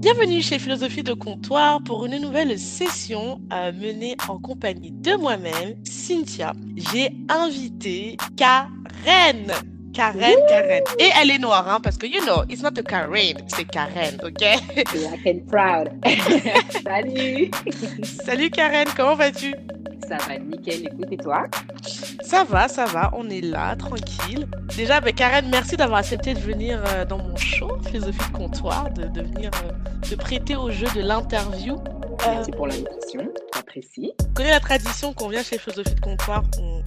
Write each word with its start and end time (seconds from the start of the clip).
Bienvenue 0.00 0.40
chez 0.40 0.58
Philosophie 0.58 1.02
de 1.02 1.12
Comptoir 1.12 1.82
pour 1.82 2.06
une 2.06 2.16
nouvelle 2.16 2.58
session 2.58 3.38
euh, 3.52 3.70
menée 3.70 4.16
en 4.28 4.38
compagnie 4.38 4.92
de 4.92 5.14
moi-même, 5.14 5.74
Cynthia. 5.84 6.54
J'ai 6.74 7.10
invité 7.28 8.16
Karen. 8.34 9.52
Karen, 9.92 10.36
Karen. 10.48 10.82
Et 10.98 11.10
elle 11.20 11.30
est 11.30 11.38
noire, 11.38 11.68
hein, 11.68 11.80
parce 11.82 11.98
que, 11.98 12.06
you 12.06 12.22
know, 12.22 12.44
it's 12.48 12.62
not 12.62 12.78
a 12.78 12.82
Karen, 12.82 13.44
c'est 13.48 13.66
Karen, 13.66 14.18
ok? 14.24 14.38
Black 14.38 15.26
and 15.26 15.40
proud. 15.46 15.90
Salut. 16.82 17.50
Salut 18.24 18.48
Karen, 18.48 18.86
comment 18.96 19.16
vas-tu? 19.16 19.54
Ça 20.10 20.16
va 20.26 20.38
nickel, 20.40 20.86
écoute, 20.86 21.06
et 21.12 21.16
toi? 21.16 21.46
Ça 22.22 22.42
va, 22.42 22.66
ça 22.66 22.84
va, 22.86 23.10
on 23.16 23.30
est 23.30 23.40
là, 23.42 23.76
tranquille. 23.76 24.48
Déjà, 24.76 25.00
ben, 25.00 25.12
Karen, 25.14 25.48
merci 25.48 25.76
d'avoir 25.76 26.00
accepté 26.00 26.34
de 26.34 26.40
venir 26.40 26.82
euh, 26.84 27.04
dans 27.04 27.18
mon 27.18 27.36
show, 27.36 27.70
Philosophie 27.86 28.18
de 28.32 28.36
Comptoir, 28.36 28.90
de, 28.90 29.04
de 29.04 29.22
venir 29.22 29.50
euh, 29.64 30.00
te 30.02 30.16
prêter 30.16 30.56
au 30.56 30.68
jeu 30.70 30.88
de 30.96 31.00
l'interview. 31.02 31.76
Merci 32.26 32.50
pour 32.50 32.66
l'invitation, 32.66 33.20
j'apprécie. 33.54 34.12
Connais 34.34 34.50
la 34.50 34.58
tradition 34.60 35.12
qu'on 35.12 35.28
vient 35.28 35.44
chez 35.44 35.58
Philosophie 35.58 35.94
de 35.94 36.00
Comptoir, 36.00 36.42
on, 36.60 36.62
on- 36.62 36.80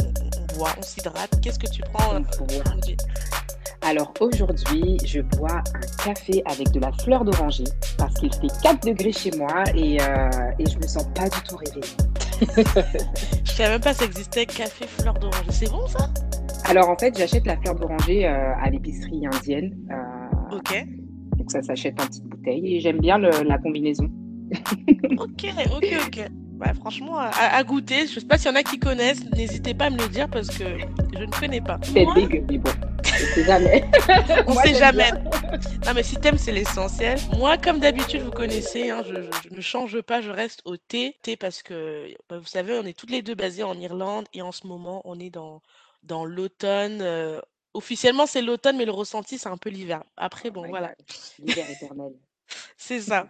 on 0.54 0.58
boit, 0.58 0.72
on 0.78 0.82
s'hydrate. 0.82 1.40
Qu'est-ce 1.42 1.60
que 1.60 1.70
tu 1.70 1.82
prends 1.94 2.16
euh, 2.16 2.20
Alors 3.86 4.14
aujourd'hui, 4.22 4.98
je 5.06 5.20
bois 5.22 5.62
un 5.76 6.04
café 6.06 6.42
avec 6.46 6.72
de 6.72 6.80
la 6.80 6.92
fleur 6.94 7.26
d'oranger 7.26 7.66
parce 7.98 8.14
qu'il 8.16 8.34
fait 8.34 8.48
4 8.62 8.86
degrés 8.88 9.12
chez 9.12 9.32
moi 9.38 9.64
et, 9.76 10.02
euh, 10.02 10.30
et 10.60 10.66
je 10.70 10.78
me 10.78 10.84
sens 10.88 11.06
pas 11.14 11.30
du 11.30 11.38
tout 11.48 11.58
réveillée. 11.58 11.94
Je 13.46 13.52
savais 13.52 13.70
même 13.70 13.82
pas 13.82 13.94
ça 13.94 14.06
existait, 14.06 14.46
café 14.46 14.86
fleur 14.88 15.14
d'oranger. 15.14 15.52
C'est 15.52 15.70
bon 15.70 15.86
ça? 15.88 16.10
Alors 16.66 16.90
en 16.90 16.98
fait, 16.98 17.16
j'achète 17.18 17.46
la 17.46 17.56
fleur 17.58 17.76
d'oranger 17.76 18.26
euh, 18.26 18.54
à 18.62 18.70
l'épicerie 18.70 19.26
indienne. 19.28 19.76
euh, 19.92 20.58
Ok. 20.58 20.86
donc 21.38 21.52
ça 21.52 21.62
s'achète 21.62 22.00
en 22.02 22.06
petite 22.08 22.26
bouteille 22.26 22.76
et 22.76 22.80
j'aime 22.80 23.00
bien 23.00 23.18
le- 23.18 23.44
la 23.48 23.58
combinaison. 23.60 24.10
Ok, 25.20 25.46
ok, 25.76 25.86
ok. 26.08 26.30
Ouais, 26.60 26.74
franchement, 26.76 27.18
à, 27.18 27.30
à 27.30 27.64
goûter. 27.64 28.08
Je 28.08 28.20
sais 28.20 28.26
pas 28.26 28.38
s'il 28.38 28.48
y 28.48 28.54
en 28.54 28.56
a 28.56 28.64
qui 28.64 28.80
connaissent. 28.80 29.24
N'hésitez 29.32 29.74
pas 29.74 29.86
à 29.86 29.90
me 29.90 29.98
le 29.98 30.08
dire 30.08 30.30
parce 30.30 30.48
que 30.48 30.64
je 31.14 31.24
ne 31.24 31.40
connais 31.40 31.62
pas. 31.62 31.80
C'est 31.84 32.06
dégueu, 32.16 32.46
mais 32.50 32.58
bon, 32.58 32.72
on 33.06 33.34
sait 33.36 33.44
jamais. 33.46 33.86
on 34.48 34.54
Moi, 34.54 34.64
sait 34.64 34.76
jamais. 34.76 35.12
Non, 35.86 35.94
mais 35.94 36.04
si 36.04 36.16
t'aimes, 36.16 36.38
c'est 36.38 36.52
l'essentiel. 36.52 37.18
Moi, 37.38 37.58
comme 37.58 37.80
d'habitude, 37.80 38.22
vous 38.22 38.32
connaissez, 38.32 38.90
hein, 38.92 39.04
je, 39.06 39.16
je- 39.16 39.50
je 39.50 39.56
ne 39.56 39.62
change 39.62 40.02
pas, 40.02 40.22
je 40.22 40.30
reste 40.30 40.62
au 40.66 40.78
thé. 40.78 41.18
Thé 41.22 41.36
parce 41.36 41.64
que, 41.64 42.08
bah, 42.30 42.38
vous 42.38 42.46
savez, 42.48 42.78
on 42.80 42.86
est 42.86 42.98
toutes 42.98 43.12
les 43.12 43.22
deux 43.22 43.36
basées 43.36 43.64
en 43.64 43.78
Irlande 43.80 44.26
et 44.34 44.42
en 44.42 44.52
ce 44.52 44.66
moment, 44.68 45.02
on 45.06 45.20
est 45.20 45.30
dans, 45.32 45.62
dans 46.04 46.24
l'automne. 46.24 47.00
euh, 47.02 47.42
officiellement, 47.74 48.26
c'est 48.28 48.42
l'automne, 48.42 48.78
mais 48.78 48.86
le 48.86 48.92
ressenti, 48.92 49.38
c'est 49.38 49.50
un 49.50 49.58
peu 49.58 49.70
l'hiver. 49.70 50.04
Après, 50.18 50.50
bon, 50.52 50.62
Oh 50.62 50.66
my 50.66 50.70
voilà, 50.70 50.94
L'hiver 51.40 51.66
éternel. 51.70 52.14
c'est 52.78 53.02
ça. 53.02 53.28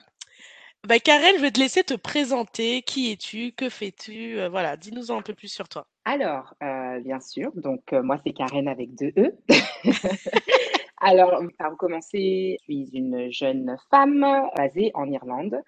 Bah, 0.86 1.00
Karen, 1.00 1.36
je 1.38 1.42
vais 1.42 1.52
te 1.52 1.62
laisser 1.62 1.84
te 1.84 1.94
présenter. 1.94 2.82
Qui 2.82 3.12
es-tu? 3.12 3.54
Que 3.54 3.70
fais-tu? 3.70 4.38
Euh, 4.38 4.50
voilà, 4.50 4.76
dis-nous 4.76 5.12
un 5.12 5.22
peu 5.22 5.34
plus 5.34 5.48
sur 5.48 5.70
toi. 5.70 5.88
Alors, 6.04 6.54
euh, 6.62 7.00
bien 7.00 7.22
sûr, 7.22 7.52
donc 7.56 7.94
euh, 7.94 8.04
moi 8.04 8.20
c'est 8.26 8.34
Karen 8.34 8.68
avec 8.68 8.94
deux 8.96 9.14
E. 9.18 9.32
Alors, 11.06 11.44
pour 11.60 11.78
commencer, 11.78 12.58
je 12.62 12.64
suis 12.64 12.90
une 12.94 13.30
jeune 13.30 13.76
femme 13.92 14.26
basée 14.56 14.92
en 14.94 15.12
Irlande, 15.12 15.60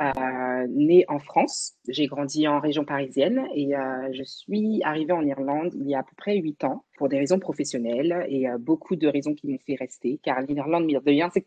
euh, 0.00 0.66
née 0.68 1.04
en 1.06 1.20
France. 1.20 1.74
J'ai 1.86 2.08
grandi 2.08 2.48
en 2.48 2.58
région 2.58 2.84
parisienne 2.84 3.46
et 3.54 3.76
euh, 3.76 4.08
je 4.12 4.24
suis 4.24 4.82
arrivée 4.82 5.12
en 5.12 5.24
Irlande 5.24 5.70
il 5.76 5.88
y 5.88 5.94
a 5.94 6.00
à 6.00 6.02
peu 6.02 6.16
près 6.16 6.38
huit 6.38 6.64
ans 6.64 6.82
pour 6.98 7.08
des 7.08 7.18
raisons 7.18 7.38
professionnelles 7.38 8.26
et 8.28 8.48
euh, 8.48 8.58
beaucoup 8.58 8.96
de 8.96 9.06
raisons 9.06 9.32
qui 9.32 9.46
m'ont 9.46 9.60
fait 9.64 9.76
rester. 9.76 10.18
Car 10.24 10.40
l'Irlande, 10.40 10.90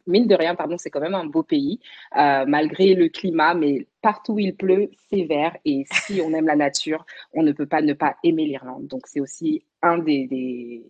mine 0.07 0.27
de 0.27 0.35
rien, 0.35 0.55
pardon, 0.55 0.77
c'est 0.77 0.89
quand 0.89 1.01
même 1.01 1.15
un 1.15 1.25
beau 1.25 1.43
pays 1.43 1.81
malgré 2.15 2.93
le 2.93 3.09
climat, 3.09 3.55
mais 3.55 3.87
partout 4.01 4.35
où 4.35 4.39
il 4.39 4.55
pleut, 4.55 4.89
c'est 5.09 5.25
vert 5.25 5.57
et 5.65 5.83
si 5.91 6.21
on 6.21 6.33
aime 6.33 6.45
la 6.45 6.55
nature, 6.55 7.05
on 7.33 7.43
ne 7.43 7.51
peut 7.51 7.67
pas 7.67 7.81
ne 7.81 7.91
pas 7.91 8.15
aimer 8.23 8.45
l'Irlande. 8.45 8.87
Donc, 8.87 9.01
c'est 9.07 9.19
aussi 9.19 9.65
un 9.81 9.97
des 9.99 10.81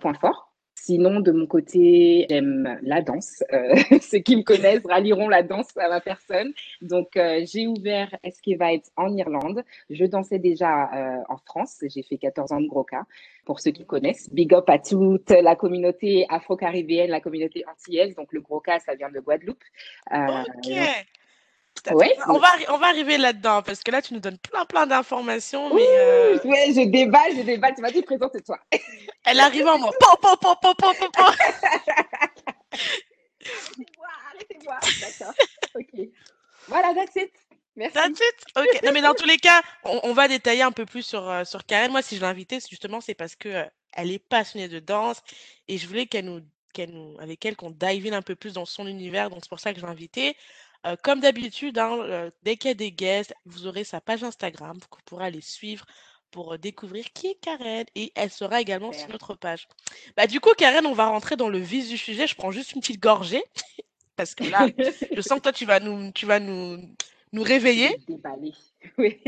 points 0.00 0.14
forts. 0.14 0.47
Sinon, 0.80 1.20
de 1.20 1.32
mon 1.32 1.46
côté, 1.46 2.26
j'aime 2.30 2.78
la 2.82 3.02
danse. 3.02 3.42
Euh, 3.52 3.74
ceux 4.00 4.18
qui 4.18 4.36
me 4.36 4.42
connaissent 4.42 4.86
rallieront 4.86 5.28
la 5.28 5.42
danse 5.42 5.76
à 5.76 5.88
ma 5.88 6.00
personne. 6.00 6.52
Donc, 6.80 7.16
euh, 7.16 7.44
j'ai 7.44 7.66
ouvert 7.66 8.14
Vibes 8.46 8.82
en 8.96 9.14
Irlande. 9.16 9.64
Je 9.90 10.04
dansais 10.04 10.38
déjà 10.38 10.84
euh, 10.94 11.22
en 11.28 11.36
France. 11.38 11.78
J'ai 11.82 12.02
fait 12.02 12.16
14 12.16 12.52
ans 12.52 12.60
de 12.60 12.68
Broca. 12.68 13.04
Pour 13.44 13.60
ceux 13.60 13.72
qui 13.72 13.84
connaissent, 13.84 14.32
big 14.32 14.54
up 14.54 14.68
à 14.68 14.78
toute 14.78 15.30
la 15.30 15.56
communauté 15.56 16.26
afro-caribéenne, 16.28 17.10
la 17.10 17.20
communauté 17.20 17.64
antillaise. 17.66 18.14
Donc, 18.14 18.32
le 18.32 18.40
Broca, 18.40 18.78
ça 18.78 18.94
vient 18.94 19.10
de 19.10 19.20
Guadeloupe. 19.20 19.64
Euh, 20.12 20.44
On 22.28 22.38
va, 22.38 22.48
arri- 22.48 22.66
on 22.68 22.78
va 22.78 22.86
arriver 22.88 23.18
là-dedans 23.18 23.62
parce 23.62 23.82
que 23.82 23.90
là, 23.90 24.02
tu 24.02 24.14
nous 24.14 24.20
donnes 24.20 24.38
plein, 24.38 24.64
plein 24.66 24.86
d'informations, 24.86 25.74
mais 25.74 25.86
euh, 25.86 26.38
ouais, 26.44 26.72
je 26.74 26.88
déballe, 26.88 27.36
je 27.36 27.42
déballe. 27.42 27.74
Tu 27.74 27.82
m'as 27.82 27.90
dit, 27.90 28.02
présente-toi. 28.02 28.58
elle 29.24 29.40
arrive 29.40 29.66
en 29.66 29.78
moi. 29.78 29.90
Arrêtez-moi, 33.44 34.06
arrêtez-moi. 34.32 34.78
D'accord. 35.00 35.34
Ok. 35.74 36.08
Voilà, 36.68 36.94
that's 36.94 37.16
it. 37.16 37.32
Merci. 37.76 37.94
That's 37.94 38.20
it? 38.20 38.44
Ok. 38.56 38.82
Non, 38.84 38.92
mais 38.92 39.00
dans 39.02 39.14
tous 39.14 39.24
les 39.26 39.38
cas, 39.38 39.62
on, 39.84 40.00
on 40.02 40.12
va 40.12 40.28
détailler 40.28 40.62
un 40.62 40.72
peu 40.72 40.84
plus 40.86 41.02
sur, 41.02 41.28
euh, 41.28 41.44
sur 41.44 41.64
Karen. 41.64 41.90
Moi, 41.92 42.02
si 42.02 42.16
je 42.16 42.20
l'ai 42.20 42.26
invitée, 42.26 42.58
justement, 42.68 43.00
c'est 43.00 43.14
parce 43.14 43.36
que 43.36 43.48
euh, 43.48 43.64
elle 43.94 44.10
est 44.10 44.18
passionnée 44.18 44.68
de 44.68 44.80
danse 44.80 45.22
et 45.68 45.78
je 45.78 45.86
voulais 45.86 46.06
qu'elle 46.06 46.24
nous, 46.26 46.40
qu'elle 46.74 46.90
nous, 46.90 47.16
avec 47.20 47.44
elle, 47.46 47.56
qu'on 47.56 47.70
dive 47.70 48.06
in 48.06 48.16
un 48.16 48.22
peu 48.22 48.34
plus 48.34 48.52
dans 48.54 48.66
son 48.66 48.86
univers. 48.86 49.30
Donc, 49.30 49.40
c'est 49.42 49.48
pour 49.48 49.60
ça 49.60 49.72
que 49.72 49.80
je 49.80 49.84
l'ai 49.84 49.90
invitée. 49.90 50.36
Euh, 50.86 50.96
comme 51.02 51.20
d'habitude, 51.20 51.78
hein, 51.78 51.98
euh, 52.00 52.30
dès 52.42 52.56
qu'il 52.56 52.68
y 52.68 52.70
a 52.70 52.74
des 52.74 52.92
guests, 52.92 53.34
vous 53.46 53.66
aurez 53.66 53.84
sa 53.84 54.00
page 54.00 54.22
Instagram 54.22 54.78
vous 54.80 54.98
pourrez 55.04 55.26
aller 55.26 55.40
suivre 55.40 55.84
pour 56.30 56.58
découvrir 56.58 57.06
qui 57.12 57.28
est 57.28 57.34
Karen 57.40 57.84
et 57.94 58.12
elle 58.14 58.30
sera 58.30 58.60
également 58.60 58.92
sur 58.92 59.08
notre 59.08 59.34
page. 59.34 59.66
Bah, 60.16 60.26
du 60.26 60.40
coup, 60.40 60.50
Karen, 60.56 60.86
on 60.86 60.92
va 60.92 61.08
rentrer 61.08 61.36
dans 61.36 61.48
le 61.48 61.58
vif 61.58 61.88
du 61.88 61.96
sujet. 61.96 62.26
Je 62.26 62.34
prends 62.34 62.50
juste 62.50 62.72
une 62.72 62.80
petite 62.80 63.00
gorgée 63.00 63.42
parce 64.16 64.34
que 64.34 64.44
là, 64.44 64.68
je 65.12 65.20
sens 65.20 65.38
que 65.38 65.44
toi, 65.44 65.52
tu 65.52 65.64
vas 65.64 65.80
nous, 65.80 66.12
tu 66.12 66.26
vas 66.26 66.38
nous, 66.38 66.78
nous 67.32 67.42
réveiller. 67.42 67.96
Déballer. 68.06 68.52
Oui. 68.98 69.20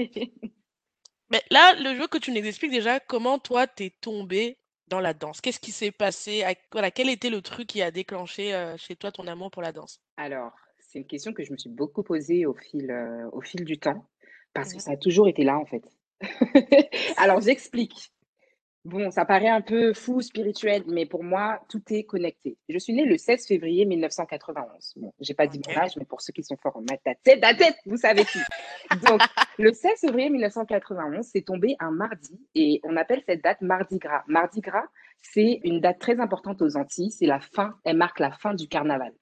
Mais 1.30 1.42
là, 1.50 1.74
le 1.74 1.96
jeu 1.96 2.06
que 2.06 2.18
tu 2.18 2.32
nous 2.32 2.44
expliques 2.44 2.72
déjà, 2.72 3.00
comment 3.00 3.38
toi, 3.38 3.66
t'es 3.66 3.90
tombé 4.00 4.58
dans 4.88 5.00
la 5.00 5.14
danse? 5.14 5.40
Qu'est-ce 5.40 5.60
qui 5.60 5.72
s'est 5.72 5.92
passé? 5.92 6.42
À- 6.42 6.54
Voilà, 6.72 6.90
quel 6.90 7.08
était 7.08 7.30
le 7.30 7.40
truc 7.40 7.68
qui 7.68 7.82
a 7.82 7.90
déclenché 7.90 8.54
euh, 8.54 8.76
chez 8.76 8.96
toi 8.96 9.12
ton 9.12 9.26
amour 9.26 9.50
pour 9.50 9.62
la 9.62 9.72
danse? 9.72 10.00
Alors, 10.16 10.52
c'est 10.90 10.98
une 10.98 11.06
question 11.06 11.32
que 11.32 11.44
je 11.44 11.52
me 11.52 11.56
suis 11.56 11.70
beaucoup 11.70 12.02
posée 12.02 12.46
au 12.46 12.54
fil, 12.54 12.90
euh, 12.90 13.28
au 13.32 13.40
fil 13.40 13.64
du 13.64 13.78
temps, 13.78 14.04
parce 14.52 14.74
que 14.74 14.80
ça 14.80 14.92
a 14.92 14.96
toujours 14.96 15.28
été 15.28 15.44
là, 15.44 15.56
en 15.56 15.64
fait. 15.64 15.84
Alors, 17.16 17.40
j'explique. 17.40 18.12
Bon, 18.84 19.10
ça 19.10 19.24
paraît 19.24 19.48
un 19.48 19.60
peu 19.60 19.92
fou, 19.92 20.20
spirituel, 20.20 20.82
mais 20.86 21.06
pour 21.06 21.22
moi, 21.22 21.60
tout 21.68 21.82
est 21.90 22.04
connecté. 22.04 22.56
Je 22.68 22.78
suis 22.78 22.94
née 22.94 23.04
le 23.04 23.18
16 23.18 23.46
février 23.46 23.84
1991. 23.84 24.94
Bon, 24.96 25.12
j'ai 25.20 25.34
pas 25.34 25.46
dit 25.46 25.60
mon 25.68 25.76
âge, 25.76 25.96
mais 25.96 26.06
pour 26.06 26.22
ceux 26.22 26.32
qui 26.32 26.42
sont 26.42 26.56
forts 26.56 26.76
en 26.76 26.80
maths, 26.80 27.02
tête, 27.22 27.40
ta 27.40 27.54
tête, 27.54 27.76
vous 27.84 27.98
savez 27.98 28.24
qui. 28.24 28.38
Donc, 29.06 29.20
le 29.58 29.72
16 29.72 30.00
février 30.00 30.30
1991, 30.30 31.24
c'est 31.30 31.42
tombé 31.42 31.76
un 31.78 31.90
mardi 31.92 32.40
et 32.54 32.80
on 32.82 32.96
appelle 32.96 33.22
cette 33.26 33.44
date 33.44 33.60
Mardi 33.60 33.98
Gras. 33.98 34.24
Mardi 34.26 34.60
Gras, 34.60 34.86
c'est 35.20 35.60
une 35.62 35.80
date 35.80 36.00
très 36.00 36.18
importante 36.18 36.62
aux 36.62 36.76
Antilles. 36.78 37.12
C'est 37.12 37.26
la 37.26 37.38
fin, 37.38 37.76
elle 37.84 37.98
marque 37.98 38.18
la 38.18 38.32
fin 38.32 38.54
du 38.54 38.66
carnaval. 38.66 39.12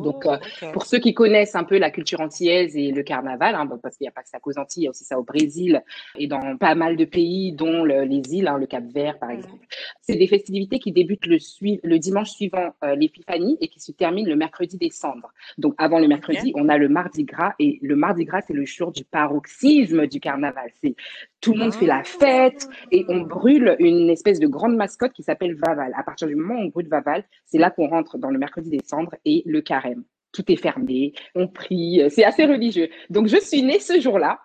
Donc, 0.00 0.22
Oh, 0.24 0.30
euh, 0.30 0.72
pour 0.72 0.86
ceux 0.86 0.98
qui 0.98 1.14
connaissent 1.14 1.54
un 1.54 1.64
peu 1.64 1.78
la 1.78 1.90
culture 1.90 2.20
antillaise 2.20 2.76
et 2.76 2.92
le 2.92 3.02
carnaval, 3.02 3.54
hein, 3.54 3.66
bon, 3.66 3.78
parce 3.78 3.96
qu'il 3.96 4.04
n'y 4.04 4.08
a 4.08 4.12
pas 4.12 4.22
que 4.22 4.28
ça 4.28 4.38
qu'aux 4.40 4.58
Antilles, 4.58 4.82
il 4.82 4.84
y 4.84 4.86
a 4.86 4.90
aussi 4.90 5.04
ça 5.04 5.18
au 5.18 5.22
Brésil 5.22 5.82
et 6.16 6.26
dans 6.26 6.56
pas 6.56 6.74
mal 6.74 6.96
de 6.96 7.04
pays, 7.04 7.52
dont 7.52 7.84
le- 7.84 8.04
les 8.04 8.22
îles, 8.34 8.48
hein, 8.48 8.56
le 8.58 8.66
Cap 8.66 8.84
Vert 8.84 9.18
par 9.18 9.30
Mhm. 9.30 9.36
exemple. 9.36 9.66
C'est 10.00 10.16
des 10.16 10.26
festivités 10.26 10.78
qui 10.78 10.92
débutent 10.92 11.26
le, 11.26 11.98
dimanche 11.98 12.30
suivant 12.30 12.72
euh, 12.84 12.94
l'épiphanie 12.94 13.58
et 13.60 13.68
qui 13.68 13.80
se 13.80 13.92
terminent 13.92 14.28
le 14.28 14.36
mercredi 14.36 14.76
des 14.78 14.90
cendres. 14.90 15.32
Donc 15.58 15.74
avant 15.78 15.98
le 15.98 16.08
mercredi, 16.08 16.52
on 16.56 16.68
a 16.68 16.78
le 16.78 16.88
mardi 16.88 17.24
gras 17.24 17.54
et 17.58 17.78
le 17.82 17.96
mardi 17.96 18.24
gras, 18.24 18.40
c'est 18.46 18.54
le 18.54 18.64
jour 18.64 18.92
du 18.92 19.04
paroxysme 19.04 20.06
du 20.06 20.20
carnaval. 20.20 20.70
C'est 20.80 20.94
tout 21.42 21.52
le 21.52 21.58
monde 21.58 21.74
fait 21.74 21.86
la 21.86 22.02
fête 22.04 22.68
et 22.90 23.04
on 23.08 23.20
brûle 23.20 23.76
une 23.80 24.08
espèce 24.08 24.38
de 24.38 24.46
grande 24.46 24.76
mascotte 24.76 25.12
qui 25.12 25.22
s'appelle 25.22 25.56
Vaval. 25.56 25.92
À 25.94 26.04
partir 26.04 26.28
du 26.28 26.36
moment 26.36 26.54
où 26.54 26.66
on 26.66 26.68
brûle 26.68 26.88
Vaval, 26.88 27.24
c'est 27.44 27.58
là 27.58 27.70
qu'on 27.70 27.88
rentre 27.88 28.16
dans 28.16 28.30
le 28.30 28.38
mercredi 28.38 28.70
des 28.70 28.80
cendres 28.86 29.14
et 29.26 29.42
le 29.44 29.60
carême. 29.60 30.04
Tout 30.32 30.50
est 30.50 30.56
fermé, 30.56 31.12
on 31.34 31.48
prie, 31.48 32.02
c'est 32.08 32.24
assez 32.24 32.46
religieux. 32.46 32.88
Donc 33.10 33.26
je 33.26 33.36
suis 33.36 33.62
née 33.62 33.80
ce 33.80 34.00
jour-là 34.00 34.38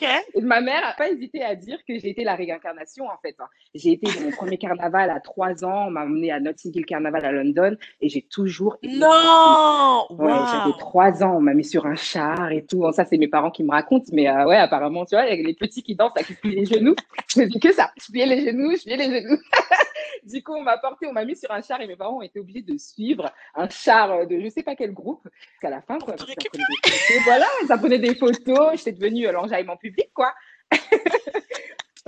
Ok. 0.00 0.08
et 0.34 0.40
ma 0.40 0.60
mère 0.60 0.80
n'a 0.82 0.92
pas 0.92 1.08
hésité 1.10 1.42
à 1.42 1.54
dire 1.54 1.78
que 1.86 1.98
j'ai 1.98 2.10
été 2.10 2.22
la 2.24 2.34
réincarnation 2.36 3.06
en 3.06 3.16
fait. 3.20 3.34
hein. 3.40 3.46
J'ai 3.74 3.92
été 3.92 4.06
dans 4.12 4.20
mon 4.24 4.30
premier 4.30 4.56
carnaval 4.58 5.10
à 5.10 5.20
trois 5.20 5.64
ans, 5.64 5.86
on 5.88 5.90
m'a 5.90 6.04
emmené 6.04 6.30
à 6.30 6.40
Notting 6.40 6.72
Hill 6.76 6.86
Carnaval 6.86 7.24
à 7.24 7.32
London 7.32 7.76
et 8.00 8.08
j'ai 8.08 8.22
toujours 8.22 8.78
Non! 8.82 10.06
Ouais. 10.10 10.32
j'avais 10.52 10.76
trois 10.78 11.22
ans, 11.24 11.36
on 11.36 11.40
m'a 11.40 11.54
mis 11.54 11.64
sur 11.64 11.86
un 11.86 11.96
char 11.96 12.52
et 12.52 12.64
tout. 12.64 12.78
Bon, 12.78 12.92
ça, 12.92 13.04
c'est 13.04 13.18
mes 13.18 13.28
parents 13.28 13.50
qui 13.50 13.64
me 13.64 13.70
racontent, 13.70 14.06
mais 14.12 14.30
ouais, 14.30 14.56
apparemment, 14.56 15.04
tu 15.04 15.14
vois, 15.16 15.26
il 15.26 15.36
y 15.40 15.44
a 15.44 15.46
les 15.46 15.54
petits 15.54 15.82
qui 15.82 15.94
dansent, 15.96 16.12
qui 16.26 16.34
plient 16.34 16.54
les 16.54 16.64
genoux. 16.64 16.94
Je 17.28 17.42
dis 17.42 17.58
que 17.60 17.72
ça, 17.72 17.90
je 18.00 18.10
pliais 18.12 18.26
les 18.26 18.44
genoux, 18.46 18.70
je 18.76 18.82
pliais 18.82 18.96
les 18.96 19.20
genoux. 19.22 19.38
du 20.24 20.42
coup, 20.42 20.54
on 20.54 20.62
m'a 20.62 20.78
porté, 20.78 21.06
on 21.06 21.12
m'a 21.12 21.24
mis 21.24 21.36
sur 21.36 21.50
un 21.50 21.62
char 21.62 21.80
et 21.80 21.86
mes 21.86 21.96
parents 21.96 22.18
ont 22.18 22.22
été 22.22 22.40
obligés 22.40 22.62
de 22.62 22.76
suivre 22.76 23.32
un 23.54 23.68
char 23.68 24.26
de 24.26 24.40
je 24.40 24.48
sais 24.48 24.62
pas 24.62 24.74
quel 24.76 24.92
groupe 24.92 25.26
jusqu'à 25.50 25.70
la 25.70 25.82
fin. 25.82 25.98
Quoi, 25.98 26.16
ça 26.16 26.24
voilà, 27.24 27.46
ça 27.66 27.78
prenait 27.78 27.98
des 27.98 28.14
photos, 28.14 28.76
j'étais 28.76 28.92
devenue 28.92 29.30
l'enjaillement 29.30 29.76
public, 29.76 30.10
quoi. 30.14 30.34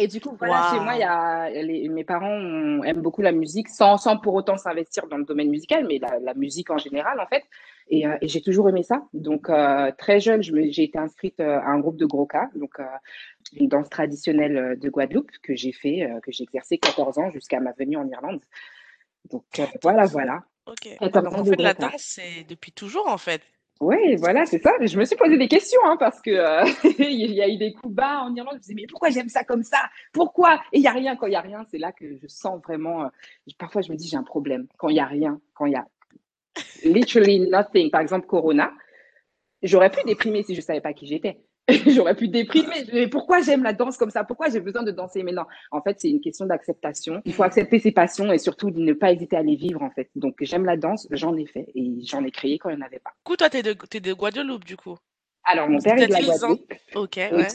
Et 0.00 0.06
du 0.06 0.18
coup, 0.18 0.34
voilà, 0.38 0.70
chez 0.72 0.80
moi, 0.80 0.96
y 0.96 1.02
a 1.02 1.50
mes 1.90 2.04
parents 2.04 2.82
aiment 2.84 3.02
beaucoup 3.02 3.20
la 3.20 3.32
musique 3.32 3.68
sans, 3.68 3.98
sans 3.98 4.16
pour 4.16 4.34
autant 4.34 4.56
s'investir 4.56 5.06
dans 5.08 5.18
le 5.18 5.24
domaine 5.24 5.50
musical, 5.50 5.86
mais 5.86 5.98
la, 5.98 6.34
musique 6.34 6.70
en 6.70 6.78
général, 6.78 7.20
en 7.20 7.26
fait. 7.26 7.44
Et, 7.88 8.06
euh, 8.06 8.16
j'ai 8.22 8.40
toujours 8.40 8.68
aimé 8.70 8.82
ça. 8.82 9.02
Donc, 9.12 9.50
euh, 9.50 9.92
très 9.98 10.18
jeune, 10.18 10.42
j'ai 10.42 10.84
été 10.84 10.98
inscrite 10.98 11.38
euh, 11.40 11.58
à 11.58 11.66
un 11.66 11.80
groupe 11.80 11.98
de 11.98 12.06
gros 12.06 12.24
cas, 12.24 12.48
donc 12.54 12.78
une 13.52 13.68
danse 13.68 13.90
traditionnelle 13.90 14.78
de 14.80 14.88
Guadeloupe 14.88 15.30
que 15.42 15.54
j'ai 15.54 15.72
fait, 15.72 16.08
que 16.22 16.32
j'ai 16.32 16.44
exercé 16.44 16.78
14 16.78 17.18
ans 17.18 17.30
jusqu'à 17.30 17.60
ma 17.60 17.72
venue 17.72 17.98
en 17.98 18.08
Irlande. 18.08 18.40
Donc, 19.30 19.44
voilà, 19.82 20.06
voilà. 20.06 20.44
Ok. 20.66 20.88
en 21.00 21.44
fait, 21.44 21.56
la 21.56 21.74
danse, 21.74 21.92
c'est 21.98 22.44
depuis 22.48 22.72
toujours, 22.72 23.06
en 23.08 23.18
fait. 23.18 23.42
Oui, 23.80 24.16
voilà, 24.16 24.44
c'est 24.44 24.62
ça. 24.62 24.72
Je 24.78 24.98
me 24.98 25.04
suis 25.06 25.16
posé 25.16 25.38
des 25.38 25.48
questions 25.48 25.80
hein, 25.84 25.96
parce 25.98 26.20
que 26.20 26.30
euh, 26.30 26.64
il 26.98 27.32
y 27.32 27.40
a 27.40 27.48
eu 27.48 27.56
des 27.56 27.72
coups 27.72 27.94
bas 27.94 28.20
en 28.20 28.34
Irlande. 28.34 28.54
Je 28.54 28.58
me 28.58 28.60
disais, 28.60 28.74
mais 28.74 28.86
pourquoi 28.86 29.08
j'aime 29.08 29.30
ça 29.30 29.42
comme 29.42 29.62
ça? 29.62 29.78
Pourquoi? 30.12 30.60
Et 30.72 30.78
il 30.78 30.82
n'y 30.82 30.86
a 30.86 30.92
rien. 30.92 31.16
Quand 31.16 31.26
il 31.26 31.30
n'y 31.30 31.36
a 31.36 31.40
rien, 31.40 31.64
c'est 31.70 31.78
là 31.78 31.90
que 31.90 32.14
je 32.18 32.26
sens 32.26 32.60
vraiment. 32.62 33.04
Euh, 33.04 33.08
parfois, 33.58 33.80
je 33.80 33.90
me 33.90 33.96
dis, 33.96 34.06
j'ai 34.06 34.18
un 34.18 34.22
problème. 34.22 34.66
Quand 34.76 34.90
il 34.90 34.94
n'y 34.94 35.00
a 35.00 35.06
rien, 35.06 35.40
quand 35.54 35.64
il 35.64 35.72
y 35.72 35.76
a 35.76 35.86
literally 36.84 37.40
nothing, 37.48 37.90
par 37.90 38.02
exemple, 38.02 38.26
Corona, 38.26 38.70
j'aurais 39.62 39.90
pu 39.90 40.00
déprimer 40.04 40.42
si 40.42 40.54
je 40.54 40.60
ne 40.60 40.64
savais 40.64 40.82
pas 40.82 40.92
qui 40.92 41.06
j'étais. 41.06 41.40
J'aurais 41.86 42.14
pu 42.14 42.28
déprimer. 42.28 42.86
Mais 42.92 43.08
pourquoi 43.08 43.42
j'aime 43.42 43.62
la 43.62 43.72
danse 43.72 43.96
comme 43.96 44.10
ça? 44.10 44.24
Pourquoi 44.24 44.48
j'ai 44.48 44.60
besoin 44.60 44.82
de 44.82 44.90
danser 44.90 45.22
Mais 45.22 45.32
non, 45.32 45.44
en 45.70 45.82
fait, 45.82 45.96
c'est 46.00 46.10
une 46.10 46.20
question 46.20 46.46
d'acceptation. 46.46 47.22
Il 47.24 47.32
faut 47.32 47.42
accepter 47.42 47.78
ses 47.78 47.92
passions 47.92 48.32
et 48.32 48.38
surtout 48.38 48.70
ne 48.70 48.92
pas 48.92 49.12
hésiter 49.12 49.36
à 49.36 49.42
les 49.42 49.56
vivre, 49.56 49.82
en 49.82 49.90
fait. 49.90 50.10
Donc, 50.14 50.36
j'aime 50.40 50.64
la 50.64 50.76
danse, 50.76 51.08
j'en 51.10 51.36
ai 51.36 51.46
fait 51.46 51.66
et 51.74 52.00
j'en 52.04 52.24
ai 52.24 52.30
créé 52.30 52.58
quand 52.58 52.70
il 52.70 52.76
n'y 52.76 52.82
en 52.82 52.86
avait 52.86 52.98
pas. 52.98 53.10
Du 53.10 53.22
coup, 53.24 53.36
toi, 53.36 53.50
tu 53.50 53.58
es 53.58 53.62
de, 53.62 53.76
es 53.94 54.00
de 54.00 54.12
Guadeloupe, 54.12 54.64
du 54.64 54.76
coup? 54.76 54.96
Alors, 55.44 55.68
mon 55.68 55.78
père 55.78 55.98
est 55.98 56.06
de 56.06 56.12
la 56.12 56.22
Guadeloupe. 56.22 56.72
Ok, 56.94 57.16
ouais. 57.16 57.48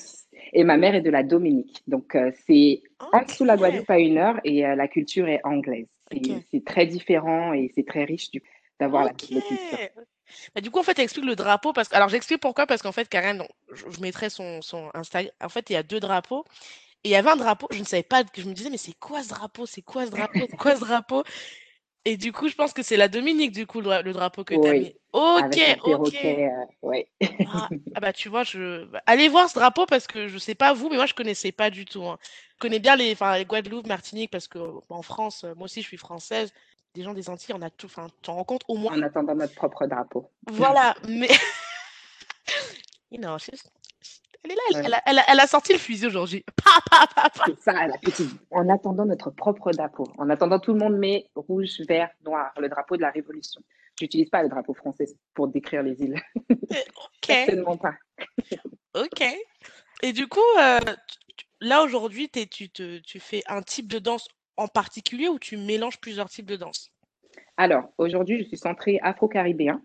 Et 0.54 0.64
ma 0.64 0.78
mère 0.78 0.96
est 0.96 1.02
de 1.02 1.10
la 1.10 1.24
Dominique. 1.24 1.82
Donc, 1.88 2.16
euh, 2.16 2.32
c'est 2.48 2.82
en 3.12 3.24
dessous 3.24 3.44
de 3.44 3.48
la 3.48 3.58
Guadeloupe 3.58 3.90
à 3.90 4.00
une 4.00 4.18
heure 4.18 4.40
et 4.44 4.66
euh, 4.66 4.76
la 4.76 4.88
culture 4.88 5.28
est 5.28 5.42
anglaise. 5.44 5.88
C'est 6.52 6.64
très 6.66 6.86
différent 6.86 7.54
et 7.54 7.72
c'est 7.76 7.86
très 7.86 8.04
riche 8.04 8.30
d'avoir 8.80 9.06
la 9.06 9.14
culture. 9.14 9.42
Bah, 10.54 10.62
du 10.62 10.72
coup, 10.72 10.80
en 10.80 10.84
fait, 10.84 11.00
explique 11.00 11.26
le 11.26 11.36
drapeau. 11.36 11.74
Parce... 11.74 11.92
Alors, 11.94 12.10
j'explique 12.10 12.42
pourquoi. 12.42 12.66
Parce 12.68 12.82
qu'en 12.82 12.92
fait, 12.92 13.08
Karen, 13.08 13.44
je, 13.72 14.00
mettrai 14.02 14.30
son, 14.30 14.62
son 14.62 14.90
Instagram. 14.94 15.32
En 15.42 15.50
fait, 15.50 15.70
il 15.70 15.74
y 15.74 15.78
a 15.78 15.84
deux 15.84 16.00
drapeaux. 16.00 16.46
Et 17.04 17.10
il 17.10 17.12
y 17.12 17.16
avait 17.16 17.30
un 17.30 17.36
drapeau, 17.36 17.68
je 17.72 17.78
ne 17.78 17.86
savais 17.86 18.02
pas, 18.02 18.24
je 18.36 18.48
me 18.50 18.54
disais, 18.54 18.72
mais 18.72 18.78
c'est 18.78 18.98
quoi 18.98 19.22
ce 19.22 19.30
drapeau 19.30 19.68
C'est 19.68 19.84
quoi 19.84 20.08
ce 20.08 20.12
drapeau 20.12 20.40
C'est 20.50 20.58
quoi 20.58 20.76
ce 20.76 20.80
drapeau? 20.80 21.24
Et 22.04 22.18
du 22.18 22.32
coup, 22.32 22.50
je 22.50 22.56
pense 22.56 22.74
que 22.74 22.82
c'est 22.82 22.98
la 22.98 23.08
Dominique, 23.08 23.52
du 23.52 23.68
coup, 23.68 23.80
le, 23.80 24.12
drapeau 24.12 24.44
que 24.44 24.56
tu 24.56 24.68
as 24.68 24.74
mis. 24.74 24.96
Ok, 25.14 25.60
ok. 25.84 26.16
Euh, 26.26 26.50
ah, 27.48 27.70
ah, 27.94 28.00
bah, 28.00 28.12
tu 28.12 28.28
vois, 28.28 28.44
je... 28.44 28.86
Bah, 28.86 29.04
allez 29.06 29.28
voir 29.28 29.48
ce 29.50 29.54
drapeau 29.54 29.86
parce 29.86 30.08
que 30.08 30.28
je 30.28 30.38
sais 30.40 30.56
pas 30.56 30.74
vous, 30.74 30.90
mais 30.90 30.96
moi, 30.96 31.06
je 31.06 31.14
connaissais 31.14 31.52
pas 31.52 31.70
du 31.70 31.86
tout. 31.86 32.04
Hein. 32.06 32.18
Je 32.54 32.58
connais 32.60 32.80
bien 32.80 32.96
les, 32.96 33.16
les 33.38 33.46
Guadeloupe, 33.46 33.86
Martinique, 33.86 34.32
parce 34.32 34.48
que 34.48 34.58
en 34.90 35.02
France, 35.04 35.44
moi 35.56 35.66
aussi, 35.66 35.84
je 35.84 35.88
suis 35.88 35.98
française 35.98 36.54
des 36.96 37.04
gens 37.04 37.14
des 37.14 37.30
Antilles, 37.30 37.54
on 37.54 37.62
a 37.62 37.70
tout, 37.70 37.86
enfin, 37.86 38.08
tu 38.22 38.30
en 38.30 38.36
rencontres 38.36 38.70
au 38.70 38.78
moins. 38.78 38.98
En 38.98 39.02
attendant 39.04 39.36
notre 39.36 39.54
propre 39.54 39.86
drapeau. 39.86 40.32
Voilà, 40.48 40.96
mais. 41.08 41.28
you 43.12 43.20
know, 43.20 43.38
elle 44.44 44.52
est 44.52 44.88
là, 44.88 45.02
elle, 45.06 45.22
elle, 45.28 45.40
a, 45.40 45.48
sorti 45.48 45.74
le 45.74 45.80
fusil 45.80 46.08
aujourd'hui. 46.08 46.46
C'est 47.46 47.60
ça, 47.60 47.74
elle 47.84 47.92
a 47.92 47.98
petit. 47.98 48.30
En 48.52 48.70
attendant 48.70 49.06
notre 49.06 49.32
propre 49.32 49.72
drapeau, 49.72 50.08
en 50.18 50.30
attendant 50.30 50.60
tout 50.60 50.72
le 50.74 50.80
monde 50.80 50.98
met 50.98 51.30
rouge, 51.36 51.82
vert, 51.88 52.10
noir, 52.24 52.52
le 52.60 52.70
drapeau 52.70 52.96
de 52.96 53.02
la 53.02 53.10
Révolution. 53.10 53.62
Je 54.00 54.06
n'utilise 54.06 54.30
pas 54.30 54.44
le 54.44 54.50
drapeau 54.50 54.74
français 54.74 55.08
pour 55.34 55.48
décrire 55.48 55.82
les 55.82 56.00
îles. 56.02 56.22
Euh, 56.52 56.56
ok. 56.72 57.26
Certainement 57.26 57.78
pas. 57.78 57.96
ok. 58.94 59.24
Et 60.04 60.14
du 60.14 60.28
coup, 60.28 60.40
euh, 60.60 60.80
là 61.62 61.84
aujourd'hui, 61.84 62.30
tu, 62.30 62.70
tu 62.70 63.20
fais 63.20 63.42
un 63.48 63.62
type 63.64 63.88
de 63.88 64.00
danse 64.00 64.28
en 64.58 64.68
particulier 64.68 65.28
ou 65.28 65.40
tu 65.40 65.58
mélanges 65.58 66.00
plusieurs 66.00 66.30
types 66.30 66.46
de 66.46 66.56
danse? 66.56 66.92
Alors, 67.58 67.90
aujourd'hui, 67.98 68.40
je 68.40 68.48
suis 68.48 68.58
centrée 68.58 69.00
afro-caribéen. 69.02 69.82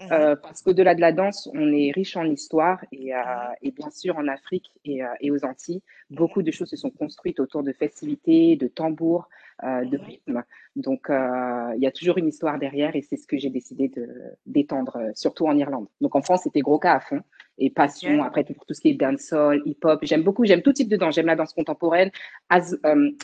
Mmh 0.00 0.12
euh, 0.12 0.34
parce 0.34 0.62
qu'au-delà 0.62 0.94
de 0.94 1.02
la 1.02 1.12
danse, 1.12 1.50
on 1.52 1.74
est 1.74 1.90
riche 1.90 2.16
en 2.16 2.24
histoire 2.24 2.82
et, 2.90 3.14
euh, 3.14 3.18
mmh 3.62 3.70
bien 3.70 3.90
sûr 3.90 4.16
en 4.16 4.28
Afrique 4.28 4.70
et, 4.86 5.04
euh, 5.04 5.08
et, 5.20 5.30
aux 5.30 5.44
Antilles, 5.44 5.82
beaucoup 6.08 6.42
de 6.42 6.50
choses 6.50 6.70
se 6.70 6.76
sont 6.76 6.88
construites 6.88 7.38
autour 7.38 7.62
de 7.62 7.72
festivités, 7.72 8.56
de 8.56 8.66
tambours, 8.66 9.28
de 9.62 9.98
rythmes. 9.98 10.42
Donc 10.74 11.08
il 11.10 11.82
y 11.82 11.86
a 11.86 11.92
toujours 11.92 12.16
une 12.16 12.28
histoire 12.28 12.58
derrière 12.58 12.96
et 12.96 13.02
c'est 13.02 13.18
ce 13.18 13.26
que 13.26 13.36
j'ai 13.36 13.50
décidé 13.50 13.92
d'étendre, 14.46 15.10
surtout 15.14 15.46
en 15.46 15.54
Irlande. 15.54 15.86
Donc 16.00 16.16
en 16.16 16.22
France, 16.22 16.44
c'était 16.44 16.60
gros 16.60 16.78
cas 16.78 16.94
à 16.94 17.00
fond 17.00 17.22
et 17.60 17.70
passion. 17.70 18.22
Après 18.22 18.42
tout, 18.44 18.54
tout 18.66 18.74
ce 18.74 18.80
qui 18.80 18.88
est 18.88 18.94
dancehall, 18.94 19.62
hip-hop, 19.66 20.00
j'aime 20.02 20.22
beaucoup, 20.22 20.44
j'aime 20.44 20.62
tout 20.62 20.72
type 20.72 20.88
de 20.88 20.96
danse. 20.96 21.14
J'aime 21.14 21.26
la 21.26 21.36
danse 21.36 21.52
contemporaine. 21.52 22.10
As, 22.48 22.74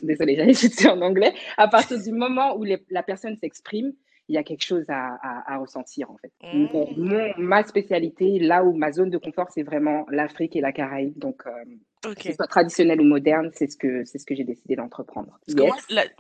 désolée, 0.03 0.37
j'allais 0.37 0.55
jeter 0.55 0.89
en 0.89 1.01
anglais. 1.01 1.33
À 1.57 1.69
partir 1.69 2.01
du 2.01 2.13
moment 2.13 2.57
où 2.57 2.65
la 2.65 3.03
personne 3.03 3.37
s'exprime, 3.39 3.93
il 4.29 4.35
y 4.35 4.39
a 4.39 4.43
quelque 4.43 4.65
chose 4.65 4.85
à, 4.89 5.59
ressentir 5.59 6.11
en 6.11 6.17
fait. 6.19 6.33
Mmh. 6.43 7.35
ma 7.39 7.63
spécialité, 7.65 8.39
là 8.39 8.65
où 8.65 8.73
ma 8.77 8.93
zone 8.93 9.11
de 9.11 9.19
confort, 9.19 9.49
c'est 9.51 9.63
vraiment 9.63 10.07
l'Afrique 10.11 10.57
et 10.57 10.61
la 10.61 10.73
Caraïbe. 10.73 11.17
Donc, 11.19 11.43
euh, 11.47 12.15
que 12.15 12.23
ce 12.23 12.33
soit 12.33 12.47
traditionnel 12.47 13.01
ou 13.01 13.05
moderne, 13.05 13.51
c'est 13.55 13.71
ce 13.71 13.77
que 13.77 14.05
ce 14.05 14.25
que 14.25 14.35
j'ai 14.35 14.45
décidé 14.45 14.77
d'entreprendre. 14.77 15.39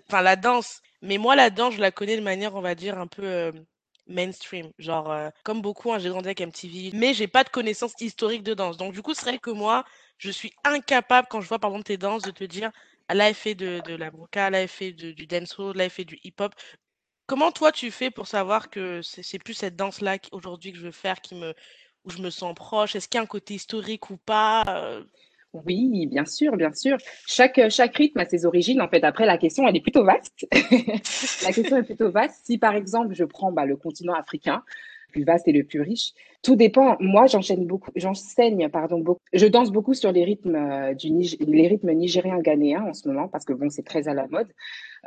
Enfin, 0.08 0.22
la, 0.22 0.36
danse, 0.36 0.82
mais 1.02 1.18
moi 1.18 1.36
la 1.36 1.50
danse, 1.50 1.74
je 1.74 1.80
la 1.80 1.90
connais 1.90 2.16
de 2.16 2.22
manière, 2.22 2.54
on 2.54 2.60
va 2.60 2.74
dire, 2.74 2.98
un 2.98 3.06
peu 3.06 3.24
euh, 3.24 3.52
mainstream. 4.06 4.70
Genre, 4.78 5.10
euh, 5.10 5.30
comme 5.44 5.62
beaucoup, 5.62 5.92
hein, 5.92 5.98
j'ai 5.98 6.08
grandi 6.08 6.28
avec 6.28 6.40
MTV, 6.40 6.90
mais 6.94 7.14
j'ai 7.14 7.28
pas 7.28 7.44
de 7.44 7.48
connaissances 7.50 7.94
historiques 8.00 8.42
de 8.42 8.54
danse. 8.54 8.76
Donc, 8.76 8.92
du 8.94 9.02
coup, 9.02 9.14
ce 9.14 9.20
serait 9.20 9.38
que 9.38 9.50
moi, 9.50 9.84
je 10.18 10.30
suis 10.30 10.52
incapable, 10.64 11.28
quand 11.30 11.40
je 11.40 11.48
vois 11.48 11.58
par 11.58 11.70
exemple 11.70 11.86
tes 11.86 11.96
danses, 11.98 12.22
de 12.22 12.30
te 12.30 12.44
dire, 12.44 12.70
elle 13.08 13.34
fait 13.34 13.54
de, 13.54 13.80
de 13.80 13.94
la 13.94 14.10
broca, 14.10 14.48
elle 14.52 14.68
fait 14.68 14.92
du 14.92 15.26
dancehall, 15.26 15.80
elle 15.80 15.90
fait 15.90 16.04
du 16.04 16.18
hip-hop. 16.24 16.54
Comment 17.26 17.52
toi 17.52 17.72
tu 17.72 17.90
fais 17.90 18.10
pour 18.10 18.26
savoir 18.28 18.70
que 18.70 19.02
c'est 19.02 19.38
plus 19.38 19.54
cette 19.54 19.76
danse-là 19.76 20.18
aujourd'hui 20.32 20.72
que 20.72 20.78
je 20.78 20.84
veux 20.86 20.92
faire 20.92 21.20
qui 21.20 21.34
me 21.34 21.54
où 22.04 22.10
je 22.10 22.18
me 22.22 22.30
sens 22.30 22.54
proche? 22.54 22.94
Est-ce 22.96 23.08
qu'il 23.08 23.18
y 23.18 23.20
a 23.20 23.24
un 23.24 23.26
côté 23.26 23.54
historique 23.54 24.10
ou 24.10 24.16
pas? 24.16 24.64
Oui, 25.52 26.06
bien 26.06 26.24
sûr, 26.24 26.56
bien 26.56 26.72
sûr. 26.72 26.98
Chaque, 27.26 27.60
chaque 27.70 27.96
rythme 27.96 28.20
a 28.20 28.26
ses 28.26 28.44
origines. 28.44 28.80
En 28.80 28.88
fait, 28.88 29.02
après, 29.04 29.26
la 29.26 29.38
question, 29.38 29.66
elle 29.66 29.76
est 29.76 29.80
plutôt 29.80 30.04
vaste. 30.04 30.46
la 30.52 31.52
question 31.52 31.76
est 31.76 31.82
plutôt 31.82 32.10
vaste. 32.10 32.44
Si, 32.44 32.58
par 32.58 32.74
exemple, 32.74 33.14
je 33.14 33.24
prends 33.24 33.52
bah, 33.52 33.64
le 33.64 33.76
continent 33.76 34.12
africain, 34.14 34.62
plus 35.12 35.24
vaste 35.24 35.48
et 35.48 35.52
le 35.52 35.64
plus 35.64 35.80
riche. 35.80 36.12
Tout 36.42 36.56
dépend. 36.56 36.96
Moi, 37.00 37.26
j'enseigne, 37.26 38.68
pardon, 38.68 39.00
beaucoup. 39.00 39.20
Je 39.32 39.46
danse 39.46 39.72
beaucoup 39.72 39.94
sur 39.94 40.12
les 40.12 40.24
rythmes 40.24 40.56
euh, 40.56 40.94
les 41.40 41.68
rythmes 41.68 41.92
nigériens 41.92 42.38
ghanéens 42.38 42.84
en 42.84 42.92
ce 42.92 43.08
moment 43.08 43.28
parce 43.28 43.44
que 43.44 43.52
bon, 43.52 43.70
c'est 43.70 43.82
très 43.82 44.08
à 44.08 44.14
la 44.14 44.26
mode. 44.26 44.48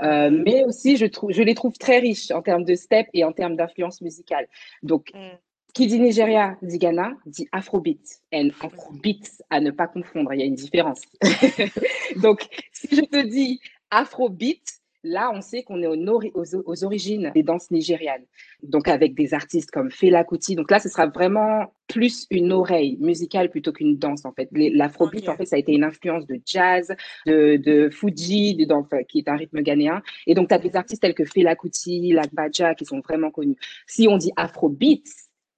Euh, 0.02 0.32
mais 0.32 0.64
aussi, 0.64 0.98
je 0.98 1.42
les 1.42 1.56
trouve 1.56 1.78
très 1.78 2.00
riches 2.00 2.32
en 2.32 2.42
termes 2.42 2.64
de 2.64 2.76
step 2.76 3.08
et 3.14 3.24
en 3.24 3.32
termes 3.32 3.56
d'influence 3.56 4.02
musicale. 4.02 4.48
Donc, 4.82 5.12
mm. 5.14 5.38
Qui 5.74 5.88
dit 5.88 6.00
Nigeria 6.00 6.58
dit 6.62 6.78
Ghana, 6.78 7.14
dit 7.26 7.48
Afrobeat. 7.52 8.22
Et 8.32 8.52
Afrobeat, 8.62 9.44
à 9.50 9.60
ne 9.62 9.72
pas 9.72 9.88
confondre, 9.88 10.34
il 10.34 10.40
y 10.40 10.44
a 10.44 10.46
une 10.46 10.56
différence. 10.56 11.02
Donc, 12.22 12.48
si 12.72 12.96
je 12.96 13.02
te 13.02 13.26
dis 13.26 13.60
Afrobeat, 13.92 14.80
Là, 15.04 15.32
on 15.34 15.40
sait 15.40 15.64
qu'on 15.64 15.82
est 15.82 15.88
aux, 15.88 16.84
origines 16.84 17.32
des 17.34 17.44
danses 17.44 17.72
nigérianes. 17.72 18.26
Donc, 18.64 18.90
avec 18.90 19.16
des 19.16 19.34
artistes 19.34 19.72
comme 19.72 19.90
Fela 19.90 20.26
Kuti. 20.26 20.56
Donc 20.56 20.70
là, 20.70 20.80
ce 20.80 20.90
sera 20.90 21.08
vraiment 21.08 21.74
plus 21.88 22.28
une 22.30 22.52
oreille 22.52 22.98
musicale 23.00 23.50
plutôt 23.50 23.72
qu'une 23.72 23.98
danse, 23.98 24.26
en 24.26 24.34
fait. 24.34 24.50
L'afrobeat, 24.52 25.30
en 25.30 25.38
fait, 25.38 25.46
ça 25.46 25.56
a 25.56 25.60
été 25.60 25.72
une 25.72 25.86
influence 25.86 26.28
de 26.28 26.42
jazz, 26.46 26.94
de, 27.26 27.56
de 27.56 27.90
Fuji, 27.90 28.56
de, 28.56 29.04
qui 29.04 29.20
est 29.20 29.30
un 29.30 29.38
rythme 29.38 29.62
ghanéen. 29.62 30.02
Et 30.28 30.34
donc, 30.34 30.50
tu 30.50 30.54
as 30.54 30.60
des 30.60 30.76
artistes 30.76 31.02
tels 31.02 31.16
que 31.16 31.24
Fela 31.24 31.56
Kuti, 31.56 32.12
Lagbaja, 32.12 32.76
qui 32.76 32.84
sont 32.84 33.00
vraiment 33.00 33.32
connus. 33.32 33.56
Si 33.88 34.06
on 34.10 34.18
dit 34.18 34.34
afrobeat, 34.36 35.08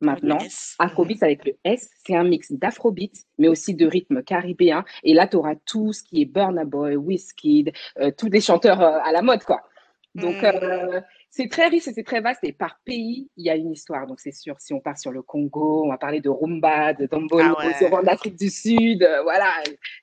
Maintenant, 0.01 0.39
Afrobeat 0.79 1.21
avec 1.21 1.45
le 1.45 1.53
S, 1.63 1.91
c'est 2.05 2.15
un 2.15 2.23
mix 2.23 2.51
d'Afrobeat, 2.51 3.13
mais 3.37 3.47
aussi 3.47 3.75
de 3.75 3.85
rythme 3.85 4.23
caribéen. 4.23 4.83
Et 5.03 5.13
là, 5.13 5.27
tu 5.27 5.37
auras 5.37 5.53
tout 5.65 5.93
ce 5.93 6.03
qui 6.03 6.23
est 6.23 6.25
Burna 6.25 6.65
Boy, 6.65 6.95
Wizkid, 6.95 7.71
euh, 7.99 8.09
tous 8.17 8.27
les 8.27 8.41
chanteurs 8.41 8.81
euh, 8.81 8.97
à 9.03 9.11
la 9.11 9.21
mode, 9.21 9.43
quoi. 9.43 9.61
Donc, 10.15 10.41
mm. 10.41 10.45
euh, 10.45 11.01
c'est 11.29 11.49
très 11.49 11.67
riche 11.67 11.87
et 11.87 11.93
c'est 11.93 12.03
très 12.03 12.19
vaste. 12.19 12.43
Et 12.43 12.51
par 12.51 12.79
pays, 12.83 13.29
il 13.37 13.45
y 13.45 13.51
a 13.51 13.55
une 13.55 13.71
histoire. 13.71 14.07
Donc, 14.07 14.19
c'est 14.19 14.33
sûr, 14.33 14.55
si 14.59 14.73
on 14.73 14.79
part 14.79 14.97
sur 14.97 15.11
le 15.11 15.21
Congo, 15.21 15.83
on 15.85 15.89
va 15.89 15.99
parler 15.99 16.19
de 16.19 16.29
rumba, 16.29 16.93
de 16.93 17.05
dombolo, 17.05 17.55
ah 17.59 18.01
d'Afrique 18.03 18.39
du 18.39 18.49
Sud, 18.49 19.07
voilà, 19.23 19.51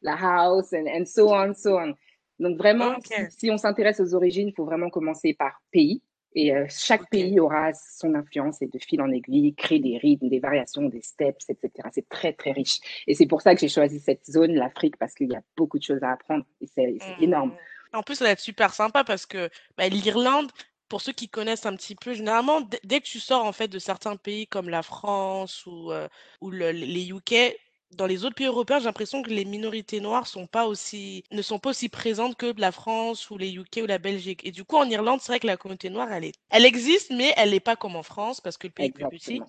la 0.02 0.14
house, 0.14 0.72
and, 0.72 0.86
and, 0.86 1.06
so 1.06 1.34
on, 1.34 1.54
so 1.54 1.76
on. 1.76 1.94
Donc, 2.38 2.56
vraiment, 2.56 2.94
si, 3.36 3.50
on 3.50 3.58
s'intéresse 3.58 3.98
aux 3.98 4.14
origines, 4.14 4.48
il 4.48 4.54
faut 4.54 4.64
vraiment 4.64 4.90
commencer 4.90 5.34
par 5.34 5.60
pays 5.72 6.02
Et 6.34 6.54
euh, 6.54 6.66
chaque 6.68 7.08
pays 7.10 7.40
aura 7.40 7.72
son 7.74 8.14
influence 8.14 8.60
et 8.62 8.66
de 8.66 8.78
fil 8.78 9.00
en 9.00 9.10
aiguille, 9.10 9.54
crée 9.54 9.78
des 9.78 9.98
rythmes, 9.98 10.28
des 10.28 10.40
variations, 10.40 10.82
des 10.82 11.02
steps, 11.02 11.48
etc. 11.48 11.88
C'est 11.92 12.08
très, 12.08 12.32
très 12.32 12.52
riche. 12.52 12.78
Et 13.06 13.14
c'est 13.14 13.26
pour 13.26 13.40
ça 13.40 13.54
que 13.54 13.60
j'ai 13.60 13.68
choisi 13.68 13.98
cette 13.98 14.26
zone, 14.26 14.54
l'Afrique, 14.54 14.96
parce 14.98 15.14
qu'il 15.14 15.30
y 15.30 15.36
a 15.36 15.42
beaucoup 15.56 15.78
de 15.78 15.84
choses 15.84 16.02
à 16.02 16.12
apprendre 16.12 16.44
et 16.60 16.66
c'est 16.66 16.96
énorme. 17.20 17.50
Mmh. 17.50 17.96
En 17.96 18.02
plus, 18.02 18.16
ça 18.16 18.26
va 18.26 18.30
être 18.32 18.40
super 18.40 18.74
sympa 18.74 19.04
parce 19.04 19.24
que 19.24 19.48
bah, 19.76 19.88
l'Irlande, 19.88 20.50
pour 20.88 21.00
ceux 21.00 21.12
qui 21.12 21.28
connaissent 21.28 21.66
un 21.66 21.76
petit 21.76 21.94
peu, 21.94 22.12
généralement, 22.12 22.60
dès 22.84 23.00
que 23.00 23.06
tu 23.06 23.20
sors 23.20 23.44
en 23.44 23.52
fait 23.52 23.68
de 23.68 23.78
certains 23.78 24.16
pays 24.16 24.46
comme 24.46 24.68
la 24.68 24.82
France 24.82 25.66
ou, 25.66 25.92
heu, 25.92 26.08
ou 26.40 26.50
le 26.50 26.70
les 26.70 27.10
UK, 27.10 27.56
dans 27.92 28.06
les 28.06 28.24
autres 28.24 28.34
pays 28.34 28.46
européens, 28.46 28.78
j'ai 28.78 28.84
l'impression 28.84 29.22
que 29.22 29.30
les 29.30 29.44
minorités 29.44 30.00
noires 30.00 30.26
sont 30.26 30.46
pas 30.46 30.66
aussi 30.66 31.24
ne 31.32 31.42
sont 31.42 31.58
pas 31.58 31.70
aussi 31.70 31.88
présentes 31.88 32.36
que 32.36 32.52
la 32.58 32.72
France 32.72 33.30
ou 33.30 33.38
les 33.38 33.54
UK 33.54 33.80
ou 33.82 33.86
la 33.86 33.98
Belgique. 33.98 34.44
Et 34.46 34.50
du 34.50 34.64
coup, 34.64 34.76
en 34.76 34.88
Irlande, 34.88 35.20
c'est 35.20 35.32
vrai 35.32 35.40
que 35.40 35.46
la 35.46 35.56
communauté 35.56 35.90
noire, 35.90 36.12
elle 36.12 36.24
est 36.24 36.34
elle 36.50 36.64
existe, 36.64 37.12
mais 37.16 37.32
elle 37.36 37.54
est 37.54 37.60
pas 37.60 37.76
comme 37.76 37.96
en 37.96 38.02
France 38.02 38.40
parce 38.40 38.56
que 38.56 38.66
le 38.66 38.72
pays 38.72 38.86
est 38.86 38.92
plus 38.92 39.06
petit. 39.08 39.40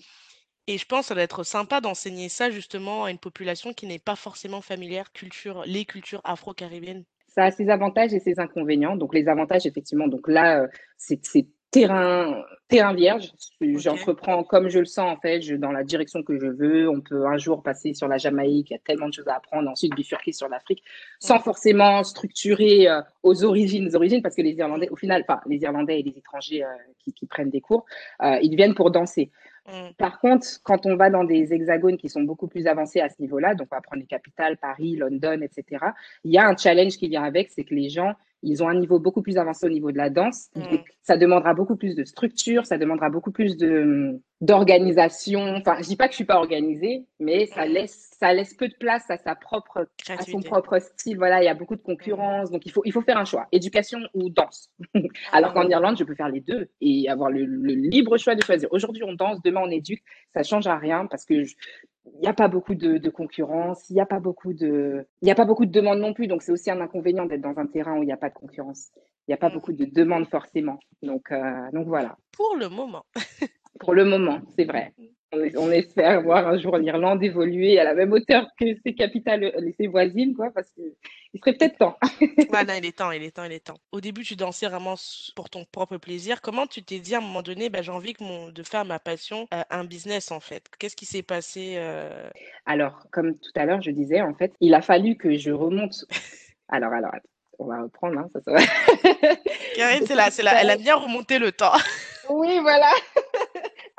Et 0.68 0.78
je 0.78 0.86
pense 0.86 1.02
que 1.02 1.08
ça 1.08 1.14
doit 1.16 1.24
être 1.24 1.44
sympa 1.44 1.82
d'enseigner 1.82 2.30
ça 2.30 2.52
justement 2.52 3.06
à 3.06 3.12
une 3.12 3.18
population 3.18 3.74
qui 3.74 3.88
n'est 3.88 4.00
pas 4.00 4.16
forcément 4.16 4.62
familière 4.62 5.12
culture 5.12 5.64
les 5.66 5.84
cultures 5.86 6.22
afro-caribéennes. 6.24 7.06
Ça 7.28 7.46
a 7.46 7.52
ses 7.52 7.70
avantages 7.70 8.14
et 8.14 8.20
ses 8.20 8.40
inconvénients. 8.40 8.96
Donc, 8.96 9.14
les 9.14 9.28
avantages, 9.28 9.66
effectivement, 9.66 10.08
donc 10.08 10.28
là, 10.28 10.62
euh, 10.62 10.68
c'est 10.98 11.48
terrain, 11.72 12.44
terrain 12.68 12.94
vierge. 12.94 13.32
J'entreprends 13.62 14.44
comme 14.44 14.70
je 14.70 14.80
le 14.80 14.86
sens, 14.86 15.12
en 15.12 15.20
fait, 15.20 15.42
je, 15.42 15.56
dans 15.56 15.72
la 15.72 15.84
direction 15.84 16.24
que 16.24 16.38
je 16.38 16.48
veux. 16.48 16.90
On 16.90 17.02
peut 17.02 17.26
un 17.28 17.38
jour 17.38 17.62
passer 17.64 17.94
sur 17.94 18.08
la 18.08 18.18
Jamaïque, 18.18 18.70
il 18.70 18.74
y 18.74 18.76
a 18.76 18.80
tellement 18.80 19.08
de 19.08 19.14
choses 19.14 19.28
à 19.28 19.36
apprendre, 19.36 19.70
ensuite 19.70 19.96
bifurquer 19.96 20.32
sur 20.32 20.48
l'Afrique, 20.50 20.84
sans 21.20 21.40
forcément 21.40 22.04
structurer 22.04 22.90
euh, 22.90 23.02
aux 23.24 23.44
origines, 23.44 23.88
aux 23.88 23.96
origines, 23.96 24.22
parce 24.22 24.36
que 24.36 24.42
les. 24.42 24.60
Irlandais, 24.60 24.90
au 24.90 24.96
final, 24.98 25.24
enfin, 25.28 25.40
les 25.48 25.62
Irlandais 25.62 26.00
et 26.00 26.04
les 26.04 26.18
étrangers 26.18 26.64
euh, 26.64 26.68
qui, 27.00 27.14
qui 27.14 27.26
prennent 27.26 27.50
des 27.50 27.62
cours, 27.62 27.86
euh, 28.22 28.38
ils 28.42 28.56
viennent 28.56 28.76
pour 28.76 28.92
danser. 28.92 29.32
Mmh. 29.68 29.94
Par 29.98 30.20
contre, 30.20 30.46
quand 30.64 30.86
on 30.86 30.96
va 30.96 31.10
dans 31.10 31.24
des 31.24 31.54
hexagones 31.54 31.98
qui 31.98 32.10
sont 32.10 32.24
beaucoup 32.24 32.48
plus 32.48 32.68
avancés 32.68 33.00
à 33.00 33.08
ce 33.10 33.22
niveau-là, 33.22 33.56
donc 33.56 33.68
on 33.72 33.76
va 33.76 33.82
prendre 33.82 34.02
les 34.02 34.08
capitales, 34.08 34.58
Paris, 34.58 34.96
London, 34.96 35.40
etc., 35.42 35.86
il 36.24 36.32
y 36.32 36.38
a 36.38 36.48
un 36.48 36.58
challenge 36.58 36.98
qui 36.98 37.08
vient 37.08 37.24
avec, 37.24 37.52
c'est 37.52 37.64
que 37.64 37.76
les 37.76 37.90
gens, 37.90 38.16
ils 38.42 38.64
ont 38.64 38.70
un 38.70 38.76
niveau 38.80 39.00
beaucoup 39.00 39.22
plus 39.22 39.38
avancé 39.38 39.66
au 39.66 39.70
niveau 39.70 39.92
de 39.92 39.98
la 39.98 40.10
danse. 40.10 40.50
Mmh. 40.56 40.78
Ça 41.02 41.18
demandera 41.18 41.54
beaucoup 41.54 41.76
plus 41.76 41.96
de 41.96 42.04
structure, 42.06 42.66
ça 42.66 42.78
demandera 42.78 43.10
beaucoup 43.10 43.32
plus 43.32 43.58
de 43.58 44.20
d'organisation. 44.42 45.42
Enfin, 45.58 45.78
je 45.82 45.88
dis 45.88 45.96
pas 45.98 46.08
que 46.08 46.14
je 46.14 46.18
suis 46.18 46.26
pas 46.26 46.38
organisée, 46.38 47.06
mais 47.20 47.46
ça 47.48 47.66
Mmh. 47.66 47.72
laisse 47.72 48.06
ça 48.20 48.34
laisse 48.34 48.54
peu 48.54 48.68
de 48.68 48.76
place 48.76 49.10
à 49.10 49.18
sa 49.18 49.36
propre 49.36 49.88
à 50.10 50.22
son 50.24 50.42
propre 50.42 50.80
style. 50.80 51.18
Voilà, 51.18 51.42
il 51.42 51.46
y 51.46 51.50
a 51.50 51.54
beaucoup 51.54 51.76
de 51.76 51.82
concurrence, 51.82 52.50
donc 52.52 52.66
il 52.66 52.72
faut 52.72 52.82
il 52.86 52.92
faut 52.92 53.02
faire 53.02 53.18
un 53.18 53.26
choix, 53.26 53.48
éducation 53.52 54.00
ou 54.14 54.30
danse. 54.30 54.70
Alors 55.32 55.54
qu'en 55.54 55.66
Mmh. 55.66 55.72
Irlande, 55.72 55.98
je 55.98 56.04
peux 56.04 56.16
faire 56.16 56.30
les 56.30 56.42
deux 56.42 56.70
et 56.82 57.10
avoir 57.10 57.30
le, 57.32 57.46
le 57.46 57.74
libre 57.74 58.18
choix 58.18 58.36
de 58.36 58.44
choisir. 58.44 58.70
Aujourd'hui, 58.72 59.04
on 59.04 59.14
danse, 59.14 59.42
demain, 59.44 59.62
on 59.64 59.70
éduque. 59.72 60.04
Ça 60.34 60.44
change 60.44 60.68
à 60.68 60.78
rien 60.78 61.06
parce 61.08 61.26
que 61.26 61.44
je- 61.44 61.56
il 62.16 62.22
n'y 62.22 62.28
a 62.28 62.34
pas 62.34 62.48
beaucoup 62.48 62.76
de, 62.76 62.98
de 62.98 63.10
concurrence, 63.10 63.90
il 63.90 63.94
n'y 63.94 64.02
a 64.02 64.06
pas 64.06 64.20
beaucoup 64.20 64.54
de, 64.54 65.06
il 65.22 65.28
y 65.28 65.32
a 65.32 65.36
pas 65.36 65.46
beaucoup 65.46 65.66
de 65.66 65.72
demandes 65.72 66.00
non 66.00 66.14
plus. 66.14 66.28
Donc 66.28 66.42
c'est 66.44 66.52
aussi 66.52 66.72
un 66.72 66.82
inconvénient 66.82 67.26
d'être 67.26 67.42
dans 67.42 67.58
un 67.60 67.68
terrain 67.68 67.98
où 67.98 68.04
il 68.04 68.08
n'y 68.08 68.12
a 68.14 68.18
pas 68.18 68.30
de 68.30 68.34
concurrence. 68.36 68.90
Il 69.28 69.32
n'y 69.32 69.36
a 69.36 69.38
pas 69.38 69.50
Mmh. 69.50 69.54
beaucoup 69.54 69.74
de 69.74 69.86
demandes 69.86 70.28
forcément. 70.30 70.80
Donc 71.04 71.32
euh, 71.32 71.72
donc 71.74 71.88
voilà. 71.88 72.18
Pour 72.32 72.56
le 72.58 72.70
moment. 72.70 73.04
Pour 73.80 73.94
le 73.94 74.06
moment, 74.06 74.42
c'est 74.58 74.66
vrai. 74.66 74.94
On, 75.32 75.44
es- 75.44 75.56
on 75.58 75.72
espère 75.72 76.22
voir 76.24 76.48
un 76.48 76.58
jour 76.58 76.76
l'Irlande 76.78 77.24
évoluer 77.24 77.80
à 77.80 77.84
la 77.84 77.94
même 77.94 78.12
hauteur 78.12 78.48
que 78.60 78.66
ses 78.84 78.96
capitales, 78.96 79.44
euh, 79.44 79.72
ses 79.80 79.86
voisines, 79.88 80.34
quoi, 80.36 80.50
parce 80.54 80.70
que 80.72 80.82
il 81.34 81.40
serait 81.40 81.54
peut-être 81.54 81.78
temps. 81.78 81.98
Non, 82.52 82.74
il 82.76 82.86
est 82.86 82.98
temps, 82.98 83.12
il 83.12 83.22
est 83.24 83.30
temps, 83.32 83.44
il 83.44 83.52
est 83.54 83.64
temps. 83.64 83.78
Au 83.92 84.02
début, 84.02 84.24
tu 84.24 84.36
dansais 84.36 84.68
vraiment 84.68 84.96
pour 85.36 85.50
ton 85.52 85.66
propre 85.72 85.98
plaisir. 85.98 86.42
Comment 86.42 86.66
tu 86.66 86.82
t'es 86.82 86.98
dit 87.00 87.14
à 87.14 87.20
un 87.20 87.22
moment 87.22 87.44
donné, 87.44 87.70
bah, 87.70 87.84
j'ai 87.84 87.92
envie 87.92 88.14
que 88.14 88.24
mon, 88.24 88.50
de 88.50 88.64
faire 88.64 88.86
ma 88.86 88.98
passion 88.98 89.48
euh, 89.54 89.62
un 89.70 89.84
business 89.86 90.32
en 90.32 90.40
fait? 90.40 90.64
Qu'est-ce 90.80 90.96
qui 90.96 91.06
s'est 91.06 91.22
passé 91.22 91.76
euh, 91.78 92.28
Alors, 92.66 93.04
comme 93.12 93.36
tout 93.36 93.52
à 93.56 93.66
l'heure, 93.66 93.82
je 93.84 93.92
disais, 93.92 94.22
en 94.22 94.34
fait, 94.34 94.52
il 94.62 94.74
a 94.74 94.82
fallu 94.82 95.16
que 95.16 95.38
je 95.38 95.52
remonte. 95.52 96.06
Alors, 96.70 96.92
alors, 96.92 97.14
attends, 97.14 97.30
on 97.60 97.66
va 97.68 97.82
reprendre, 97.84 98.18
hein, 98.20 98.30
ça, 98.34 98.40
ça 98.46 98.52
va. 98.54 99.36
Karine, 99.76 100.06
c'est 100.08 100.16
là, 100.16 100.32
c'est 100.32 100.44
là, 100.44 100.54
elle 100.60 100.68
ça- 100.68 100.74
a 100.74 100.78
bien 100.78 100.96
remonté 100.96 101.38
le 101.40 101.52
temps. 101.52 101.74
Oui, 102.30 102.60
voilà, 102.62 102.92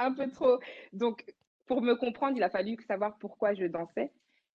un 0.01 0.13
peu 0.13 0.29
trop. 0.31 0.59
Donc, 0.93 1.25
pour 1.67 1.83
me 1.83 1.95
comprendre, 1.95 2.37
il 2.37 2.43
a 2.43 2.51
fallu 2.51 2.77
savoir 2.87 3.17
pourquoi 3.19 3.55
je 3.55 3.65
dansais. 3.65 4.11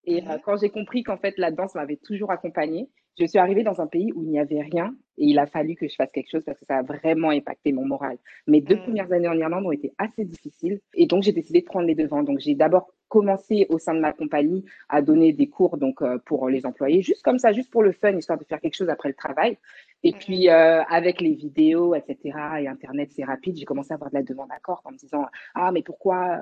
Et 0.05 0.21
euh, 0.27 0.37
Mhm, 0.37 0.41
quand 0.43 0.57
j'ai 0.57 0.69
compris 0.69 1.03
qu'en 1.03 1.17
fait, 1.17 1.37
la 1.37 1.51
danse 1.51 1.75
m'avait 1.75 1.97
toujours 1.97 2.31
accompagnée, 2.31 2.89
je 3.17 3.25
suis 3.25 3.39
arrivée 3.39 3.63
dans 3.63 3.79
un 3.79 3.87
pays 3.87 4.11
où 4.13 4.23
il 4.23 4.29
n'y 4.29 4.39
avait 4.39 4.61
rien 4.61 4.93
et 5.17 5.25
il 5.25 5.39
a 5.39 5.47
fallu 5.47 5.75
que 5.75 5.87
je 5.87 5.95
fasse 5.95 6.11
quelque 6.11 6.29
chose 6.29 6.43
parce 6.45 6.59
que 6.59 6.65
ça 6.65 6.77
a 6.77 6.83
vraiment 6.83 7.29
impacté 7.29 7.71
mon 7.71 7.85
moral. 7.85 8.17
Mes 8.45 8.59
deux 8.59 8.75
mm, 8.75 8.81
premières 8.81 9.11
années 9.13 9.29
en 9.29 9.37
Irlande 9.37 9.65
ont 9.65 9.71
été 9.71 9.93
assez 9.97 10.25
difficiles 10.25 10.81
et 10.93 11.05
donc 11.07 11.23
j'ai 11.23 11.31
décidé 11.31 11.61
de 11.61 11.65
prendre 11.65 11.87
les 11.87 11.95
devants. 11.95 12.23
Donc, 12.23 12.39
j'ai 12.39 12.55
d'abord 12.55 12.91
commencé 13.07 13.67
au 13.69 13.79
sein 13.79 13.93
de 13.93 13.99
ma 13.99 14.13
compagnie 14.13 14.65
à 14.89 15.01
donner 15.01 15.33
des 15.33 15.47
cours 15.47 15.77
donc 15.77 16.01
euh, 16.01 16.17
pour 16.25 16.49
les 16.49 16.65
employés, 16.65 17.01
juste 17.01 17.23
comme 17.23 17.39
ça, 17.39 17.51
juste 17.51 17.69
pour 17.69 17.83
le 17.83 17.91
fun, 17.91 18.17
histoire 18.17 18.39
de 18.39 18.43
faire 18.43 18.59
quelque 18.59 18.75
chose 18.75 18.89
après 18.89 19.09
le 19.09 19.15
travail. 19.15 19.57
Et 20.03 20.11
mhm, 20.11 20.19
puis, 20.19 20.49
euh, 20.49 20.83
avec 20.83 21.21
les 21.21 21.33
vidéos, 21.33 21.95
etc., 21.95 22.37
et 22.59 22.67
Internet, 22.67 23.11
c'est 23.15 23.23
rapide, 23.23 23.57
j'ai 23.57 23.65
commencé 23.65 23.91
à 23.91 23.95
avoir 23.95 24.09
de 24.09 24.15
la 24.15 24.23
demande 24.23 24.51
à 24.51 24.59
corps 24.59 24.81
en 24.85 24.91
me 24.91 24.97
disant 24.97 25.25
Ah, 25.53 25.71
mais 25.71 25.83
pourquoi, 25.83 26.39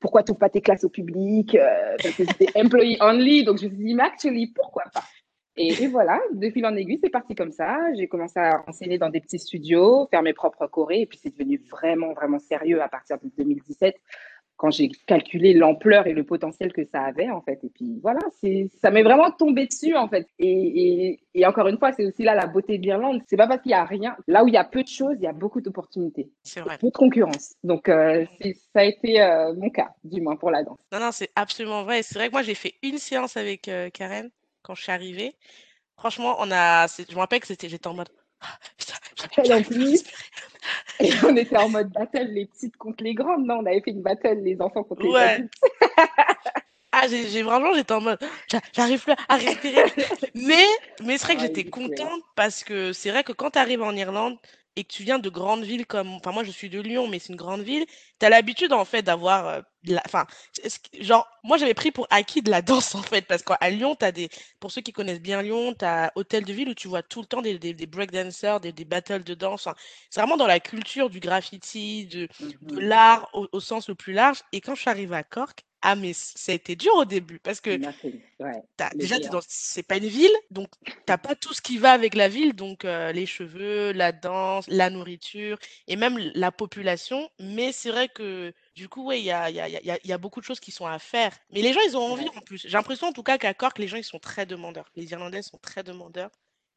pourquoi 0.00 0.22
tu 0.22 0.34
pas 0.34 0.48
tes 0.48 0.60
classes 0.60 0.84
au 0.84 0.90
public 0.90 1.54
euh, 1.54 1.96
Parce 2.02 2.14
que 2.16 2.24
c'était 2.24 2.48
employee 2.58 2.98
only? 3.00 3.44
Donc, 3.44 3.58
je 3.58 3.66
me 3.66 3.70
suis 3.70 3.84
dit, 3.84 3.94
mais 3.94 4.04
actually, 4.04 4.48
pourquoi 4.48 4.84
pas? 4.92 5.04
Et, 5.56 5.82
et 5.82 5.86
voilà, 5.86 6.18
de 6.32 6.48
fil 6.48 6.64
en 6.64 6.74
aiguille, 6.74 6.98
c'est 7.02 7.10
parti 7.10 7.34
comme 7.34 7.52
ça. 7.52 7.78
J'ai 7.94 8.08
commencé 8.08 8.40
à 8.40 8.64
enseigner 8.66 8.96
dans 8.96 9.10
des 9.10 9.20
petits 9.20 9.38
studios, 9.38 10.06
faire 10.10 10.22
mes 10.22 10.32
propres 10.32 10.66
chorés, 10.66 11.02
et 11.02 11.06
puis 11.06 11.18
c'est 11.22 11.30
devenu 11.30 11.62
vraiment, 11.70 12.14
vraiment 12.14 12.38
sérieux 12.38 12.80
à 12.80 12.88
partir 12.88 13.18
de 13.18 13.30
2017 13.36 13.94
quand 14.62 14.70
j'ai 14.70 14.90
calculé 15.06 15.54
l'ampleur 15.54 16.06
et 16.06 16.12
le 16.12 16.22
potentiel 16.22 16.72
que 16.72 16.84
ça 16.84 17.02
avait, 17.02 17.28
en 17.28 17.40
fait. 17.40 17.58
Et 17.64 17.68
puis 17.68 17.98
voilà, 18.00 18.20
ça 18.80 18.92
m'est 18.92 19.02
vraiment 19.02 19.32
tombé 19.32 19.66
dessus, 19.66 19.96
en 19.96 20.06
fait. 20.06 20.28
Et, 20.38 21.08
et, 21.08 21.20
et 21.34 21.46
encore 21.46 21.66
une 21.66 21.78
fois, 21.78 21.90
c'est 21.92 22.06
aussi 22.06 22.22
là 22.22 22.36
la 22.36 22.46
beauté 22.46 22.78
de 22.78 22.84
l'Irlande. 22.84 23.22
C'est 23.26 23.36
pas 23.36 23.48
parce 23.48 23.60
qu'il 23.60 23.72
y 23.72 23.74
a 23.74 23.84
rien. 23.84 24.16
Là 24.28 24.44
où 24.44 24.46
il 24.46 24.54
y 24.54 24.56
a 24.56 24.62
peu 24.62 24.84
de 24.84 24.88
choses, 24.88 25.16
il 25.18 25.24
y 25.24 25.26
a 25.26 25.32
beaucoup 25.32 25.60
d'opportunités. 25.60 26.30
c'est 26.44 26.60
vrai. 26.60 26.78
peu 26.78 26.86
de 26.86 26.92
concurrence. 26.92 27.54
Donc, 27.64 27.88
euh, 27.88 28.24
ça 28.72 28.82
a 28.82 28.84
été 28.84 29.20
euh, 29.20 29.52
mon 29.54 29.68
cas, 29.68 29.90
du 30.04 30.20
moins 30.20 30.36
pour 30.36 30.52
la 30.52 30.62
danse. 30.62 30.78
Non, 30.92 31.00
non, 31.00 31.10
c'est 31.10 31.30
absolument 31.34 31.82
vrai. 31.82 32.04
C'est 32.04 32.14
vrai 32.14 32.28
que 32.28 32.32
moi, 32.32 32.42
j'ai 32.42 32.54
fait 32.54 32.74
une 32.84 32.98
séance 32.98 33.36
avec 33.36 33.66
euh, 33.66 33.90
Karen 33.90 34.30
quand 34.62 34.76
je 34.76 34.82
suis 34.84 34.92
arrivée. 34.92 35.34
Franchement, 35.96 36.36
on 36.38 36.52
a, 36.52 36.86
je 36.86 37.12
me 37.12 37.18
rappelle 37.18 37.40
que 37.40 37.48
c'était, 37.48 37.68
j'étais 37.68 37.88
en 37.88 37.94
mode, 37.94 38.10
Elle, 39.36 39.52
en 39.54 39.62
plus 39.62 40.02
et 41.00 41.10
on 41.24 41.36
était 41.36 41.56
en 41.56 41.68
mode 41.68 41.90
battle, 41.90 42.28
les 42.28 42.46
petites 42.46 42.76
contre 42.76 43.02
les 43.02 43.14
grandes. 43.14 43.46
Non, 43.46 43.56
on 43.56 43.66
avait 43.66 43.80
fait 43.80 43.90
une 43.90 44.02
battle, 44.02 44.40
les 44.42 44.60
enfants 44.60 44.84
contre 44.84 45.02
les 45.02 45.14
adultes. 45.20 45.52
Ah, 46.94 47.08
j'ai 47.08 47.42
vraiment, 47.42 47.72
j'étais 47.74 47.92
en 47.94 48.02
mode, 48.02 48.18
J'a- 48.50 48.60
j'arrive 48.72 49.02
plus 49.02 49.14
à 49.28 49.36
respirer. 49.36 49.82
Mais, 50.34 50.62
mais 51.02 51.16
c'est 51.16 51.24
vrai 51.24 51.34
que 51.36 51.40
Ah, 51.40 51.44
j'étais 51.44 51.64
contente 51.64 52.22
parce 52.34 52.64
que 52.64 52.92
c'est 52.92 53.10
vrai 53.10 53.24
que 53.24 53.32
quand 53.32 53.50
tu 53.52 53.58
arrives 53.58 53.82
en 53.82 53.96
Irlande 53.96 54.36
et 54.76 54.84
que 54.84 54.92
tu 54.92 55.02
viens 55.04 55.18
de 55.18 55.28
grandes 55.30 55.64
villes 55.64 55.86
comme, 55.86 56.14
enfin, 56.14 56.32
moi 56.32 56.44
je 56.44 56.50
suis 56.50 56.70
de 56.70 56.80
Lyon, 56.80 57.08
mais 57.08 57.18
c'est 57.18 57.28
une 57.30 57.36
grande 57.36 57.62
ville, 57.62 57.84
tu 58.20 58.26
as 58.26 58.30
l'habitude 58.30 58.72
en 58.72 58.84
fait 58.84 59.02
d'avoir, 59.02 59.46
euh, 59.46 59.60
la- 59.84 60.02
enfin, 60.06 60.26
genre, 61.00 61.26
moi 61.44 61.56
j'avais 61.58 61.74
pris 61.74 61.90
pour 61.90 62.06
acquis 62.10 62.42
de 62.42 62.50
la 62.50 62.62
danse 62.62 62.94
en 62.94 63.02
fait, 63.02 63.22
parce 63.26 63.42
qu'à 63.42 63.70
Lyon, 63.70 63.96
tu 63.98 64.04
as 64.04 64.12
des, 64.12 64.28
pour 64.60 64.70
ceux 64.72 64.80
qui 64.80 64.92
connaissent 64.92 65.20
bien 65.20 65.42
Lyon, 65.42 65.74
tu 65.78 65.84
as 65.84 66.12
Hôtel 66.16 66.44
de 66.44 66.52
Ville 66.52 66.68
où 66.70 66.74
tu 66.74 66.88
vois 66.88 67.02
tout 67.02 67.20
le 67.20 67.26
temps 67.26 67.42
des, 67.42 67.58
des, 67.58 67.74
des 67.74 67.86
breakdancers, 67.86 68.60
des, 68.60 68.72
des 68.72 68.84
battles 68.84 69.24
de 69.24 69.34
danse. 69.34 69.66
Enfin, 69.66 69.76
c'est 70.10 70.20
vraiment 70.20 70.36
dans 70.36 70.46
la 70.46 70.60
culture 70.60 71.10
du 71.10 71.20
graffiti, 71.20 72.06
de, 72.06 72.28
de 72.62 72.78
Mhm. 72.78 72.80
l'art 72.80 73.28
au, 73.34 73.48
au 73.52 73.60
sens 73.60 73.88
le 73.88 73.94
plus 73.94 74.12
large. 74.12 74.40
Et 74.52 74.60
quand 74.60 74.74
je 74.74 74.80
suis 74.82 74.90
arrivée 74.90 75.16
à 75.16 75.22
Cork, 75.24 75.64
ah 75.82 75.96
mais 75.96 76.12
ça 76.12 76.52
a 76.52 76.54
été 76.54 76.76
dur 76.76 76.94
au 76.94 77.04
début 77.04 77.38
parce 77.40 77.60
que. 77.60 77.70
Ouais, 78.40 78.62
déjà 78.94 79.18
dans 79.20 79.40
c'est 79.46 79.82
pas 79.84 79.98
une 79.98 80.06
ville 80.06 80.32
donc 80.50 80.68
t'as 81.06 81.18
pas 81.18 81.36
tout 81.36 81.54
ce 81.54 81.62
qui 81.62 81.78
va 81.78 81.92
avec 81.92 82.14
la 82.14 82.28
ville 82.28 82.54
donc 82.54 82.84
euh, 82.84 83.12
les 83.12 83.26
cheveux, 83.26 83.92
la 83.92 84.10
danse, 84.12 84.66
la 84.68 84.90
nourriture 84.90 85.58
et 85.88 85.96
même 85.96 86.18
la 86.34 86.50
population. 86.52 87.28
Mais 87.38 87.72
c'est 87.72 87.90
vrai 87.90 88.08
que 88.08 88.52
du 88.74 88.88
coup 88.88 89.04
ouais 89.06 89.20
il 89.20 89.24
y 89.24 89.30
a, 89.30 89.50
y, 89.50 89.60
a, 89.60 89.68
il 89.68 89.74
y, 89.84 89.90
a, 89.90 89.98
il 90.02 90.08
y 90.08 90.12
a 90.12 90.18
beaucoup 90.18 90.40
de 90.40 90.44
choses 90.44 90.60
qui 90.60 90.70
sont 90.72 90.86
à 90.86 90.98
faire. 90.98 91.36
Mais 91.50 91.62
les 91.62 91.72
gens 91.72 91.80
ils 91.86 91.96
ont 91.96 92.02
envie 92.02 92.24
Ouais, 92.24 92.36
en 92.36 92.40
plus. 92.40 92.62
J'ai 92.62 92.70
l'impression 92.70 93.08
en 93.08 93.12
tout 93.12 93.22
cas 93.22 93.38
qu'à 93.38 93.54
Cork 93.54 93.78
les 93.78 93.88
gens 93.88 93.96
ils 93.96 94.04
sont 94.04 94.18
très 94.18 94.46
demandeurs. 94.46 94.90
Les 94.96 95.10
Irlandais 95.12 95.42
sont 95.42 95.58
très 95.58 95.82
demandeurs. 95.82 96.30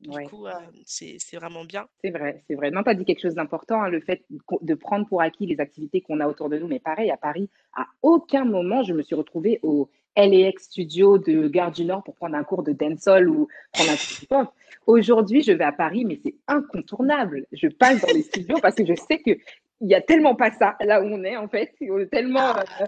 Du 0.06 0.16
ouais. 0.16 0.26
coup 0.26 0.46
euh, 0.46 0.52
c'est 0.86 1.18
vraiment 1.34 1.66
bien. 1.66 1.88
C'est 2.04 2.12
vrai, 2.12 2.44
c'est 2.48 2.56
vrai. 2.56 2.70
Non, 2.70 2.84
tu 2.84 2.90
as 2.90 2.94
dit 2.94 3.06
quelque 3.06 3.22
chose 3.22 3.34
d'important, 3.34 3.82
hein, 3.82 3.90
le 3.90 4.00
fait 4.02 4.24
de 4.62 4.74
prendre 4.76 5.08
pour 5.08 5.22
acquis 5.22 5.48
les 5.48 5.60
activités 5.60 6.02
qu'on 6.02 6.20
a 6.20 6.28
autour 6.28 6.50
de 6.50 6.60
nous. 6.60 6.68
Mais 6.68 6.80
pareil, 6.80 7.10
à 7.10 7.18
Paris, 7.18 7.50
à 7.76 7.88
aucun 8.04 8.46
moment, 8.46 8.84
je 8.84 8.94
me 8.94 9.02
suis 9.02 9.16
retrouvée 9.16 9.60
au 9.64 9.90
LAX 10.16 10.66
Studio 10.66 11.18
de 11.18 11.48
Gare 11.48 11.72
du 11.72 11.86
Nord 11.86 12.04
pour 12.04 12.14
prendre 12.14 12.36
un 12.36 12.44
cours 12.44 12.62
de 12.62 12.72
dancehall 12.72 13.28
ou 13.28 13.48
prendre 13.74 13.92
un 13.92 13.96
cours 13.96 14.44
de. 14.44 14.50
Aujourd'hui, 14.86 15.42
je 15.42 15.52
vais 15.52 15.64
à 15.64 15.72
Paris, 15.72 16.06
mais 16.06 16.20
c'est 16.24 16.36
incontournable. 16.48 17.48
Je 17.52 17.68
passe 17.68 18.02
dans 18.02 18.14
les 18.14 18.22
studios 18.22 18.58
parce 18.62 18.76
que 18.76 18.86
je 18.86 18.94
sais 18.94 19.20
qu'il 19.20 19.40
n'y 19.82 19.96
a 19.96 20.02
tellement 20.02 20.36
pas 20.36 20.52
ça 20.52 20.76
là 20.82 21.02
où 21.02 21.06
on 21.06 21.24
est, 21.24 21.36
en 21.36 21.48
fait. 21.48 21.74
Tellement. 22.12 22.40
Ah, 22.42 22.64
euh, 22.82 22.86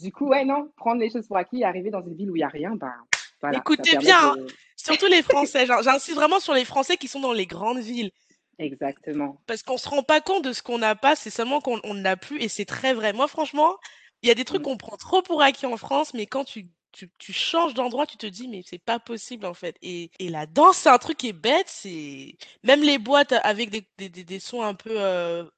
du 0.00 0.10
coup, 0.10 0.26
ouais, 0.26 0.44
non, 0.44 0.68
prendre 0.76 1.00
les 1.00 1.10
choses 1.10 1.28
pour 1.28 1.36
acquis 1.36 1.60
et 1.60 1.64
arriver 1.64 1.90
dans 1.90 2.02
une 2.02 2.14
ville 2.14 2.30
où 2.30 2.36
il 2.36 2.40
n'y 2.40 2.44
a 2.44 2.48
rien, 2.48 2.74
ben 2.74 2.92
voilà, 3.40 3.64
écoutez 3.68 3.96
bien, 3.96 4.16
hein, 4.30 4.34
de. 4.34 4.56
surtout 4.76 5.06
les 5.06 5.22
Français. 5.22 5.66
J'in- 5.66 5.82
J'insiste 5.82 6.16
vraiment 6.16 6.40
sur 6.40 6.54
les 6.54 6.64
Français 6.64 6.96
qui 6.96 7.08
sont 7.08 7.20
dans 7.20 7.32
les 7.32 7.46
grandes 7.46 7.80
villes. 7.80 8.10
Exactement. 8.58 9.42
Parce 9.46 9.62
qu'on 9.62 9.78
se 9.78 9.88
rend 9.88 10.02
pas 10.02 10.20
compte 10.20 10.44
de 10.44 10.52
ce 10.52 10.62
qu'on 10.62 10.78
n'a 10.78 10.94
pas, 10.94 11.16
c'est 11.16 11.30
seulement 11.30 11.60
qu'on 11.60 11.80
on 11.84 11.94
n'a 11.94 12.16
plus 12.16 12.40
et 12.42 12.48
c'est 12.48 12.66
très 12.66 12.92
vrai. 12.94 13.12
Moi, 13.12 13.28
franchement, 13.28 13.76
il 14.22 14.28
y 14.28 14.32
a 14.32 14.34
des 14.34 14.44
trucs 14.44 14.62
Mmh. 14.62 14.64
qu'on 14.64 14.76
prend 14.76 14.96
trop 14.96 15.22
pour 15.22 15.42
acquis 15.42 15.66
en 15.66 15.76
France, 15.76 16.12
mais 16.14 16.26
quand 16.26 16.44
tu 16.44 16.70
tu 16.92 17.10
tu 17.18 17.32
changes 17.32 17.74
d'endroit, 17.74 18.06
tu 18.06 18.16
te 18.16 18.26
dis: 18.26 18.48
«Mais 18.48 18.62
c'est 18.66 18.78
pas 18.82 18.98
possible, 18.98 19.46
en 19.46 19.54
fait» 19.54 19.76
et 19.82 20.10
et 20.18 20.28
la 20.30 20.46
danse, 20.46 20.78
c'est 20.78 20.88
un 20.90 20.98
truc 20.98 21.18
qui 21.18 21.28
est 21.28 21.32
bête, 21.32 21.68
c'est 21.68 22.36
même 22.62 22.82
les 22.82 22.98
boîtes 22.98 23.32
avec 23.32 23.70
des 23.70 23.88
des 23.98 24.08
des 24.10 24.24
des 24.24 24.40
sons 24.40 24.62
un 24.62 24.74
peu, 24.74 24.90
heu, 25.00 25.50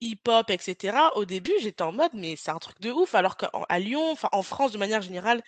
hip-hop 0.00 0.50
et 0.50 0.58
cetera, 0.58 1.16
au 1.16 1.24
début, 1.24 1.52
j'étais 1.60 1.82
en 1.82 1.92
mode: 1.92 2.12
«Mais 2.14 2.36
c'est 2.36 2.50
un 2.50 2.58
truc 2.58 2.80
de 2.80 2.90
ouf», 2.92 3.14
alors 3.14 3.36
qu'à 3.36 3.50
Lyon, 3.78 4.10
enfin 4.12 4.28
en 4.32 4.42
France 4.42 4.72
de 4.72 4.78
manière 4.78 5.02
générale, 5.02 5.42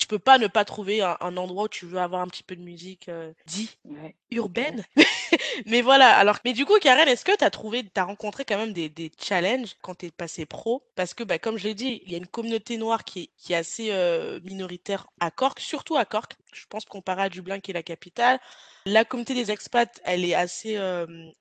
tu 0.00 0.08
peux 0.08 0.18
pas 0.18 0.38
ne 0.38 0.48
pas 0.48 0.64
trouver 0.64 1.02
un 1.02 1.16
un 1.20 1.36
endroit 1.36 1.64
où 1.64 1.68
tu 1.68 1.86
veux 1.86 1.98
avoir 2.00 2.22
un 2.22 2.28
petit 2.28 2.42
peu 2.44 2.56
de 2.56 2.62
musique, 2.62 3.08
heu, 3.10 3.34
dit 3.46 3.70
Ouais, 3.84 4.16
urbaine. 4.32 4.84
Mais 5.66 5.82
voilà, 5.82 6.16
alors 6.16 6.38
mais 6.44 6.52
du 6.52 6.64
coup, 6.66 6.78
Karen, 6.80 7.08
est-ce 7.08 7.24
que 7.24 7.36
tu 7.36 7.44
as 7.44 7.50
trouvé 7.50 7.84
tu 7.84 7.90
as 8.00 8.04
rencontré 8.04 8.44
quand 8.44 8.58
même 8.58 8.72
des 8.72 8.88
des 8.88 9.10
challenges 9.20 9.76
quand 9.82 9.96
tu 9.96 10.06
es 10.06 10.10
passée 10.10 10.46
pro? 10.46 10.82
Parce 10.96 11.14
que, 11.14 11.24
bah, 11.24 11.38
comme 11.38 11.58
je 11.58 11.64
l'ai 11.68 11.74
dit, 11.74 12.02
il 12.06 12.12
y 12.12 12.14
a 12.14 12.18
une 12.18 12.26
communauté 12.26 12.76
noire 12.78 13.04
qui 13.04 13.20
est 13.24 13.30
qui 13.38 13.52
est 13.52 13.56
assez, 13.56 13.90
heu, 13.92 14.40
minoritaire 14.44 15.06
à 15.20 15.30
Cork, 15.30 15.60
surtout 15.60 15.96
à 15.96 16.04
Cork. 16.04 16.36
Je 16.52 16.66
pense 16.68 16.84
comparé 16.84 17.22
à 17.22 17.28
Dublin 17.28 17.60
qui 17.60 17.70
est 17.72 17.74
la 17.74 17.82
capitale. 17.82 18.40
La 18.90 19.04
communauté 19.04 19.34
des 19.34 19.52
expats, 19.52 20.00
elle 20.04 20.24
est 20.24 20.34
assez, 20.34 20.76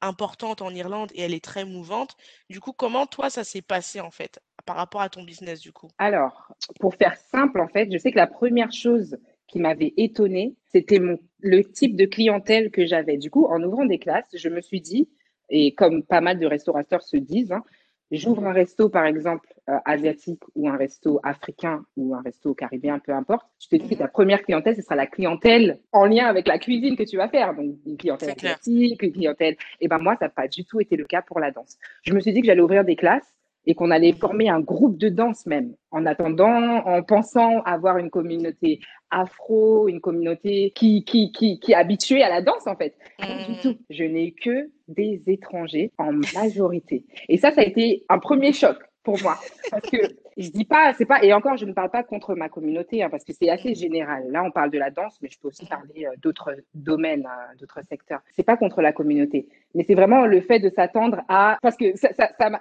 importante 0.01 0.61
en 0.61 0.69
Irlande 0.69 1.09
et 1.15 1.21
elle 1.21 1.33
est 1.33 1.43
très 1.43 1.65
mouvante. 1.65 2.15
Du 2.49 2.59
coup, 2.59 2.73
comment 2.73 3.07
toi, 3.07 3.31
ça 3.31 3.43
s'est 3.43 3.63
passé, 3.63 3.99
en 3.99 4.11
fait, 4.11 4.39
par 4.65 4.75
rapport 4.75 5.01
à 5.01 5.09
ton 5.09 5.23
business, 5.23 5.59
du 5.59 5.71
coup? 5.71 5.87
Alors, 5.97 6.53
pour 6.79 6.93
faire 6.93 7.17
simple, 7.17 7.59
en 7.59 7.67
fait, 7.67 7.91
je 7.91 7.97
sais 7.97 8.11
que 8.11 8.17
la 8.17 8.27
première 8.27 8.71
chose 8.71 9.17
qui 9.47 9.59
m'avait 9.59 9.93
étonnée, 9.97 10.55
c'était 10.71 10.99
le 11.39 11.63
type 11.63 11.95
de 11.95 12.05
clientèle 12.05 12.69
que 12.69 12.85
j'avais. 12.85 13.17
Du 13.17 13.31
coup, 13.31 13.47
en 13.47 13.63
ouvrant 13.63 13.85
des 13.85 13.97
classes, 13.97 14.29
je 14.35 14.49
me 14.49 14.61
suis 14.61 14.79
dit, 14.79 15.09
et 15.49 15.73
comme 15.73 16.03
pas 16.03 16.21
mal 16.21 16.39
de 16.39 16.45
restaurateurs 16.45 17.01
se 17.01 17.17
disent, 17.17 17.51
hein, 17.51 17.63
j'ouvre 18.11 18.45
un 18.45 18.53
resto, 18.53 18.89
par 18.89 19.05
exemple, 19.05 19.47
euh, 19.69 19.77
asiatique 19.85 20.41
ou 20.55 20.67
un 20.67 20.77
resto 20.77 21.19
africain 21.23 21.83
ou 21.95 22.15
un 22.15 22.21
resto 22.21 22.53
caribéen, 22.53 22.99
peu 22.99 23.13
importe. 23.13 23.45
Je 23.59 23.67
te 23.67 23.75
dis 23.75 23.89
que 23.89 23.95
ta 23.95 24.07
première 24.07 24.41
clientèle, 24.43 24.75
ce 24.75 24.81
sera 24.81 24.95
la 24.95 25.07
clientèle 25.07 25.79
en 25.91 26.05
lien 26.05 26.25
avec 26.25 26.47
la 26.47 26.57
cuisine 26.57 26.95
que 26.95 27.03
tu 27.03 27.17
vas 27.17 27.29
faire. 27.29 27.53
Donc, 27.53 27.75
une 27.85 27.97
clientèle 27.97 28.31
asiatique, 28.31 29.01
une 29.03 29.13
clientèle. 29.13 29.55
Et 29.79 29.87
ben 29.87 29.99
moi, 29.99 30.15
ça 30.17 30.25
n'a 30.25 30.29
pas 30.29 30.47
du 30.47 30.65
tout 30.65 30.79
été 30.79 30.95
le 30.95 31.05
cas 31.05 31.21
pour 31.21 31.39
la 31.39 31.51
danse. 31.51 31.77
Je 32.03 32.13
me 32.13 32.19
suis 32.19 32.33
dit 32.33 32.41
que 32.41 32.47
j'allais 32.47 32.61
ouvrir 32.61 32.83
des 32.83 32.95
classes 32.95 33.35
et 33.65 33.75
qu'on 33.75 33.91
allait 33.91 34.13
former 34.13 34.49
un 34.49 34.59
groupe 34.59 34.97
de 34.97 35.09
danse 35.09 35.45
même, 35.45 35.73
en 35.91 36.05
attendant, 36.05 36.77
en 36.85 37.03
pensant 37.03 37.61
avoir 37.61 37.97
une 37.97 38.09
communauté 38.09 38.79
afro, 39.11 39.87
une 39.87 40.01
communauté 40.01 40.71
qui, 40.75 41.03
qui, 41.03 41.31
qui, 41.31 41.59
qui 41.59 41.71
est 41.71 41.75
habituée 41.75 42.23
à 42.23 42.29
la 42.29 42.41
danse 42.41 42.67
en 42.67 42.75
fait. 42.75 42.95
Du 43.19 43.59
tout. 43.61 43.77
Je 43.89 44.03
n'ai 44.03 44.31
que 44.31 44.69
des 44.87 45.21
étrangers 45.27 45.91
en 45.97 46.13
majorité. 46.33 47.05
Et 47.27 47.37
ça, 47.37 47.51
ça 47.51 47.61
a 47.61 47.63
été 47.63 48.05
un 48.09 48.19
premier 48.19 48.53
choc 48.53 48.77
pour 49.03 49.21
moi. 49.21 49.37
Parce 49.71 49.89
que 49.89 49.97
je 50.37 50.49
dis 50.49 50.65
pas, 50.65 50.93
c'est 50.93 51.05
pas, 51.05 51.23
et 51.23 51.33
encore, 51.33 51.57
je 51.57 51.65
ne 51.65 51.73
parle 51.73 51.89
pas 51.89 52.03
contre 52.03 52.35
ma 52.35 52.49
communauté, 52.49 53.03
hein, 53.03 53.09
parce 53.09 53.23
que 53.23 53.33
c'est 53.33 53.49
assez 53.49 53.75
général. 53.75 54.31
Là, 54.31 54.43
on 54.43 54.51
parle 54.51 54.71
de 54.71 54.77
la 54.77 54.89
danse, 54.89 55.17
mais 55.21 55.29
je 55.29 55.39
peux 55.39 55.49
aussi 55.49 55.65
parler 55.65 56.05
euh, 56.05 56.11
d'autres 56.17 56.55
domaines, 56.73 57.25
euh, 57.25 57.55
d'autres 57.59 57.81
secteurs. 57.89 58.21
C'est 58.35 58.43
pas 58.43 58.57
contre 58.57 58.81
la 58.81 58.93
communauté, 58.93 59.47
mais 59.75 59.83
c'est 59.85 59.95
vraiment 59.95 60.25
le 60.25 60.41
fait 60.41 60.59
de 60.59 60.69
s'attendre 60.69 61.21
à, 61.27 61.57
parce 61.61 61.75
que 61.75 61.95
ça, 61.97 62.09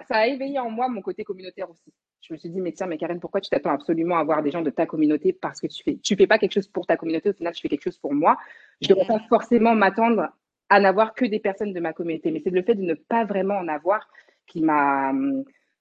a 0.09 0.27
éveillé 0.27 0.59
en 0.59 0.69
moi 0.69 0.87
mon 0.89 1.01
côté 1.01 1.23
communautaire 1.23 1.69
aussi. 1.69 1.93
Je 2.21 2.33
me 2.33 2.37
suis 2.37 2.49
dit, 2.49 2.59
mais 2.59 2.73
tiens, 2.73 2.87
mais 2.87 2.97
Karen, 2.97 3.19
pourquoi 3.19 3.41
tu 3.41 3.49
t'attends 3.49 3.71
absolument 3.71 4.17
à 4.17 4.19
avoir 4.19 4.43
des 4.43 4.51
gens 4.51 4.61
de 4.61 4.69
ta 4.69 4.85
communauté 4.85 5.33
parce 5.33 5.59
que 5.61 5.67
tu 5.67 5.83
fais, 5.83 5.97
tu 6.03 6.15
fais 6.15 6.27
pas 6.27 6.37
quelque 6.37 6.53
chose 6.53 6.67
pour 6.67 6.85
ta 6.85 6.97
communauté, 6.97 7.29
au 7.29 7.33
final, 7.33 7.53
tu 7.53 7.61
fais 7.61 7.69
quelque 7.69 7.83
chose 7.83 7.97
pour 7.97 8.13
moi. 8.13 8.37
Je 8.81 8.89
ne 8.89 8.95
devrais 8.95 9.07
pas 9.07 9.19
forcément 9.29 9.73
m'attendre 9.73 10.29
à 10.69 10.79
n'avoir 10.79 11.13
que 11.13 11.25
des 11.25 11.39
personnes 11.39 11.73
de 11.73 11.79
ma 11.79 11.93
communauté, 11.93 12.29
mais 12.31 12.41
c'est 12.43 12.51
le 12.51 12.61
fait 12.61 12.75
de 12.75 12.83
ne 12.83 12.93
pas 12.93 13.25
vraiment 13.25 13.55
en 13.55 13.67
avoir 13.67 14.07
qui 14.45 14.61
m'a 14.61 15.13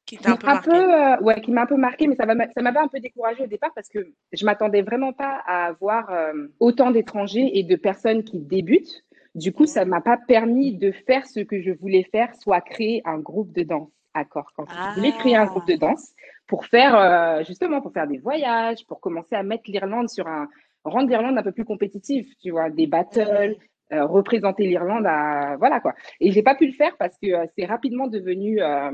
qui 0.09 0.17
t'a 0.17 0.33
un 0.33 0.37
peu 0.37 0.47
marqué. 0.47 0.71
peu, 0.71 0.95
euh, 0.95 1.21
ouais, 1.21 1.41
qui 1.41 1.53
m'a 1.53 1.63
un 1.63 1.67
peu 1.67 1.77
marqué, 1.77 2.07
mais 2.07 2.17
ça 2.17 2.25
m'avait 2.25 2.79
un 2.79 2.89
peu 2.89 2.99
découragée 2.99 3.45
au 3.45 3.47
départ 3.47 3.71
parce 3.75 3.89
que 3.89 3.99
je 4.33 4.45
m'attendais 4.45 4.83
vraiment 4.83 5.13
pas 5.13 5.43
à 5.47 5.67
avoir 5.67 6.11
euh, 6.11 6.33
autant 6.61 6.91
d'étrangers 6.91 7.59
et 7.59 7.63
de 7.63 7.77
personnes 7.77 8.25
qui 8.25 8.39
débutent. 8.41 9.05
Du 9.35 9.53
coup, 9.53 9.67
ça 9.67 9.85
m'a 9.85 10.01
pas 10.01 10.17
permis 10.17 10.73
de 10.73 10.91
faire 10.91 11.27
ce 11.27 11.41
que 11.41 11.61
je 11.61 11.71
voulais 11.71 12.05
faire, 12.11 12.35
soit 12.37 12.61
créer 12.63 13.03
un 13.05 13.19
groupe 13.19 13.53
de 13.53 13.63
danse 13.63 13.91
à 14.15 14.25
Cork. 14.25 14.55
Ah. 14.59 14.93
Je 14.95 15.01
voulais 15.01 15.13
créer 15.13 15.37
un 15.37 15.45
groupe 15.45 15.67
de 15.67 15.77
danse 15.77 16.13
pour 16.47 16.65
faire, 16.65 16.97
euh, 16.97 17.45
justement, 17.45 17.83
pour 17.83 17.93
faire 17.93 18.07
des 18.07 18.19
voyages, 18.19 18.87
pour 18.87 19.01
commencer 19.01 19.37
à 19.37 19.43
mettre 19.43 19.65
l'Irlande 19.67 20.09
sur 20.09 20.27
un, 20.27 20.49
rendre 20.85 21.09
l'Irlande 21.11 21.37
un 21.37 21.43
peu 21.43 21.53
plus 21.53 21.67
compétitive, 21.67 22.27
tu 22.41 22.51
vois, 22.51 22.71
des 22.71 22.87
battles, 22.87 23.57
euh, 23.93 24.05
représenter 24.05 24.67
l'Irlande 24.67 25.07
à, 25.07 25.57
voilà 25.57 25.81
quoi. 25.81 25.95
Et 26.21 26.31
j'ai 26.31 26.43
pas 26.43 26.55
pu 26.55 26.67
le 26.67 26.73
faire 26.73 26.95
parce 26.99 27.17
que 27.19 27.29
euh, 27.29 27.47
c'est 27.57 27.65
rapidement 27.65 28.07
devenu 28.07 28.61
euh, 28.61 28.91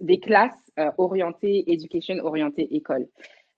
des 0.00 0.20
classes 0.20 0.70
euh, 0.78 0.90
orientées 0.98 1.70
education, 1.72 2.16
orientées 2.22 2.74
école. 2.74 3.06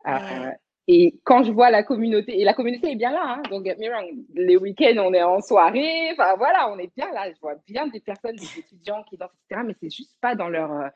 Euh, 0.06 0.50
et 0.86 1.18
quand 1.24 1.42
je 1.44 1.52
vois 1.52 1.70
la 1.70 1.82
communauté, 1.82 2.38
et 2.38 2.44
la 2.44 2.52
communauté 2.52 2.92
est 2.92 2.96
bien 2.96 3.12
là, 3.12 3.38
hein, 3.38 3.42
donc 3.50 3.64
get 3.64 3.76
me 3.78 3.88
wrong, 3.88 4.06
les 4.34 4.56
week-ends 4.56 4.98
on 4.98 5.14
est 5.14 5.22
en 5.22 5.40
soirée, 5.40 6.10
enfin 6.12 6.34
voilà, 6.36 6.70
on 6.70 6.78
est 6.78 6.94
bien 6.94 7.10
là. 7.12 7.30
Je 7.32 7.40
vois 7.40 7.54
bien 7.66 7.86
des 7.86 8.00
personnes, 8.00 8.36
des 8.36 8.58
étudiants 8.58 9.02
qui 9.08 9.16
dansent, 9.16 9.30
etc. 9.48 9.62
Mais 9.66 9.74
c'est 9.80 9.90
juste 9.90 10.16
pas 10.20 10.34
dans 10.34 10.48
leur 10.48 10.70
euh, 10.72 10.88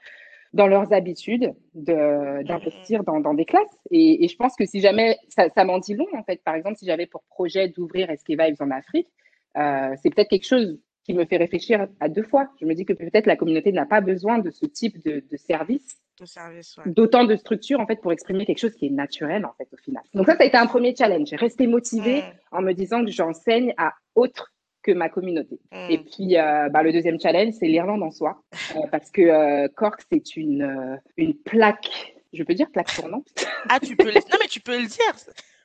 dans 0.54 0.66
leurs 0.66 0.92
habitudes 0.92 1.54
d'investir 1.74 3.04
dans, 3.04 3.20
dans, 3.20 3.34
des 3.34 3.44
classes. 3.44 3.76
Et, 3.90 4.24
et, 4.24 4.28
je 4.28 4.36
pense 4.36 4.56
que 4.56 4.64
si 4.64 4.80
jamais, 4.80 5.18
ça, 5.28 5.50
ça 5.50 5.64
m'en 5.64 5.78
dit 5.78 5.94
long 5.94 6.06
en 6.14 6.22
fait, 6.22 6.42
par 6.42 6.54
exemple, 6.54 6.76
si 6.76 6.86
j'avais 6.86 7.06
pour 7.06 7.22
projet 7.24 7.68
d'ouvrir 7.68 8.08
SK 8.16 8.30
Vibes 8.30 8.56
en 8.60 8.70
Afrique, 8.70 9.08
euh, 9.56 9.94
c'est 10.02 10.14
peut-être 10.14 10.28
quelque 10.28 10.46
chose 10.46 10.78
qui 11.08 11.14
me 11.14 11.24
fait 11.24 11.38
réfléchir 11.38 11.88
à 12.00 12.10
deux 12.10 12.22
fois. 12.22 12.50
Je 12.60 12.66
me 12.66 12.74
dis 12.74 12.84
que 12.84 12.92
peut-être 12.92 13.24
la 13.24 13.36
communauté 13.36 13.72
n'a 13.72 13.86
pas 13.86 14.02
besoin 14.02 14.38
de 14.40 14.50
ce 14.50 14.66
type 14.66 15.02
de, 15.06 15.24
de 15.30 15.36
service, 15.38 15.96
de 16.20 16.24
ouais. 16.24 16.92
d'autant 16.92 17.24
de 17.24 17.34
structures 17.34 17.80
en 17.80 17.86
fait 17.86 18.02
pour 18.02 18.12
exprimer 18.12 18.44
quelque 18.44 18.58
chose 18.58 18.74
qui 18.74 18.86
est 18.86 18.90
naturel 18.90 19.46
en 19.46 19.54
fait 19.56 19.68
au 19.72 19.78
final. 19.78 20.02
Donc 20.12 20.26
ça, 20.26 20.36
ça 20.36 20.42
a 20.42 20.46
été 20.46 20.58
un 20.58 20.66
premier 20.66 20.94
challenge. 20.94 21.32
Rester 21.32 21.66
motivée 21.66 22.20
mmh. 22.20 22.56
en 22.56 22.60
me 22.60 22.74
disant 22.74 23.02
que 23.06 23.10
j'enseigne 23.10 23.72
à 23.78 23.94
autre 24.16 24.52
que 24.82 24.92
ma 24.92 25.08
communauté. 25.08 25.58
Mmh. 25.72 25.76
Et 25.88 25.98
puis 25.98 26.36
euh, 26.36 26.68
bah, 26.68 26.82
le 26.82 26.92
deuxième 26.92 27.18
challenge, 27.18 27.54
c'est 27.58 27.68
l'Irlande 27.68 28.02
en 28.02 28.10
soi, 28.10 28.42
euh, 28.76 28.80
parce 28.92 29.10
que 29.10 29.22
euh, 29.22 29.68
Cork 29.74 30.02
c'est 30.12 30.36
une 30.36 31.00
une 31.16 31.34
plaque. 31.34 32.18
Je 32.34 32.42
peux 32.42 32.52
dire 32.52 32.70
plaque 32.70 32.94
tournante? 32.94 33.28
Ah 33.70 33.80
tu 33.80 33.96
peux 33.96 34.08
le... 34.08 34.12
non 34.12 34.36
mais 34.38 34.48
tu 34.48 34.60
peux 34.60 34.78
le 34.78 34.86
dire. 34.86 35.14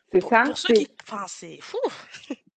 C'est 0.10 0.22
ça. 0.22 0.44
Pour 0.46 0.58
ceux 0.58 0.74
qui, 0.74 0.88
enfin 1.06 1.26
c'est 1.28 1.58
fou. 1.60 1.80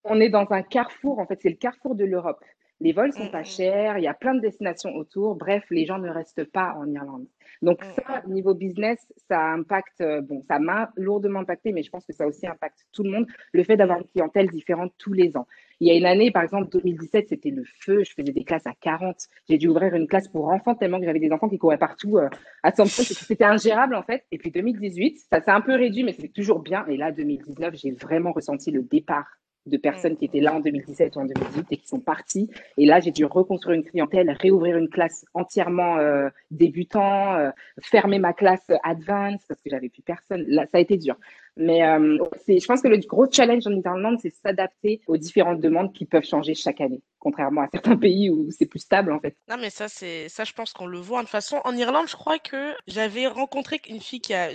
On 0.04 0.20
est 0.20 0.28
dans 0.28 0.46
un 0.50 0.62
carrefour 0.62 1.18
en 1.18 1.26
fait, 1.26 1.40
c'est 1.42 1.48
le 1.48 1.56
carrefour 1.56 1.96
de 1.96 2.04
l'Europe. 2.04 2.38
Les 2.80 2.92
vols 2.92 3.12
sont 3.12 3.28
pas 3.28 3.42
chers, 3.42 3.96
il 3.98 4.04
y 4.04 4.06
a 4.06 4.14
plein 4.14 4.34
de 4.34 4.40
destinations 4.40 4.94
autour. 4.96 5.34
Bref, 5.34 5.64
les 5.70 5.86
gens 5.86 5.98
ne 5.98 6.10
restent 6.10 6.44
pas 6.44 6.74
en 6.76 6.86
Irlande. 6.92 7.26
Donc 7.62 7.82
ça, 7.82 8.22
niveau 8.26 8.54
business, 8.54 8.98
ça 9.28 9.52
impacte, 9.52 10.02
bon, 10.22 10.42
ça 10.42 10.58
m'a 10.58 10.90
lourdement 10.96 11.40
impacté, 11.40 11.72
mais 11.72 11.82
je 11.82 11.90
pense 11.90 12.04
que 12.04 12.12
ça 12.12 12.26
aussi 12.26 12.46
impacte 12.46 12.86
tout 12.92 13.02
le 13.02 13.10
monde, 13.10 13.26
le 13.52 13.64
fait 13.64 13.76
d'avoir 13.76 13.98
une 13.98 14.06
clientèle 14.08 14.50
différente 14.50 14.92
tous 14.98 15.14
les 15.14 15.36
ans. 15.36 15.46
Il 15.80 15.88
y 15.88 15.90
a 15.90 15.94
une 15.94 16.06
année, 16.06 16.30
par 16.30 16.42
exemple, 16.42 16.68
2017, 16.70 17.28
c'était 17.28 17.50
le 17.50 17.62
feu, 17.80 18.02
je 18.04 18.12
faisais 18.12 18.32
des 18.32 18.44
classes 18.44 18.66
à 18.66 18.72
40. 18.80 19.16
J'ai 19.48 19.58
dû 19.58 19.68
ouvrir 19.68 19.94
une 19.94 20.06
classe 20.06 20.28
pour 20.28 20.48
enfants 20.48 20.74
tellement 20.74 20.98
que 20.98 21.04
j'avais 21.04 21.18
des 21.18 21.32
enfants 21.32 21.48
qui 21.48 21.58
couraient 21.58 21.78
partout 21.78 22.16
euh, 22.18 22.28
à 22.62 22.72
100 22.72 22.86
C'était 22.86 23.44
ingérable, 23.44 23.94
en 23.94 24.02
fait. 24.02 24.24
Et 24.32 24.38
puis 24.38 24.50
2018, 24.50 25.18
ça 25.30 25.40
s'est 25.40 25.50
un 25.50 25.60
peu 25.60 25.74
réduit, 25.74 26.02
mais 26.02 26.12
c'est 26.12 26.32
toujours 26.32 26.60
bien. 26.60 26.86
Et 26.86 26.96
là, 26.96 27.12
2019, 27.12 27.74
j'ai 27.74 27.92
vraiment 27.92 28.32
ressenti 28.32 28.70
le 28.70 28.82
départ 28.82 29.26
de 29.66 29.76
personnes 29.76 30.16
qui 30.16 30.24
étaient 30.24 30.40
là 30.40 30.54
en 30.54 30.60
2017 30.60 31.16
ou 31.16 31.20
en 31.20 31.24
2018 31.24 31.66
et 31.70 31.76
qui 31.76 31.88
sont 31.88 32.00
parties. 32.00 32.48
Et 32.76 32.86
là, 32.86 33.00
j'ai 33.00 33.10
dû 33.10 33.24
reconstruire 33.24 33.76
une 33.76 33.84
clientèle, 33.84 34.30
réouvrir 34.30 34.76
une 34.76 34.88
classe 34.88 35.24
entièrement 35.34 35.98
euh, 35.98 36.28
débutant, 36.50 37.34
euh, 37.34 37.50
fermer 37.80 38.18
ma 38.18 38.32
classe 38.32 38.66
advance 38.84 39.42
parce 39.48 39.60
que 39.60 39.70
j'avais 39.70 39.88
plus 39.88 40.02
personne. 40.02 40.44
Là, 40.48 40.66
ça 40.66 40.78
a 40.78 40.80
été 40.80 40.96
dur. 40.96 41.16
Mais 41.56 41.86
euh, 41.86 42.18
je 42.46 42.66
pense 42.66 42.82
que 42.82 42.88
le 42.88 42.98
gros 42.98 43.30
challenge 43.30 43.66
en 43.66 43.72
Irlande, 43.72 44.18
c'est 44.20 44.34
s'adapter 44.34 45.00
aux 45.06 45.16
différentes 45.16 45.60
demandes 45.60 45.92
qui 45.94 46.04
peuvent 46.04 46.24
changer 46.24 46.54
chaque 46.54 46.82
année, 46.82 47.00
contrairement 47.18 47.62
à 47.62 47.68
certains 47.72 47.96
pays 47.96 48.28
où 48.28 48.50
c'est 48.50 48.66
plus 48.66 48.80
stable 48.80 49.10
en 49.10 49.20
fait. 49.20 49.36
Non, 49.48 49.56
mais 49.58 49.70
ça, 49.70 49.88
c'est 49.88 50.28
ça, 50.28 50.44
je 50.44 50.52
pense 50.52 50.74
qu'on 50.74 50.86
le 50.86 50.98
voit. 50.98 51.20
De 51.20 51.24
toute 51.24 51.30
façon, 51.30 51.60
en 51.64 51.74
Irlande, 51.74 52.08
je 52.08 52.16
crois 52.16 52.38
que 52.38 52.74
j'avais 52.86 53.26
rencontré 53.26 53.80
une 53.88 54.00
fille 54.00 54.20
qui 54.20 54.34
a, 54.34 54.50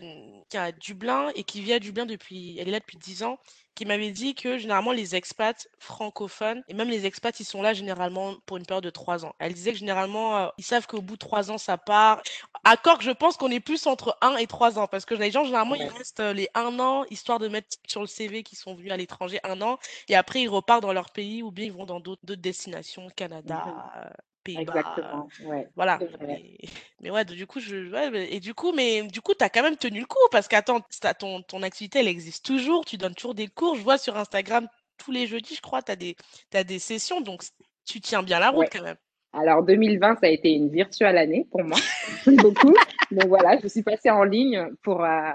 qui 0.49 0.57
a 0.57 0.71
Dublin 0.71 1.29
et 1.35 1.43
qui 1.43 1.61
vit 1.61 1.73
à 1.73 1.79
Dublin 1.79 2.05
depuis, 2.05 2.57
elle 2.59 2.67
est 2.67 2.71
là 2.71 2.79
depuis 2.79 2.97
10 2.97 3.23
ans, 3.23 3.39
qui 3.75 3.85
m'avait 3.85 4.11
dit 4.11 4.35
que 4.35 4.57
généralement 4.57 4.91
les 4.91 5.15
expats 5.15 5.67
francophones 5.79 6.63
et 6.67 6.73
même 6.73 6.89
les 6.89 7.05
expats, 7.05 7.39
ils 7.39 7.45
sont 7.45 7.61
là 7.61 7.73
généralement 7.73 8.35
pour 8.45 8.57
une 8.57 8.65
période 8.65 8.83
de 8.83 8.89
3 8.89 9.25
ans. 9.25 9.33
Elle 9.39 9.53
disait 9.53 9.71
que 9.71 9.77
généralement, 9.77 10.37
euh, 10.37 10.47
ils 10.57 10.63
savent 10.63 10.87
qu'au 10.87 11.01
bout 11.01 11.13
de 11.13 11.19
3 11.19 11.51
ans, 11.51 11.57
ça 11.57 11.77
part. 11.77 12.21
À 12.63 12.77
Cork, 12.77 13.01
je 13.01 13.11
pense 13.11 13.37
qu'on 13.37 13.49
est 13.49 13.59
plus 13.59 13.87
entre 13.87 14.17
1 14.21 14.35
et 14.37 14.47
3 14.47 14.77
ans 14.77 14.87
parce 14.87 15.05
que 15.05 15.15
les 15.15 15.31
gens, 15.31 15.43
généralement, 15.45 15.71
Ouais. 15.75 15.85
ils 15.91 15.97
restent 15.97 16.19
euh, 16.19 16.33
les 16.33 16.49
1 16.53 16.79
an 16.79 17.05
histoire 17.09 17.39
de 17.39 17.47
mettre 17.47 17.77
sur 17.87 18.01
le 18.01 18.07
CV 18.07 18.43
qu'ils 18.43 18.57
sont 18.57 18.75
venus 18.75 18.91
à 18.91 18.97
l'étranger 18.97 19.39
un 19.43 19.61
an 19.61 19.77
et 20.09 20.15
après 20.15 20.41
ils 20.41 20.49
repartent 20.49 20.81
dans 20.83 20.93
leur 20.93 21.11
pays 21.11 21.41
ou 21.43 21.51
bien 21.51 21.65
ils 21.65 21.73
vont 21.73 21.85
dans 21.85 21.99
d'autres 21.99 22.35
destinations, 22.35 23.07
Canada, 23.15 23.63
euh, 24.49 24.59
Exactement. 24.59 25.27
Ouais. 25.45 25.67
voilà. 25.75 25.99
Mais, 26.21 26.57
mais 27.01 27.09
ouais, 27.11 27.25
du 27.25 27.45
coup, 27.47 27.59
je, 27.59 27.91
ouais, 27.91 28.09
mais- 28.09 28.33
et 28.33 28.39
du 28.39 28.53
coup, 28.53 28.71
mais 28.73 29.03
du 29.03 29.21
coup, 29.21 29.33
t'as 29.33 29.49
quand 29.49 29.61
même 29.63 29.77
tenu 29.77 29.99
le 29.99 30.05
coup 30.05 30.17
parce 30.31 30.47
qu'attends, 30.47 30.81
ton, 31.19 31.41
ton 31.41 31.61
activité, 31.63 31.99
elle 31.99 32.07
existe 32.07 32.45
toujours. 32.45 32.85
Tu 32.85 32.97
donnes 32.97 33.15
toujours 33.15 33.35
des 33.35 33.47
cours. 33.47 33.75
Je 33.75 33.81
vois 33.83 33.97
sur 33.97 34.17
Instagram 34.17 34.67
tous 34.97 35.11
les 35.11 35.25
jeudis, 35.27 35.55
je 35.55 35.61
crois, 35.61 35.81
t'as 35.81 35.95
des, 35.95 36.15
t'as 36.51 36.63
des 36.63 36.77
sessions, 36.79 37.21
donc 37.21 37.41
tu 37.87 37.99
tiens 38.01 38.21
bien 38.21 38.39
la 38.39 38.49
route 38.49 38.59
Ouais. 38.61 38.69
quand 38.71 38.83
même. 38.83 38.97
Alors 39.33 39.63
2020, 39.63 40.15
ça 40.19 40.27
a 40.27 40.29
été 40.29 40.51
une 40.51 40.69
virtuelle 40.69 41.17
année 41.17 41.47
pour 41.49 41.63
moi, 41.63 41.77
beaucoup. 42.27 42.75
Donc 43.11 43.25
voilà, 43.27 43.57
je 43.63 43.67
suis 43.67 43.81
passée 43.81 44.09
en 44.11 44.23
ligne 44.23 44.67
pour 44.83 45.03
euh, 45.03 45.31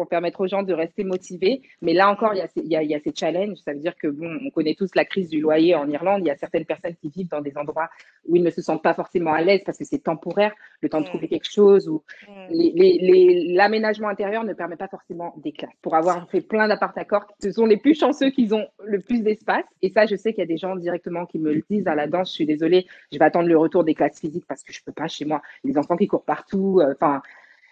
pour 0.00 0.08
permettre 0.08 0.40
aux 0.40 0.46
gens 0.46 0.62
de 0.62 0.72
rester 0.72 1.04
motivés. 1.04 1.60
Mais 1.82 1.92
là 1.92 2.10
encore, 2.10 2.32
il 2.32 2.38
y, 2.38 2.40
a, 2.40 2.48
il, 2.56 2.68
y 2.68 2.74
a, 2.74 2.82
il 2.82 2.90
y 2.90 2.94
a 2.94 3.00
ces 3.00 3.12
challenges. 3.14 3.58
Ça 3.58 3.74
veut 3.74 3.80
dire 3.80 3.94
que, 3.96 4.08
bon, 4.08 4.30
on 4.46 4.48
connaît 4.48 4.74
tous 4.74 4.94
la 4.94 5.04
crise 5.04 5.28
du 5.28 5.40
loyer 5.40 5.74
en 5.74 5.86
Irlande. 5.90 6.22
Il 6.24 6.28
y 6.28 6.30
a 6.30 6.36
certaines 6.36 6.64
personnes 6.64 6.94
qui 7.02 7.10
vivent 7.10 7.28
dans 7.28 7.42
des 7.42 7.58
endroits 7.58 7.90
où 8.26 8.36
ils 8.36 8.42
ne 8.42 8.48
se 8.48 8.62
sentent 8.62 8.82
pas 8.82 8.94
forcément 8.94 9.34
à 9.34 9.42
l'aise 9.42 9.60
parce 9.66 9.76
que 9.76 9.84
c'est 9.84 9.98
temporaire, 9.98 10.54
le 10.80 10.88
temps 10.88 11.02
de 11.02 11.04
trouver 11.04 11.28
quelque 11.28 11.50
chose. 11.50 11.86
ou 11.86 12.02
L'aménagement 12.48 14.08
intérieur 14.08 14.42
ne 14.42 14.54
permet 14.54 14.76
pas 14.76 14.88
forcément 14.88 15.34
des 15.36 15.52
classes. 15.52 15.76
Pour 15.82 15.94
avoir 15.94 16.26
fait 16.30 16.40
plein 16.40 16.66
d'appart 16.66 16.96
accords, 16.96 17.26
ce 17.42 17.52
sont 17.52 17.66
les 17.66 17.76
plus 17.76 17.94
chanceux 17.94 18.30
qui 18.30 18.50
ont 18.54 18.68
le 18.82 19.00
plus 19.00 19.22
d'espace. 19.22 19.66
Et 19.82 19.90
ça, 19.90 20.06
je 20.06 20.16
sais 20.16 20.32
qu'il 20.32 20.40
y 20.40 20.44
a 20.44 20.46
des 20.46 20.56
gens 20.56 20.76
directement 20.76 21.26
qui 21.26 21.38
me 21.38 21.52
le 21.52 21.62
disent 21.68 21.86
à 21.86 21.94
la 21.94 22.06
danse. 22.06 22.30
Je 22.30 22.36
suis 22.36 22.46
désolée, 22.46 22.86
je 23.12 23.18
vais 23.18 23.24
attendre 23.26 23.48
le 23.48 23.58
retour 23.58 23.84
des 23.84 23.92
classes 23.94 24.18
physiques 24.18 24.46
parce 24.48 24.62
que 24.62 24.72
je 24.72 24.82
peux 24.82 24.92
pas 24.92 25.08
chez 25.08 25.26
moi. 25.26 25.42
Les 25.62 25.76
enfants 25.76 25.98
qui 25.98 26.06
courent 26.06 26.24
partout. 26.24 26.80
Euh, 26.80 26.94
enfin, 26.94 27.20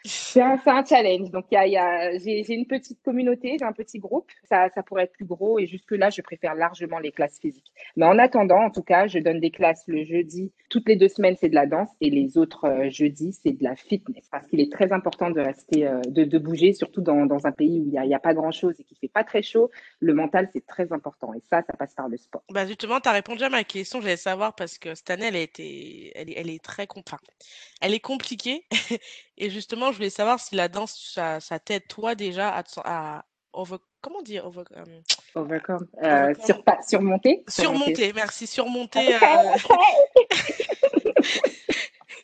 c'est 0.04 0.40
un, 0.40 0.58
un, 0.64 0.84
challenge. 0.84 1.30
Donc, 1.30 1.46
y 1.50 1.56
a, 1.56 2.18
j'ai 2.18 2.52
une 2.52 2.66
petite 2.66 3.02
communauté, 3.02 3.56
j'ai 3.58 3.64
un 3.64 3.72
petit 3.72 3.98
groupe. 3.98 4.30
Ça, 4.48 4.68
ça 4.74 4.82
pourrait 4.82 5.04
être 5.04 5.12
plus 5.12 5.24
gros. 5.24 5.58
Et 5.58 5.66
jusque-là, 5.66 6.10
je 6.10 6.22
préfère 6.22 6.54
largement 6.54 6.98
les 6.98 7.12
classes 7.12 7.38
physiques. 7.38 7.72
Mais 7.96 8.06
en 8.06 8.18
attendant, 8.18 8.60
en 8.60 8.70
tout 8.70 8.82
cas, 8.82 9.06
je 9.06 9.18
donne 9.18 9.40
des 9.40 9.50
classes 9.50 9.84
le 9.86 10.04
jeudi. 10.04 10.52
Toutes 10.70 10.88
les 10.88 10.96
deux 10.96 11.08
semaines, 11.08 11.36
c'est 11.38 11.48
de 11.48 11.54
la 11.54 11.66
danse. 11.66 11.88
Et 12.00 12.10
les 12.10 12.38
autres 12.38 12.66
euh, 12.66 12.90
jeudis, 12.90 13.38
c'est 13.42 13.52
de 13.52 13.64
la 13.64 13.76
fitness. 13.76 14.28
Parce 14.30 14.46
qu'il 14.46 14.60
est 14.60 14.72
très 14.72 14.92
important 14.92 15.30
de 15.30 15.40
rester, 15.40 15.86
euh, 15.86 16.00
de, 16.06 16.38
bouger, 16.38 16.72
surtout 16.72 17.00
dans, 17.00 17.26
dans, 17.26 17.46
un 17.46 17.52
pays 17.52 17.80
où 17.80 17.84
il 17.84 17.90
n'y 17.90 17.98
a, 17.98 18.04
y 18.04 18.14
a, 18.14 18.18
pas 18.18 18.34
grand-chose 18.34 18.74
et 18.78 18.84
qui 18.84 18.94
fait 18.96 19.08
pas 19.08 19.24
très 19.24 19.42
chaud. 19.42 19.70
Le 20.00 20.14
mental, 20.14 20.48
c'est 20.52 20.66
très 20.66 20.92
important. 20.92 21.34
Et 21.34 21.42
ça, 21.50 21.62
ça 21.62 21.72
passe 21.74 21.94
par 21.94 22.08
le 22.08 22.16
sport. 22.16 22.42
Bah 22.50 22.66
justement, 22.66 23.00
tu 23.00 23.08
as 23.08 23.12
répondu 23.12 23.42
à 23.42 23.48
ma 23.48 23.64
question. 23.64 24.00
J'allais 24.00 24.16
savoir 24.16 24.54
parce 24.54 24.78
que 24.78 24.94
cette 24.94 25.10
année, 25.10 25.26
elle, 25.26 25.36
a 25.36 25.40
été, 25.40 26.12
elle, 26.14 26.32
elle 26.36 26.50
est 26.50 26.62
très 26.62 26.86
enfin, 26.96 27.18
elle 27.80 27.94
est 27.94 28.00
compliquée. 28.00 28.64
et 29.38 29.50
justement, 29.50 29.92
je 29.92 29.96
voulais 29.96 30.10
savoir 30.10 30.40
si 30.40 30.56
la 30.56 30.68
danse, 30.68 31.12
ça, 31.14 31.40
ça 31.40 31.58
t'aide 31.58 31.86
toi 31.86 32.14
déjà 32.14 32.50
à, 32.50 32.64
à 32.84 33.24
over, 33.52 33.76
comment 34.00 34.20
dire 34.22 34.44
over, 34.44 34.64
um, 34.76 35.02
overcome, 35.34 35.86
euh, 36.02 36.34
sur, 36.44 36.62
surmonter, 36.86 37.44
surmonter, 37.48 38.12
merci, 38.12 38.46
surmonter. 38.46 39.16
Okay, 39.16 39.24
euh... 39.24 39.54
okay. 39.54 40.64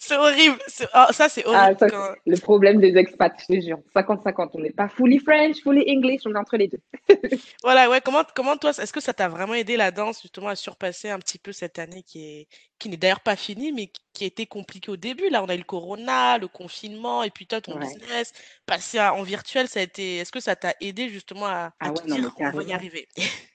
C'est 0.06 0.16
horrible. 0.16 0.58
Oh, 0.94 1.12
ça, 1.12 1.30
c'est 1.30 1.44
ah, 1.46 1.48
horrible. 1.48 1.76
Ah, 1.76 1.78
ça, 1.78 1.88
quand... 1.88 2.14
Le 2.26 2.36
problème 2.36 2.78
des 2.78 2.94
expats, 2.98 3.32
je 3.40 3.54
te 3.54 3.60
jure. 3.60 3.78
50-50. 3.96 4.50
On 4.52 4.60
n'est 4.60 4.70
pas 4.70 4.88
fully 4.88 5.18
French, 5.18 5.62
fully 5.62 5.82
English, 5.88 6.20
on 6.26 6.34
est 6.34 6.38
entre 6.38 6.58
les 6.58 6.68
deux. 6.68 6.80
voilà, 7.62 7.88
ouais. 7.88 8.02
Comment, 8.04 8.22
comment 8.34 8.58
toi, 8.58 8.70
est-ce 8.70 8.92
que 8.92 9.00
ça 9.00 9.14
t'a 9.14 9.28
vraiment 9.28 9.54
aidé 9.54 9.78
la 9.78 9.90
danse, 9.90 10.20
justement, 10.20 10.48
à 10.48 10.56
surpasser 10.56 11.08
un 11.08 11.18
petit 11.18 11.38
peu 11.38 11.52
cette 11.52 11.78
année 11.78 12.02
qui 12.02 12.22
est 12.22 12.48
qui 12.78 12.90
n'est 12.90 12.98
d'ailleurs 12.98 13.20
pas 13.20 13.36
finie, 13.36 13.72
mais 13.72 13.90
qui 14.12 14.24
a 14.24 14.26
été 14.26 14.44
compliquée 14.44 14.90
au 14.90 14.98
début? 14.98 15.30
Là, 15.30 15.42
on 15.42 15.46
a 15.46 15.54
eu 15.54 15.58
le 15.58 15.64
corona, 15.64 16.36
le 16.36 16.48
confinement, 16.48 17.22
et 17.22 17.30
puis 17.30 17.46
toi, 17.46 17.62
ton 17.62 17.78
ouais. 17.78 17.86
business, 17.86 18.34
passer 18.66 19.00
en 19.00 19.22
virtuel, 19.22 19.68
ça 19.68 19.80
a 19.80 19.84
été. 19.84 20.18
Est-ce 20.18 20.32
que 20.32 20.40
ça 20.40 20.54
t'a 20.54 20.74
aidé 20.82 21.08
justement 21.08 21.46
à, 21.46 21.50
à 21.50 21.72
ah 21.80 21.88
ouais, 21.88 21.94
te 21.94 22.08
non, 22.08 22.16
dire 22.16 22.34
on 22.40 22.50
va 22.50 22.62
y 22.62 22.74
arriver? 22.74 23.08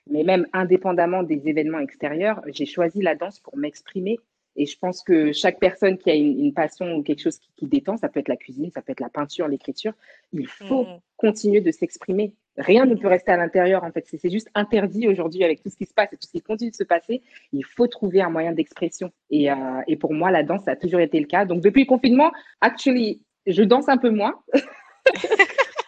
Mais 0.10 0.24
même 0.24 0.48
indépendamment 0.54 1.22
des 1.22 1.48
événements 1.48 1.80
extérieurs, 1.80 2.42
j'ai 2.48 2.66
choisi 2.66 3.04
la 3.04 3.14
danse 3.14 3.40
pour 3.40 3.56
m'exprimer 3.56 4.18
et 4.56 4.66
je 4.66 4.78
pense 4.78 5.02
que 5.04 5.32
chaque 5.32 5.60
personne 5.60 5.98
qui 5.98 6.10
a 6.10 6.16
une, 6.16 6.40
une 6.40 6.54
passion 6.54 6.96
ou 6.96 7.04
quelque 7.04 7.22
chose 7.22 7.38
qui, 7.38 7.50
qui, 7.56 7.66
détend, 7.68 7.98
ça 7.98 8.10
peut 8.10 8.20
être 8.20 8.28
la 8.28 8.38
cuisine, 8.38 8.72
ça 8.72 8.82
peut 8.82 8.92
être 8.92 9.00
la 9.00 9.10
peinture, 9.10 9.48
l'écriture, 9.48 9.94
il 10.34 10.48
faut 10.48 10.84
mmh. 10.84 11.00
continuer 11.18 11.62
de 11.62 11.72
s'exprimer. 11.72 12.34
Rien 12.58 12.86
ne 12.86 12.96
peut 12.96 13.08
rester 13.08 13.32
à 13.32 13.38
l'intérieur, 13.38 13.84
en 13.84 13.92
fait. 13.92 14.06
C'est 14.06 14.30
juste 14.30 14.50
interdit 14.54 15.08
aujourd'hui 15.08 15.44
avec 15.44 15.64
tout 15.64 15.70
ce 15.70 15.78
qui 15.78 15.86
se 15.86 15.94
passe 15.94 16.12
et 16.12 16.18
tout 16.18 16.28
ce 16.28 16.32
qui 16.32 16.42
continue 16.42 16.72
de 16.72 16.76
se 16.76 16.84
passer. 16.84 17.22
Il 17.54 17.64
faut 17.64 17.88
trouver 17.88 18.22
un 18.22 18.30
moyen 18.30 18.52
d'expression. 18.52 19.12
Et, 19.30 19.50
euh, 19.50 19.56
et 19.88 19.96
pour 19.96 20.14
moi, 20.14 20.30
la 20.30 20.44
danse, 20.44 20.64
ça 20.66 20.72
a 20.72 20.76
toujours 20.76 21.00
été 21.00 21.20
le 21.20 21.26
cas. 21.26 21.46
Donc, 21.46 21.62
depuis 21.62 21.84
le 21.84 21.88
confinement, 21.88 22.32
actually, 22.60 23.22
je 23.46 23.64
danse 23.64 23.88
un 23.88 23.98
peu 23.98 24.10
moins. 24.10 24.36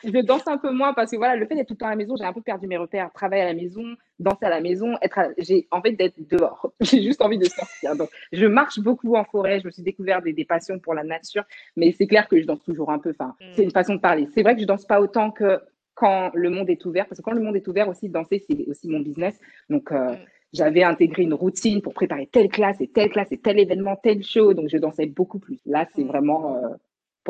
je 0.03 0.19
danse 0.19 0.47
un 0.47 0.57
peu 0.57 0.71
moins 0.71 0.93
parce 0.93 1.11
que 1.11 1.17
voilà, 1.17 1.35
le 1.35 1.45
fait 1.45 1.55
d'être 1.55 1.67
tout 1.67 1.73
le 1.73 1.79
temps 1.79 1.87
à 1.87 1.91
la 1.91 1.95
maison, 1.95 2.15
j'ai 2.15 2.23
un 2.23 2.33
peu 2.33 2.41
perdu 2.41 2.67
mes 2.67 2.77
repères. 2.77 3.11
Travailler 3.13 3.43
à 3.43 3.45
la 3.45 3.53
maison, 3.53 3.83
danser 4.19 4.45
à 4.45 4.49
la 4.49 4.61
maison, 4.61 4.95
être 5.01 5.19
à... 5.19 5.29
j'ai 5.37 5.67
envie 5.71 5.95
d'être 5.95 6.15
dehors. 6.29 6.71
j'ai 6.81 7.01
juste 7.01 7.21
envie 7.21 7.37
de 7.37 7.45
sortir. 7.45 7.95
Donc, 7.95 8.09
je 8.31 8.45
marche 8.45 8.79
beaucoup 8.79 9.15
en 9.15 9.23
forêt. 9.23 9.59
Je 9.59 9.67
me 9.67 9.71
suis 9.71 9.83
découvert 9.83 10.21
des, 10.21 10.33
des 10.33 10.45
passions 10.45 10.79
pour 10.79 10.93
la 10.93 11.03
nature, 11.03 11.43
mais 11.75 11.91
c'est 11.91 12.07
clair 12.07 12.27
que 12.27 12.39
je 12.39 12.45
danse 12.45 12.63
toujours 12.63 12.91
un 12.91 12.99
peu. 12.99 13.11
Enfin, 13.11 13.35
mm. 13.39 13.45
c'est 13.55 13.63
une 13.63 13.71
façon 13.71 13.95
de 13.95 13.99
parler. 13.99 14.27
C'est 14.33 14.43
vrai 14.43 14.55
que 14.55 14.61
je 14.61 14.67
danse 14.67 14.85
pas 14.85 15.01
autant 15.01 15.31
que 15.31 15.59
quand 15.93 16.31
le 16.33 16.49
monde 16.49 16.69
est 16.69 16.83
ouvert, 16.85 17.05
parce 17.07 17.19
que 17.19 17.23
quand 17.23 17.33
le 17.33 17.41
monde 17.41 17.55
est 17.55 17.67
ouvert 17.67 17.87
aussi, 17.87 18.09
danser, 18.09 18.43
c'est 18.49 18.65
aussi 18.67 18.87
mon 18.87 19.01
business. 19.01 19.39
Donc, 19.69 19.91
euh, 19.91 20.13
mm. 20.13 20.17
j'avais 20.53 20.83
intégré 20.83 21.23
une 21.23 21.33
routine 21.33 21.81
pour 21.81 21.93
préparer 21.93 22.27
telle 22.27 22.49
classe 22.49 22.81
et 22.81 22.87
telle 22.87 23.09
classe 23.09 23.31
et 23.31 23.37
tel 23.37 23.59
événement, 23.59 23.95
tel 24.01 24.23
show. 24.23 24.53
Donc, 24.53 24.69
je 24.69 24.77
dansais 24.77 25.05
beaucoup 25.05 25.39
plus. 25.39 25.59
Là, 25.65 25.87
c'est 25.95 26.03
mm. 26.03 26.07
vraiment 26.07 26.55
euh, 26.55 26.69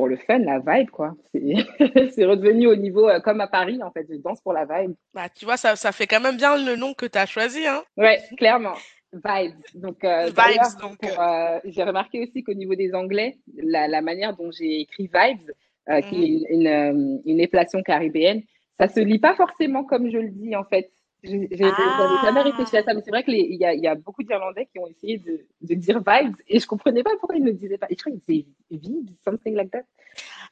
pour 0.02 0.08
le 0.08 0.18
fun, 0.18 0.40
la 0.40 0.58
vibe, 0.58 0.90
quoi. 0.90 1.14
C'est 1.36 2.26
redevenu 2.26 2.66
au 2.66 2.76
niveau 2.76 3.08
euh, 3.08 3.20
comme 3.20 3.40
à 3.40 3.46
Paris, 3.46 3.84
en 3.84 3.92
fait. 3.92 4.08
Je 4.10 4.16
danse 4.16 4.42
pour 4.42 4.52
la 4.52 4.66
vibe. 4.66 4.96
Bah, 5.14 5.30
tu 5.30 5.46
vois, 5.46 5.58
ça, 5.58 5.76
ça 5.76 5.92
fait 5.92 6.08
quand 6.08 6.20
même 6.20 6.38
bien 6.38 6.58
le 6.58 6.76
nom 6.76 6.96
que 6.96 7.06
tu 7.06 7.20
as 7.20 7.28
choisi, 7.28 7.68
hein. 7.68 7.84
Ouais, 7.98 8.20
clairement. 8.36 8.74
Vibes. 9.14 9.62
Donc, 9.76 10.04
euh, 10.04 10.26
vibes, 10.26 10.82
donc. 10.82 10.98
Euh, 11.04 11.60
j'ai 11.66 11.84
remarqué 11.84 12.20
aussi 12.24 12.44
qu'au 12.44 12.56
niveau 12.56 12.74
des 12.74 12.96
Anglais, 12.96 13.38
la, 13.56 13.88
la 13.88 14.02
manière 14.02 14.36
dont 14.36 14.50
j'ai 14.50 14.82
écrit 14.82 15.04
Vibes, 15.04 15.52
euh, 15.90 16.00
mm. 16.00 16.02
qui 16.10 16.24
est 16.24 16.52
une, 16.52 16.68
une, 16.68 17.22
une 17.24 17.40
inflation 17.40 17.84
caribéenne, 17.84 18.42
ça 18.80 18.88
se 18.88 19.02
lit 19.02 19.20
pas 19.20 19.36
forcément 19.36 19.84
comme 19.84 20.10
je 20.10 20.18
le 20.18 20.30
dis, 20.30 20.56
en 20.56 20.64
fait. 20.64 20.90
J'ai 21.24 21.48
ah. 21.64 22.22
jamais 22.24 22.42
réfléchi 22.42 22.78
à 22.78 22.84
ça, 22.84 22.94
mais 22.94 23.02
c'est 23.04 23.12
vrai 23.12 23.24
qu'il 23.24 23.36
y 23.36 23.66
a, 23.66 23.76
y 23.76 23.88
a 23.88 23.94
beaucoup 23.94 24.24
d'Irlandais 24.24 24.68
qui 24.72 24.80
ont 24.80 24.88
essayé 24.88 25.20
de, 25.20 25.46
de, 25.62 25.76
dire 25.76 26.00
vibes 26.00 26.36
et 26.48 26.60
je 26.60 26.66
comprenais 26.66 27.04
pas 27.04 27.12
pourquoi 27.20 27.36
ils 27.36 27.44
ne 27.44 27.52
disaient 27.52 27.78
pas. 27.78 27.86
Et 27.90 27.96
je 27.96 28.04
crois 28.04 28.12
qu'ils 28.12 28.22
disaient 28.22 28.48
vibes, 28.72 29.12
something 29.24 29.56
like 29.56 29.70
that. 29.72 29.84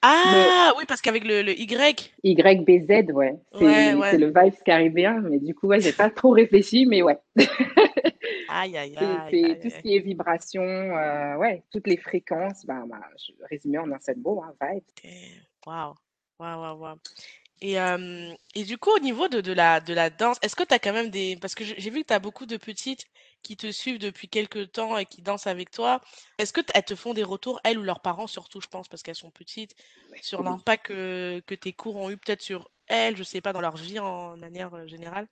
Ah 0.02 0.72
mais, 0.72 0.78
oui, 0.78 0.86
parce 0.88 1.02
qu'avec 1.02 1.24
le, 1.26 1.42
le, 1.42 1.60
Y. 1.60 2.14
YBZ, 2.24 3.12
ouais. 3.12 3.36
C'est 3.58 3.66
ouais, 3.66 3.94
ouais. 3.96 4.18
le 4.18 4.28
vibes 4.28 4.64
caribéen, 4.64 5.22
mais 5.22 5.40
du 5.40 5.54
coup, 5.56 5.68
ouais, 5.68 5.82
j'ai 5.82 5.92
pas 5.92 6.10
trop 6.10 6.30
réfléchi, 6.30 6.86
mais 6.86 7.02
ouais. 7.02 7.18
aïe, 8.48 8.78
aïe, 8.78 8.96
aïe. 8.96 9.30
C'est 9.32 9.60
tout 9.60 9.76
ce 9.76 9.82
qui 9.82 9.96
est 9.96 10.00
vibration, 10.00 10.64
euh, 10.64 11.36
ouais, 11.38 11.64
toutes 11.72 11.88
les 11.88 11.98
fréquences. 11.98 12.66
Bah, 12.66 12.84
bah, 12.88 13.02
je 13.18 13.34
résumé 13.50 13.80
en 13.80 13.92
un 13.92 14.00
seul 14.00 14.18
mot, 14.18 14.42
hein, 14.42 14.54
vibes. 14.62 14.84
Waouh, 15.66 15.96
waouh, 16.40 16.62
waouh, 16.62 16.80
waouh. 16.80 16.98
Et, 17.62 17.80
euh, 17.80 18.32
et 18.56 18.64
du 18.64 18.78
coup, 18.78 18.90
au 18.96 19.00
niveau 19.00 19.28
de, 19.28 19.42
de, 19.42 19.52
la, 19.52 19.82
de 19.82 19.94
la 19.94 20.10
danse, 20.10 20.38
est-ce 20.42 20.56
que 20.56 20.64
tu 20.64 20.74
as 20.74 20.80
quand 20.80 20.94
même 20.94 21.10
des... 21.10 21.38
Parce 21.42 21.56
que 21.56 21.64
j'ai 21.64 21.90
vu 21.90 22.02
que 22.02 22.08
tu 22.08 22.14
as 22.14 22.20
beaucoup 22.20 22.46
de 22.46 22.58
petites 22.58 23.06
qui 23.42 23.58
te 23.58 23.72
suivent 23.72 24.00
depuis 24.00 24.30
quelques 24.30 24.72
temps 24.72 24.98
et 24.98 25.06
qui 25.06 25.22
dansent 25.22 25.48
avec 25.48 25.72
toi. 25.72 26.02
Est-ce 26.38 26.54
que 26.54 26.62
elles 26.74 26.84
te 26.84 26.96
font 26.96 27.14
des 27.14 27.24
retours, 27.24 27.60
elles 27.64 27.78
ou 27.78 27.84
leurs 27.84 28.02
parents 28.02 28.28
surtout, 28.28 28.62
je 28.62 28.68
pense, 28.68 28.88
parce 28.88 29.04
qu'elles 29.04 29.16
sont 29.16 29.32
petites, 29.32 29.76
sur 30.22 30.44
l'impact 30.44 30.88
que, 30.88 31.42
que 31.46 31.56
tes 31.56 31.74
cours 31.74 31.98
ont 31.98 32.10
eu 32.10 32.18
peut-être 32.18 32.42
sur 32.42 32.70
elles, 32.88 33.18
je 33.18 33.24
sais 33.24 33.42
pas, 33.42 33.54
dans 33.54 33.62
leur 33.62 33.78
vie 33.78 34.00
en 34.00 34.38
manière 34.38 34.74
euh, 34.74 34.88
générale? 34.88 35.28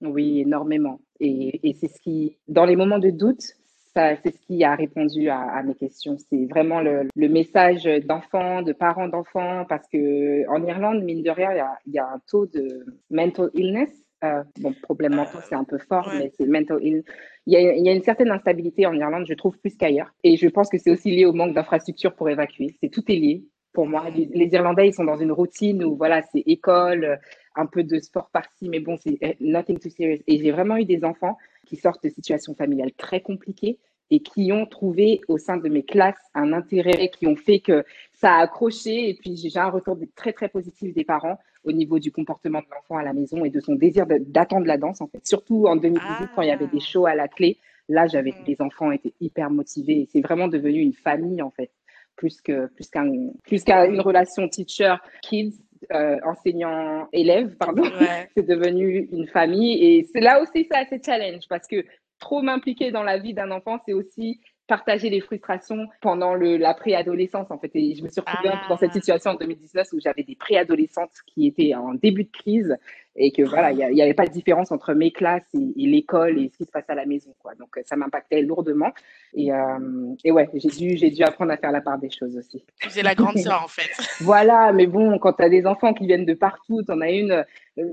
Oui, 0.00 0.40
énormément. 0.40 1.00
Et, 1.18 1.68
et 1.68 1.74
c'est 1.74 1.88
ce 1.88 2.00
qui, 2.00 2.38
dans 2.48 2.64
les 2.64 2.76
moments 2.76 2.98
de 2.98 3.10
doute, 3.10 3.56
c'est 3.94 4.30
ce 4.30 4.40
qui 4.46 4.64
a 4.64 4.74
répondu 4.74 5.28
à, 5.28 5.40
à 5.40 5.62
mes 5.62 5.74
questions. 5.74 6.16
C'est 6.18 6.46
vraiment 6.46 6.80
le, 6.80 7.08
le 7.14 7.28
message 7.28 7.84
d'enfants, 8.04 8.62
de 8.62 8.72
parents 8.72 9.08
d'enfants, 9.08 9.64
parce 9.68 9.86
que 9.88 10.48
en 10.48 10.64
Irlande, 10.64 11.02
mine 11.02 11.22
de 11.22 11.30
rien, 11.30 11.52
il 11.52 11.56
y 11.56 11.60
a, 11.60 11.78
il 11.86 11.92
y 11.94 11.98
a 11.98 12.06
un 12.06 12.20
taux 12.28 12.46
de 12.46 12.86
mental 13.10 13.50
illness. 13.54 13.90
Euh, 14.22 14.44
bon, 14.60 14.74
problème 14.82 15.14
mental, 15.14 15.40
c'est 15.48 15.54
un 15.54 15.64
peu 15.64 15.78
fort, 15.78 16.06
ouais. 16.08 16.18
mais 16.18 16.32
c'est 16.38 16.46
mental 16.46 16.78
illness. 16.82 17.04
Il 17.46 17.54
y, 17.54 17.56
a, 17.56 17.74
il 17.74 17.84
y, 17.84 17.88
a, 17.88 17.92
une 17.92 18.02
certaine 18.02 18.30
instabilité 18.30 18.86
en 18.86 18.94
Irlande, 18.94 19.24
je 19.26 19.34
trouve, 19.34 19.58
plus 19.58 19.74
qu'ailleurs. 19.76 20.12
Et 20.22 20.36
je 20.36 20.46
pense 20.46 20.68
que 20.68 20.78
c'est 20.78 20.90
aussi 20.90 21.10
lié 21.10 21.24
au 21.24 21.32
manque 21.32 21.54
d'infrastructures 21.54 22.14
pour 22.14 22.28
évacuer. 22.28 22.76
C'est 22.80 22.90
tout 22.90 23.02
est 23.10 23.16
lié. 23.16 23.44
Pour 23.72 23.86
moi, 23.86 24.10
les, 24.10 24.28
les, 24.32 24.52
Irlandais, 24.52 24.88
ils 24.88 24.94
sont 24.94 25.04
dans 25.04 25.16
une 25.16 25.32
routine 25.32 25.82
où 25.84 25.96
voilà, 25.96 26.22
c'est 26.22 26.42
école, 26.46 27.18
un 27.56 27.66
peu 27.66 27.82
de 27.82 27.98
sport 27.98 28.30
par-ci, 28.30 28.68
mais 28.68 28.80
bon, 28.80 28.96
c'est 28.96 29.16
eh, 29.20 29.36
nothing 29.40 29.78
too 29.78 29.90
serious. 29.90 30.22
Et 30.26 30.38
j'ai 30.38 30.50
vraiment 30.50 30.76
eu 30.76 30.84
des 30.84 31.04
enfants 31.04 31.36
qui 31.70 31.76
sortent 31.76 32.02
de 32.02 32.08
situations 32.08 32.54
familiales 32.54 32.92
très 32.92 33.20
compliquées 33.20 33.78
et 34.10 34.18
qui 34.18 34.50
ont 34.50 34.66
trouvé 34.66 35.20
au 35.28 35.38
sein 35.38 35.56
de 35.56 35.68
mes 35.68 35.84
classes 35.84 36.18
un 36.34 36.52
intérêt, 36.52 37.10
qui 37.16 37.28
ont 37.28 37.36
fait 37.36 37.60
que 37.60 37.84
ça 38.12 38.34
a 38.34 38.42
accroché. 38.42 39.08
Et 39.08 39.14
puis, 39.14 39.36
j'ai 39.36 39.56
un 39.56 39.70
retour 39.70 39.96
très, 40.16 40.32
très 40.32 40.48
positif 40.48 40.92
des 40.92 41.04
parents 41.04 41.38
au 41.62 41.70
niveau 41.70 42.00
du 42.00 42.10
comportement 42.10 42.58
de 42.58 42.66
l'enfant 42.74 42.96
à 42.96 43.04
la 43.04 43.12
maison 43.12 43.44
et 43.44 43.50
de 43.50 43.60
son 43.60 43.76
désir 43.76 44.04
d'attendre 44.08 44.66
la 44.66 44.78
danse, 44.78 45.00
en 45.00 45.06
fait. 45.06 45.24
Surtout 45.24 45.66
en 45.66 45.76
2018, 45.76 46.02
ah. 46.08 46.30
quand 46.34 46.42
il 46.42 46.48
y 46.48 46.50
avait 46.50 46.66
des 46.66 46.80
shows 46.80 47.06
à 47.06 47.14
la 47.14 47.28
clé. 47.28 47.58
Là, 47.88 48.08
j'avais, 48.08 48.34
les 48.48 48.60
enfants 48.60 48.90
étaient 48.90 49.14
hyper 49.20 49.48
motivés. 49.48 50.08
C'est 50.10 50.22
vraiment 50.22 50.48
devenu 50.48 50.80
une 50.80 50.92
famille, 50.92 51.40
en 51.40 51.50
fait, 51.50 51.70
plus 52.16 52.40
que, 52.40 52.66
plus 52.66 52.90
qu'une 52.90 54.00
relation 54.00 54.48
teacher-kids. 54.48 55.54
Euh, 55.92 56.18
enseignant-élève, 56.24 57.56
pardon, 57.56 57.82
ouais. 57.82 58.28
c'est 58.36 58.46
devenu 58.46 59.08
une 59.12 59.26
famille. 59.26 59.82
Et 59.82 60.06
c'est 60.12 60.20
là 60.20 60.42
aussi, 60.42 60.68
ses 60.90 61.00
challenges 61.02 61.48
parce 61.48 61.66
que 61.66 61.84
trop 62.18 62.42
m'impliquer 62.42 62.90
dans 62.90 63.02
la 63.02 63.18
vie 63.18 63.32
d'un 63.32 63.50
enfant, 63.50 63.78
c'est 63.86 63.94
aussi 63.94 64.40
partager 64.70 65.10
les 65.10 65.20
frustrations 65.20 65.88
pendant 66.00 66.34
le, 66.34 66.56
la 66.56 66.74
préadolescence 66.74 67.50
en 67.50 67.58
fait. 67.58 67.72
Et 67.74 67.96
je 67.96 68.04
me 68.04 68.08
suis 68.08 68.20
retrouvée 68.20 68.50
ah. 68.52 68.68
dans 68.68 68.78
cette 68.78 68.92
situation 68.92 69.32
en 69.32 69.34
2019 69.34 69.88
où 69.92 70.00
j'avais 70.00 70.22
des 70.22 70.36
préadolescentes 70.36 71.10
qui 71.26 71.48
étaient 71.48 71.74
en 71.74 71.94
début 71.94 72.22
de 72.22 72.30
crise 72.30 72.76
et 73.16 73.32
que 73.32 73.42
voilà, 73.42 73.72
il 73.72 73.94
n'y 73.94 74.00
avait 74.00 74.14
pas 74.14 74.26
de 74.26 74.32
différence 74.32 74.70
entre 74.70 74.94
mes 74.94 75.10
classes 75.10 75.42
et, 75.54 75.86
l'école 75.86 76.38
et 76.38 76.48
ce 76.52 76.58
qui 76.58 76.64
se 76.64 76.70
passe 76.70 76.88
à 76.88 76.94
la 76.94 77.04
maison. 77.04 77.34
Quoi. 77.40 77.54
Donc, 77.56 77.76
ça 77.84 77.96
m'impactait 77.96 78.40
lourdement. 78.42 78.92
Et, 79.34 79.52
euh, 79.52 80.14
et 80.22 80.30
ouais, 80.30 80.48
j'ai 80.54 80.68
dû, 80.68 80.96
j'ai 80.96 81.10
dû 81.10 81.22
apprendre 81.24 81.50
à 81.50 81.56
faire 81.56 81.72
la 81.72 81.80
part 81.80 81.98
des 81.98 82.10
choses 82.10 82.36
aussi. 82.36 82.64
Tu 82.80 83.02
la 83.02 83.16
grande 83.16 83.36
sœur, 83.38 83.62
en 83.64 83.68
fait. 83.68 83.90
voilà, 84.20 84.72
mais 84.72 84.86
bon, 84.86 85.18
quand 85.18 85.32
tu 85.32 85.42
as 85.42 85.48
des 85.48 85.66
enfants 85.66 85.92
qui 85.92 86.06
viennent 86.06 86.24
de 86.24 86.34
partout, 86.34 86.82
tu 86.84 86.92
en 86.92 87.00
as 87.00 87.10
une, 87.10 87.44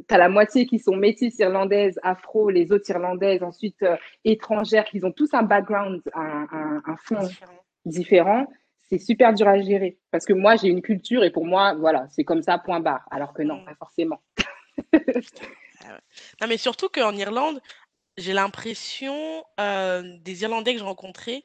tu 0.08 0.14
as 0.14 0.18
la 0.18 0.30
moitié 0.30 0.66
qui 0.66 0.80
sont 0.80 0.96
métisses 0.96 1.40
irlandaises, 1.40 2.00
afro, 2.04 2.50
les 2.50 2.72
autres 2.72 2.90
irlandaises, 2.90 3.44
ensuite 3.44 3.82
euh, 3.84 3.96
étrangères, 4.26 4.86
qui 4.86 5.04
ont 5.04 5.12
tous 5.12 5.34
un 5.34 5.44
background, 5.44 6.02
un, 6.14 6.48
un, 6.52 6.82
un 6.86 6.98
fond 6.98 7.28
différent. 7.86 8.48
c'est 8.90 9.00
super 9.00 9.34
dur 9.34 9.48
à 9.48 9.60
gérer. 9.60 9.98
Parce 10.12 10.26
que 10.26 10.34
moi 10.34 10.56
j'ai 10.56 10.68
une 10.70 10.82
culture 10.82 11.24
et 11.24 11.32
pour 11.32 11.46
moi 11.46 11.74
voilà 11.76 12.08
c'est 12.10 12.24
comme 12.24 12.42
ça 12.42 12.58
point 12.58 12.80
barre. 12.80 13.06
Alors 13.12 13.34
que 13.34 13.44
non 13.44 13.62
mm. 13.62 13.66
pas 13.66 13.76
forcément. 13.76 14.22
Ah 15.86 16.00
non 16.42 16.48
mais 16.48 16.58
surtout 16.58 16.90
qu'en 16.90 17.16
Irlande 17.16 17.62
j'ai 18.18 18.34
l'impression 18.34 19.44
euh, 19.60 20.18
des 20.22 20.42
Irlandais 20.42 20.74
que 20.74 20.80
j'ai 20.80 20.84
rencontrés 20.84 21.44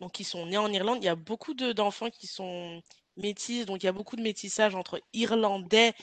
donc 0.00 0.12
qui 0.12 0.22
sont 0.22 0.44
nés 0.46 0.58
en 0.58 0.70
Irlande 0.70 0.98
il 1.00 1.06
y 1.06 1.08
a 1.08 1.14
beaucoup 1.14 1.54
d'enfants 1.54 2.10
qui 2.10 2.26
sont 2.26 2.82
métis 3.16 3.64
donc 3.64 3.82
il 3.82 3.86
y 3.86 3.88
a 3.88 3.92
beaucoup 3.92 4.16
de 4.16 4.22
métissage 4.22 4.74
entre 4.74 5.00
Irlandais 5.14 5.94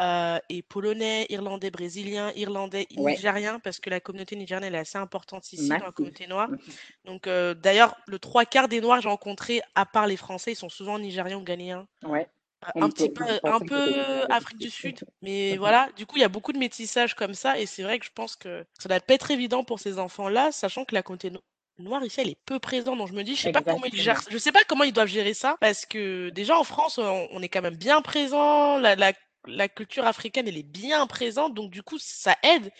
euh, 0.00 0.38
et 0.48 0.62
polonais, 0.62 1.26
irlandais, 1.28 1.70
brésilien, 1.70 2.32
irlandais, 2.34 2.86
nigérien, 2.96 3.60
parce 3.60 3.78
que 3.78 3.90
la 3.90 4.00
communauté 4.00 4.34
nigérienne 4.34 4.64
elle 4.64 4.74
est 4.74 4.78
assez 4.78 4.98
importante 4.98 5.52
ici 5.52 5.68
dans 5.68 5.78
la 5.78 5.92
communauté 5.92 6.26
noire. 6.26 6.50
Mmh 6.50 6.58
Donc 7.04 7.26
euh, 7.26 7.54
d'ailleurs, 7.54 7.96
le 8.06 8.18
trois 8.18 8.44
quarts 8.44 8.68
des 8.68 8.80
Noirs 8.80 8.98
que 8.98 9.04
j'ai 9.04 9.08
rencontrés, 9.08 9.62
à 9.74 9.86
part 9.86 10.06
les 10.06 10.16
Français, 10.16 10.52
ils 10.52 10.56
sont 10.56 10.68
souvent 10.68 10.98
nigériens 10.98 11.38
ou 11.38 11.42
ghanéens. 11.42 11.86
Ouais. 12.04 12.26
Euh, 12.76 12.80
un 12.80 12.88
petit 12.88 13.10
peu, 13.10 13.24
un 13.44 13.60
peu 13.60 13.92
Afrique 14.30 14.58
du 14.58 14.70
Sud, 14.70 15.04
mais 15.22 15.56
voilà. 15.58 15.88
Du 15.96 16.06
coup, 16.06 16.16
il 16.16 16.22
y 16.22 16.24
a 16.24 16.28
beaucoup 16.28 16.52
de 16.52 16.58
métissage 16.58 17.14
comme 17.14 17.34
ça, 17.34 17.58
et 17.60 17.66
c'est 17.66 17.82
vrai 17.82 17.98
que 17.98 18.06
je 18.06 18.12
pense 18.12 18.36
que 18.36 18.64
ça 18.78 18.88
doit 18.88 19.00
pas 19.00 19.14
être 19.14 19.30
évident 19.30 19.64
pour 19.64 19.78
ces 19.78 19.98
enfants-là, 19.98 20.50
sachant 20.50 20.84
que 20.84 20.94
la 20.94 21.02
communauté 21.02 21.30
noire 21.78 22.04
ici, 22.04 22.20
elle 22.20 22.30
est 22.30 22.38
peu 22.46 22.58
présente. 22.58 22.98
Donc 22.98 23.08
je 23.08 23.12
me 23.12 23.22
dis, 23.22 23.36
je 23.36 23.42
sais 23.42 23.52
pas 23.52 23.62
comment 23.62 23.84
ils 23.84 24.00
gèrent, 24.00 24.22
je 24.30 24.38
sais 24.38 24.52
pas 24.52 24.64
comment 24.66 24.84
ils 24.84 24.92
doivent 24.92 25.08
gérer 25.08 25.34
ça, 25.34 25.56
parce 25.60 25.86
que 25.86 26.30
déjà 26.30 26.58
en 26.58 26.64
France, 26.64 26.98
on, 26.98 27.42
est 27.42 27.48
quand 27.48 27.62
même 27.62 27.76
bien 27.76 28.00
présent. 28.02 28.78
La, 28.78 28.96
la 28.96 29.12
la 29.46 29.68
culture 29.68 30.06
africaine, 30.06 30.46
elle 30.48 30.58
est 30.58 30.62
bien 30.68 31.06
présente, 31.06 31.54
donc 31.54 31.70
du 31.70 31.82
coup, 31.82 31.98
ça 31.98 32.36
aide. 32.42 32.70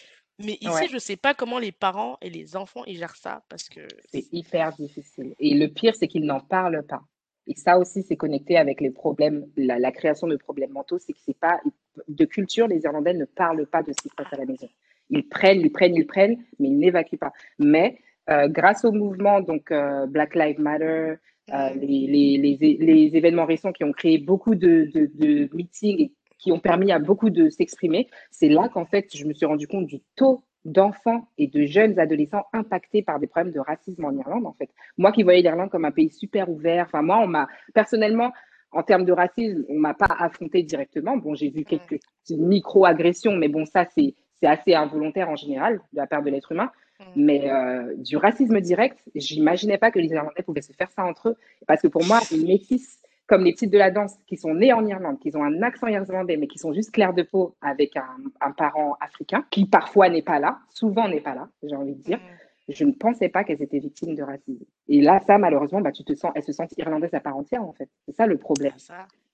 Mais 0.40 0.58
ici, 0.60 0.88
je 0.88 0.94
ne 0.94 0.98
sais 0.98 1.16
pas 1.16 1.32
comment 1.32 1.60
les 1.60 1.70
parents 1.70 2.18
et 2.20 2.28
les 2.28 2.56
enfants 2.56 2.84
ils 2.86 2.98
gèrent 2.98 3.14
ça 3.14 3.44
parce 3.48 3.68
que 3.68 3.86
c'est 4.10 4.26
hyper 4.32 4.72
difficile. 4.72 5.34
Et 5.38 5.54
le 5.54 5.68
pire, 5.68 5.94
c'est 5.94 6.08
qu'ils 6.08 6.24
n'en 6.24 6.40
parlent 6.40 6.84
pas. 6.84 7.02
Et 7.46 7.54
ça 7.54 7.78
aussi, 7.78 8.02
c'est 8.02 8.16
connecté 8.16 8.56
avec 8.56 8.80
les 8.80 8.90
problèmes, 8.90 9.46
la, 9.56 9.92
création 9.92 10.26
de 10.26 10.36
problèmes 10.36 10.70
mentaux, 10.70 10.98
c'est 10.98 11.12
que 11.12 11.18
c'est 11.24 11.38
pas 11.38 11.60
de 12.08 12.24
culture, 12.24 12.66
les 12.66 12.82
Irlandais 12.82 13.12
ne 13.12 13.26
parlent 13.26 13.66
pas 13.66 13.82
de 13.82 13.92
ce 13.92 14.02
qui 14.02 14.08
se 14.08 14.14
passe 14.14 14.32
à 14.32 14.36
la 14.36 14.46
maison. 14.46 14.68
Ils 15.10 15.28
prennent, 15.28 15.60
ils 15.60 15.70
prennent, 15.70 15.94
ils 15.94 16.06
prennent, 16.06 16.42
mais 16.58 16.68
ils 16.68 16.78
n'évacuent 16.78 17.18
pas. 17.18 17.32
Mais 17.58 17.98
euh, 18.30 18.48
grâce 18.48 18.84
au 18.86 18.92
mouvement 18.92 19.42
donc 19.42 19.70
euh, 19.70 20.06
Black 20.06 20.34
Lives 20.34 20.58
Matter, 20.58 21.16
euh, 21.52 21.70
les, 21.74 22.38
les, 22.38 22.56
les, 22.80 23.16
événements 23.16 23.44
récents 23.44 23.72
qui 23.72 23.84
ont 23.84 23.92
créé 23.92 24.16
beaucoup 24.16 24.54
de, 24.54 24.90
de, 24.94 25.10
de 25.14 25.54
meetings 25.54 26.10
qui 26.44 26.52
ont 26.52 26.58
permis 26.58 26.92
à 26.92 26.98
beaucoup 26.98 27.30
de 27.30 27.48
s'exprimer. 27.48 28.10
C'est 28.30 28.50
là 28.50 28.68
qu'en 28.68 28.84
fait, 28.84 29.16
je 29.16 29.24
me 29.24 29.32
suis 29.32 29.46
rendu 29.46 29.66
compte 29.66 29.86
du 29.86 30.00
taux 30.14 30.44
d'enfants 30.66 31.26
et 31.38 31.46
de 31.46 31.64
jeunes 31.64 31.98
adolescents 31.98 32.44
impactés 32.52 33.02
par 33.02 33.18
des 33.18 33.26
problèmes 33.26 33.52
de 33.54 33.60
racisme 33.60 34.04
en 34.04 34.12
Irlande, 34.12 34.44
en 34.44 34.52
fait. 34.52 34.68
Moi 34.98 35.10
qui 35.10 35.22
voyais 35.22 35.40
l'Irlande 35.40 35.70
comme 35.70 35.86
un 35.86 35.90
pays 35.90 36.10
super 36.10 36.50
ouvert, 36.50 36.84
enfin, 36.84 37.00
moi, 37.00 37.20
on 37.22 37.26
m'a, 37.26 37.48
personnellement, 37.72 38.30
en 38.72 38.82
termes 38.82 39.06
de 39.06 39.12
racisme, 39.12 39.64
on 39.70 39.78
m'a 39.78 39.94
pas 39.94 40.14
affronté 40.18 40.62
directement. 40.62 41.16
Bon, 41.16 41.34
j'ai 41.34 41.48
vu 41.48 41.64
quelques 41.64 42.00
micro-agressions, 42.28 43.36
mais 43.36 43.48
bon, 43.48 43.64
ça, 43.64 43.86
c'est, 43.94 44.14
c'est 44.38 44.46
assez 44.46 44.74
involontaire 44.74 45.30
en 45.30 45.36
général 45.36 45.80
de 45.94 45.96
la 45.96 46.06
part 46.06 46.22
de 46.22 46.28
l'être 46.28 46.52
humain. 46.52 46.70
Mais 47.16 47.50
euh, 47.50 47.94
du 47.96 48.18
racisme 48.18 48.60
direct, 48.60 48.98
j'imaginais 49.14 49.78
pas 49.78 49.90
que 49.90 49.98
les 49.98 50.08
Irlandais 50.08 50.42
pouvaient 50.42 50.62
se 50.62 50.72
faire 50.72 50.90
ça 50.90 51.04
entre 51.04 51.30
eux. 51.30 51.36
Parce 51.66 51.80
que 51.80 51.88
pour 51.88 52.04
moi, 52.04 52.20
une 52.32 52.46
métisse 52.46 53.00
comme 53.26 53.44
les 53.44 53.52
petites 53.52 53.72
de 53.72 53.78
la 53.78 53.90
danse 53.90 54.16
qui 54.26 54.36
sont 54.36 54.54
nés 54.54 54.72
en 54.72 54.84
Irlande, 54.86 55.18
qui 55.18 55.34
ont 55.34 55.42
un 55.42 55.62
accent 55.62 55.86
irlandais, 55.86 56.36
mais 56.36 56.46
qui 56.46 56.58
sont 56.58 56.72
juste 56.72 56.90
clairs 56.90 57.14
de 57.14 57.22
peau 57.22 57.56
avec 57.60 57.96
un, 57.96 58.50
parent 58.52 58.96
africain, 59.00 59.44
qui 59.50 59.66
parfois 59.66 60.08
n'est 60.08 60.22
pas 60.22 60.38
là, 60.38 60.58
souvent 60.68 61.08
n'est 61.08 61.20
pas 61.20 61.34
là, 61.34 61.48
j'ai 61.62 61.76
envie 61.76 61.94
de 61.94 62.02
dire. 62.02 62.20
Je 62.68 62.84
ne 62.84 62.92
pensais 62.92 63.28
pas 63.28 63.44
qu'elles 63.44 63.62
étaient 63.62 63.78
victimes 63.78 64.14
de 64.14 64.22
racisme. 64.22 64.64
Et 64.88 65.02
là, 65.02 65.20
ça, 65.26 65.36
malheureusement, 65.36 65.82
bah, 65.82 65.92
tu 65.92 66.02
te 66.02 66.14
sens, 66.14 66.32
elles 66.34 66.44
se 66.44 66.52
sentent 66.52 66.72
irlandaises 66.78 67.12
à 67.12 67.20
part 67.20 67.36
entière, 67.36 67.62
en 67.62 67.74
fait. 67.74 67.90
C'est 68.06 68.16
ça 68.16 68.26
le 68.26 68.38
problème. 68.38 68.72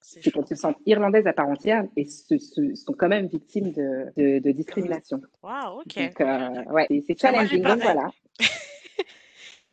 c'est 0.01 0.33
qu'elles 0.33 0.47
se 0.49 0.57
sentent 0.57 0.81
irlandaises 0.85 1.29
à 1.29 1.33
part 1.33 1.49
entière 1.49 1.85
et 1.97 2.07
se, 2.07 2.39
sont 2.39 2.93
quand 2.93 3.09
même 3.09 3.27
victimes 3.27 3.71
de, 3.71 4.41
de, 4.41 4.51
discrimination. 4.51 5.21
Waouh, 5.45 5.81
ok. 5.81 5.97
Donc, 5.97 6.21
euh, 6.21 6.65
ouais, 6.73 6.89
c'est 7.07 7.21
challenging. 7.21 7.63
Donc, 7.63 7.81
voilà. 7.83 8.11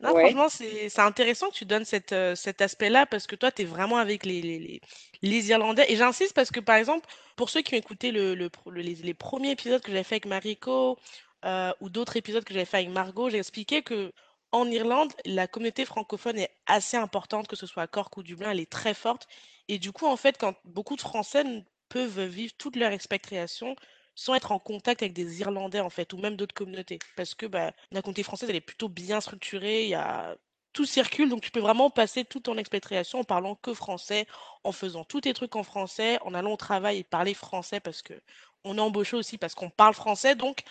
Non, 0.00 0.10
franchement, 0.10 0.48
c'est 0.48 0.98
intéressant 1.00 1.48
que 1.48 1.54
tu 1.54 1.64
donnes 1.64 1.84
cette, 1.84 2.12
euh, 2.12 2.36
cet 2.36 2.60
aspect-là 2.60 3.04
parce 3.04 3.26
que 3.26 3.34
toi, 3.34 3.50
tu 3.50 3.62
es 3.62 3.64
vraiment 3.64 3.96
avec 3.96 4.24
les, 4.24 4.40
les, 4.40 4.80
les, 5.22 5.50
Irlandais. 5.50 5.86
Et 5.88 5.96
j'insiste 5.96 6.34
parce 6.34 6.50
que, 6.50 6.60
par 6.60 6.76
exemple, 6.76 7.08
pour 7.34 7.50
ceux 7.50 7.62
qui 7.62 7.74
ont 7.74 7.78
écouté 7.78 8.12
le, 8.12 8.36
le, 8.36 8.48
les, 8.70 9.14
premiers 9.14 9.50
épisodes 9.50 9.82
que 9.82 9.90
j'avais 9.90 10.04
fait 10.04 10.16
avec 10.16 10.26
Mariko 10.26 10.98
euh, 11.44 11.72
ou 11.80 11.90
d'autres 11.90 12.16
épisodes 12.16 12.44
que 12.44 12.54
j'avais 12.54 12.64
fait 12.64 12.76
avec 12.78 12.90
Margot, 12.90 13.28
j'ai 13.28 13.38
expliqué 13.38 13.82
que 13.82 14.12
en 14.52 14.70
Irlande, 14.70 15.12
la 15.26 15.48
communauté 15.48 15.84
francophone 15.84 16.38
est 16.38 16.50
assez 16.66 16.96
importante, 16.96 17.48
que 17.48 17.56
ce 17.56 17.66
soit 17.66 17.82
à 17.82 17.86
Cork 17.88 18.16
ou 18.16 18.22
Dublin, 18.22 18.52
elle 18.52 18.60
est 18.60 18.70
très 18.70 18.94
forte. 18.94 19.26
Et 19.66 19.78
du 19.78 19.92
coup, 19.92 20.06
en 20.06 20.16
fait, 20.16 20.38
quand 20.38 20.54
beaucoup 20.64 20.96
de 20.96 21.02
Français 21.02 21.44
peuvent 21.88 22.20
vivre 22.24 22.52
toute 22.56 22.76
leur 22.76 22.92
expatriation 22.92 23.74
sans 24.18 24.34
être 24.34 24.50
en 24.50 24.58
contact 24.58 25.00
avec 25.02 25.12
des 25.12 25.40
Irlandais, 25.42 25.78
en 25.78 25.90
fait, 25.90 26.12
ou 26.12 26.18
même 26.18 26.34
d'autres 26.34 26.54
communautés. 26.54 26.98
Parce 27.16 27.36
que 27.36 27.46
bah, 27.46 27.72
la 27.92 28.02
communauté 28.02 28.24
française, 28.24 28.50
elle 28.50 28.56
est 28.56 28.60
plutôt 28.60 28.88
bien 28.88 29.20
structurée, 29.20 29.84
il 29.84 29.90
y 29.90 29.94
a... 29.94 30.36
tout 30.72 30.84
circule, 30.84 31.28
donc 31.28 31.40
tu 31.40 31.52
peux 31.52 31.60
vraiment 31.60 31.88
passer 31.88 32.24
toute 32.24 32.42
ton 32.42 32.58
expatriation 32.58 33.20
en 33.20 33.24
parlant 33.24 33.54
que 33.54 33.74
français, 33.74 34.26
en 34.64 34.72
faisant 34.72 35.04
tous 35.04 35.20
tes 35.20 35.34
trucs 35.34 35.54
en 35.54 35.62
français, 35.62 36.18
en 36.22 36.34
allant 36.34 36.54
au 36.54 36.56
travail 36.56 36.98
et 36.98 37.04
parler 37.04 37.32
français, 37.32 37.78
parce 37.78 38.02
que 38.02 38.14
on 38.64 38.76
est 38.76 38.80
embauché 38.80 39.16
aussi 39.16 39.38
parce 39.38 39.54
qu'on 39.54 39.70
parle 39.70 39.94
français, 39.94 40.34
donc 40.34 40.62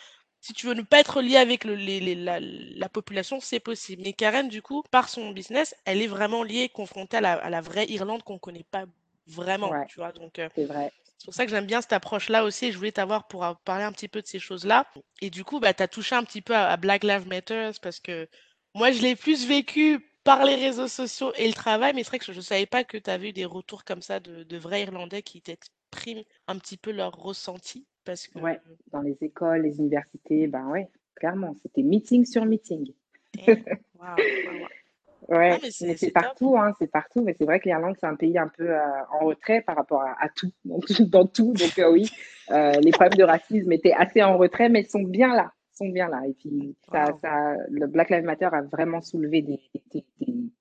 si 0.42 0.52
tu 0.52 0.68
veux 0.68 0.74
ne 0.74 0.82
pas 0.82 1.00
être 1.00 1.22
lié 1.22 1.38
avec 1.38 1.64
le, 1.64 1.76
les, 1.76 2.16
la, 2.16 2.90
population, 2.90 3.40
c'est 3.40 3.62
possible. 3.62 4.02
Mais 4.04 4.12
Karen, 4.12 4.50
du 4.50 4.62
coup, 4.62 4.84
par 4.92 5.08
son 5.08 5.32
business, 5.32 5.74
elle 5.86 6.02
est 6.02 6.08
vraiment 6.08 6.44
liée, 6.44 6.68
confrontée 6.68 7.18
à 7.18 7.22
la, 7.22 7.34
à 7.36 7.50
la 7.50 7.62
vraie 7.62 7.86
Irlande 7.88 8.24
qu'on 8.24 8.34
ne 8.34 8.40
connaît 8.40 8.66
pas 8.70 8.84
vraiment, 9.26 9.72
tu 9.88 10.00
vois. 10.00 10.12
Donc, 10.12 10.42
c'est 10.54 10.66
vrai. 10.66 10.92
C'est 11.17 11.25
pour 11.25 11.34
ça 11.34 11.45
que 11.45 11.51
j'aime 11.51 11.65
bien 11.65 11.82
cette 11.82 11.93
approche-là 11.93 12.43
aussi. 12.43 12.71
je 12.71 12.77
voulais 12.77 12.91
t'avoir 12.91 13.27
pour 13.27 13.45
parler 13.65 13.84
un 13.84 13.91
petit 13.91 14.08
peu 14.08 14.21
de 14.21 14.27
ces 14.27 14.39
choses-là. 14.39 14.86
Et 15.21 15.30
du 15.30 15.43
coup, 15.43 15.60
bah, 15.60 15.73
tu 15.73 15.84
as 15.84 15.88
touché 15.88 16.15
un 16.15 16.23
petit 16.23 16.41
peu 16.41 16.56
à, 16.56 16.77
Black 16.77 17.03
Lives 17.03 17.27
Matter 17.27 17.71
parce 17.82 17.99
que 17.99 18.27
moi, 18.75 18.91
je 18.91 19.01
l'ai 19.01 19.15
plus 19.15 19.47
vécu 19.47 19.99
par 20.23 20.45
les 20.45 20.56
réseaux 20.56 20.88
sociaux 20.88 21.32
et 21.38 21.47
le 21.47 21.53
travail, 21.53 21.93
mais 21.95 22.03
c'est 22.03 22.10
vrai 22.10 22.19
que 22.19 22.25
je 22.25 22.34
ne 22.34 22.41
savais 22.41 22.65
pas 22.65 22.84
que 22.84 22.97
tu 22.97 23.10
avais 23.10 23.30
eu 23.30 23.34
des 23.34 23.45
retours 23.45 23.84
comme 23.84 24.01
ça 24.01 24.19
de, 24.19 24.58
vrais 24.58 24.84
Irlandais 24.84 25.21
qui 25.21 25.41
t'expriment 25.41 26.23
un 26.47 26.58
petit 26.58 26.77
peu 26.77 26.91
leur 26.91 27.13
ressenti. 27.13 27.88
Parce 28.03 28.27
que... 28.27 28.39
Ouais, 28.39 28.60
dans 28.91 29.01
les 29.01 29.17
écoles, 29.21 29.63
les 29.63 29.80
universités, 29.80 30.47
ben 30.47 30.67
ouais, 30.67 30.89
clairement, 31.15 31.56
c'était 31.62 31.82
meeting 31.82 32.25
sur 32.25 32.45
meeting. 32.45 32.93
Eh, 33.39 33.58
Ouais, 35.30 35.60
mais 35.62 35.71
c'est 35.71 36.12
partout, 36.12 36.58
hein, 36.58 36.73
c'est 36.80 36.89
partout. 36.89 37.21
Mais 37.23 37.36
c'est 37.38 37.45
vrai 37.45 37.60
que 37.60 37.65
l'Irlande, 37.65 37.95
c'est 37.99 38.06
un 38.06 38.15
pays 38.15 38.38
un 38.38 38.47
peu 38.47 38.69
euh, 38.69 38.80
en 39.12 39.25
retrait 39.25 39.62
par 39.62 39.75
rapport 39.75 40.01
à, 40.01 40.30
tout, 40.30 40.51
dans, 40.65 41.27
tout. 41.27 41.53
Donc 41.53 41.80
euh, 41.80 41.91
oui, 41.91 42.10
euh, 42.51 42.71
les 42.82 42.91
problèmes 42.91 43.17
de 43.17 43.23
racisme 43.23 43.71
étaient 43.71 43.93
assez 43.93 44.23
en 44.23 44.38
retrait, 44.38 44.69
mais 44.69 44.82
ils 44.82 44.89
sont 44.89 45.03
bien 45.03 45.36
là, 45.36 45.51
sont 45.73 45.89
bien 45.89 46.08
là. 46.08 46.21
Et 46.27 46.34
puis 46.34 46.75
ça, 46.91 47.08
ça, 47.21 47.56
le 47.69 47.88
Black 47.88 48.10
Lives 48.10 48.23
Matter 48.23 48.49
a 48.51 48.62
vraiment 48.62 49.01
soulevé 49.01 49.41
des, 49.41 49.60
des, 49.91 50.06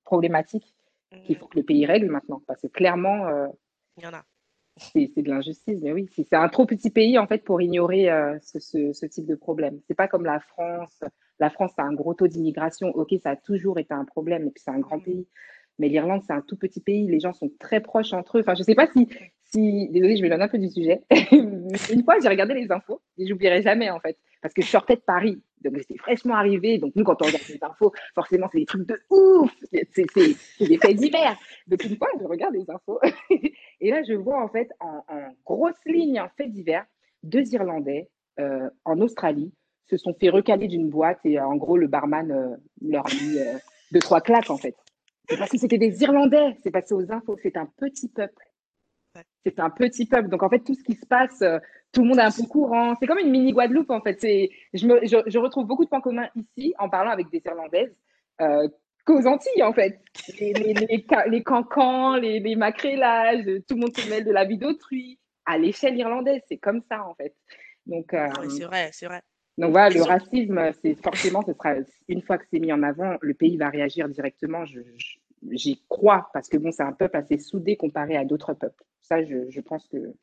problématiques 0.04 0.74
qu'il 1.24 1.36
mmh. 1.36 1.38
faut 1.38 1.46
que 1.46 1.58
le 1.58 1.64
pays 1.64 1.86
règle 1.86 2.10
maintenant, 2.10 2.42
parce 2.46 2.60
que 2.62 2.68
clairement, 2.68 3.28
il 3.96 4.04
y 4.04 4.06
en 4.06 4.14
a. 4.14 4.24
C'est 4.78 5.10
de 5.16 5.30
l'injustice, 5.30 5.80
mais 5.82 5.92
oui, 5.92 6.06
c'est 6.14 6.34
un 6.34 6.48
trop 6.50 6.66
petit 6.66 6.90
pays 6.90 7.18
en 7.18 7.26
fait 7.26 7.42
pour 7.42 7.62
ignorer 7.62 8.10
ce, 8.42 8.58
ce, 8.58 8.92
ce, 8.92 9.06
type 9.06 9.24
de 9.24 9.34
problème. 9.34 9.80
C'est 9.88 9.94
pas 9.94 10.06
comme 10.06 10.26
la 10.26 10.38
France 10.38 11.02
la 11.38 11.51
France 11.51 11.72
a 11.79 11.83
un 11.83 11.92
gros 11.92 12.14
taux 12.14 12.29
d'immigration. 12.29 12.88
Ok, 12.90 13.14
ça 13.22 13.31
a 13.31 13.37
toujours 13.37 13.79
été 13.79 13.94
un 13.94 14.05
problème, 14.05 14.46
et 14.46 14.51
puis 14.51 14.62
c'est 14.64 14.70
un 14.70 14.81
grand 14.81 15.01
pays. 15.01 15.27
Mais 15.79 15.88
l'Irlande, 15.88 16.22
c'est 16.27 16.33
un 16.33 16.40
tout 16.40 16.57
petit 16.57 16.81
pays. 16.81 17.07
Les 17.07 17.20
gens 17.20 17.33
sont 17.33 17.51
très 17.59 17.81
proches 17.81 18.12
entre 18.12 18.38
eux. 18.38 18.40
Enfin, 18.40 18.55
je 18.55 18.61
ne 18.61 18.64
sais 18.64 18.75
pas 18.75 18.87
si, 18.87 19.09
si. 19.42 19.88
Désolée, 19.90 20.16
je 20.16 20.22
vais 20.22 20.33
un 20.33 20.49
peu 20.49 20.59
du 20.59 20.70
sujet. 20.70 21.03
une 21.33 22.03
fois, 22.05 22.18
j'ai 22.20 22.29
regardé 22.29 22.55
les 22.55 22.72
infos 22.72 23.03
et 23.18 23.27
j'oublierai 23.27 23.62
jamais, 23.62 23.90
en 23.90 24.01
fait. 24.01 24.16
Parce 24.40 24.55
que 24.55 24.62
je 24.62 24.68
sortais 24.68 24.96
de 24.96 25.01
Paris. 25.01 25.42
Donc, 25.62 25.77
j'étais 25.77 25.96
fraîchement 25.99 26.35
arrivée. 26.35 26.79
Donc, 26.79 26.94
nous, 26.96 27.05
quand 27.05 27.20
on 27.20 27.27
regarde 27.27 27.44
les 27.49 27.62
infos, 27.62 27.92
forcément, 28.14 28.49
c'est 28.51 28.59
des 28.59 28.66
trucs 28.66 28.87
de 28.87 28.99
ouf. 29.11 29.53
C'est 29.92 30.07
des 30.61 30.79
faits 30.79 30.96
divers. 30.96 31.37
Donc, 31.66 31.85
une 31.85 31.96
fois, 31.96 32.09
je 32.18 32.25
regarde 32.25 32.55
les 32.55 32.70
infos. 32.70 32.99
et 33.81 33.90
là, 33.90 34.03
je 34.03 34.14
vois, 34.14 34.42
en 34.42 34.49
fait, 34.49 34.70
en, 34.81 35.03
grosse 35.44 35.85
ligne, 35.85 36.20
en 36.20 36.31
fait 36.37 36.49
divers, 36.49 36.87
deux 37.22 37.53
Irlandais 37.53 38.09
euh, 38.38 38.70
en 38.85 39.01
Australie 39.01 39.53
se 39.88 39.96
sont 39.96 40.14
fait 40.18 40.31
recaler 40.31 40.68
d'une 40.68 40.88
boîte 40.88 41.20
et 41.25 41.38
euh, 41.38 41.46
en 41.46 41.57
gros, 41.57 41.77
le 41.77 41.87
barman 41.87 42.31
euh, 42.31 42.57
leur 42.83 43.07
a 43.07 43.14
mis 43.14 43.38
euh, 43.38 43.59
deux, 43.92 44.01
trois 44.01 44.20
claques 44.20 44.51
en 44.51 44.57
fait. 44.57 44.77
C'est 45.29 45.37
parce 45.37 45.51
que 45.51 45.59
c'était 45.59 45.79
des 45.79 46.03
Irlandais, 46.03 46.57
c'est 46.62 46.70
passé 46.70 46.94
aux 46.94 47.12
infos, 47.12 47.37
c'est 47.42 47.57
un 47.57 47.66
petit 47.66 48.09
peuple. 48.09 48.44
C'est 49.44 49.59
un 49.61 49.70
petit 49.70 50.07
peuple. 50.07 50.29
Donc 50.29 50.42
en 50.42 50.49
fait, 50.49 50.61
tout 50.61 50.75
ce 50.75 50.85
qui 50.85 50.94
se 50.94 51.07
passe 51.07 51.42
tout 51.96 52.03
le 52.03 52.09
monde 52.09 52.18
est 52.18 52.22
un 52.22 52.31
peu 52.31 52.42
courant. 52.42 52.94
C'est 53.01 53.07
comme 53.07 53.18
une 53.18 53.31
mini 53.31 53.53
Guadeloupe, 53.53 53.90
en 53.90 54.03
fait. 54.03 54.18
Je, 54.20 54.87
me, 54.87 55.07
je, 55.07 55.38
retrouve 55.38 55.66
beaucoup 55.66 55.85
de 55.85 55.88
points 55.88 56.03
communs 56.03 56.29
ici 56.35 56.75
en 56.79 56.90
parlant 56.90 57.11
avec 57.11 57.31
des 57.31 57.40
Irlandaises 57.42 57.96
euh, 58.42 58.68
qu'aux 59.07 59.27
Antilles, 59.27 59.62
en 59.62 59.72
fait. 59.72 59.99
Les, 60.38 60.53
les, 60.53 60.75
les, 60.75 61.07
les 61.29 61.42
cancans, 61.42 62.16
les, 62.16 62.38
les 62.38 62.55
macrélages, 62.55 63.46
tout 63.66 63.77
le 63.77 63.81
monde 63.81 63.96
se 63.96 64.11
mêle 64.11 64.25
de 64.25 64.31
la 64.31 64.44
vie 64.44 64.59
d'autrui. 64.59 65.18
À 65.46 65.57
l'échelle 65.57 65.96
irlandaise, 65.96 66.42
c'est 66.49 66.59
comme 66.59 66.83
ça, 66.90 67.07
en 67.07 67.14
fait. 67.14 67.35
Donc, 67.87 68.12
euh, 68.12 68.29
c'est 68.51 68.64
vrai, 68.64 68.90
c'est 68.92 69.07
vrai. 69.07 69.22
Donc 69.58 69.70
voilà, 69.70 69.90
le 69.90 70.02
racisme, 70.02 70.70
c'est 70.82 70.94
forcément, 71.02 71.42
ce 71.42 71.52
sera 71.52 71.74
une 72.08 72.22
fois 72.22 72.38
que 72.38 72.44
c'est 72.50 72.58
mis 72.58 72.72
en 72.72 72.82
avant, 72.82 73.16
le 73.20 73.34
pays 73.34 73.56
va 73.56 73.70
réagir 73.70 74.08
directement. 74.08 74.64
J'y 75.50 75.82
crois 75.88 76.28
parce 76.32 76.48
que 76.48 76.56
bon, 76.58 76.72
c'est 76.72 76.82
un 76.82 76.92
peuple 76.92 77.16
assez 77.16 77.38
soudé 77.38 77.76
comparé 77.76 78.16
à 78.16 78.24
d'autres 78.24 78.54
peuples. 78.54 78.84
Ça, 79.00 79.24
je, 79.24 79.48
je 79.48 79.60
pense 79.60 79.86
que 79.88 80.14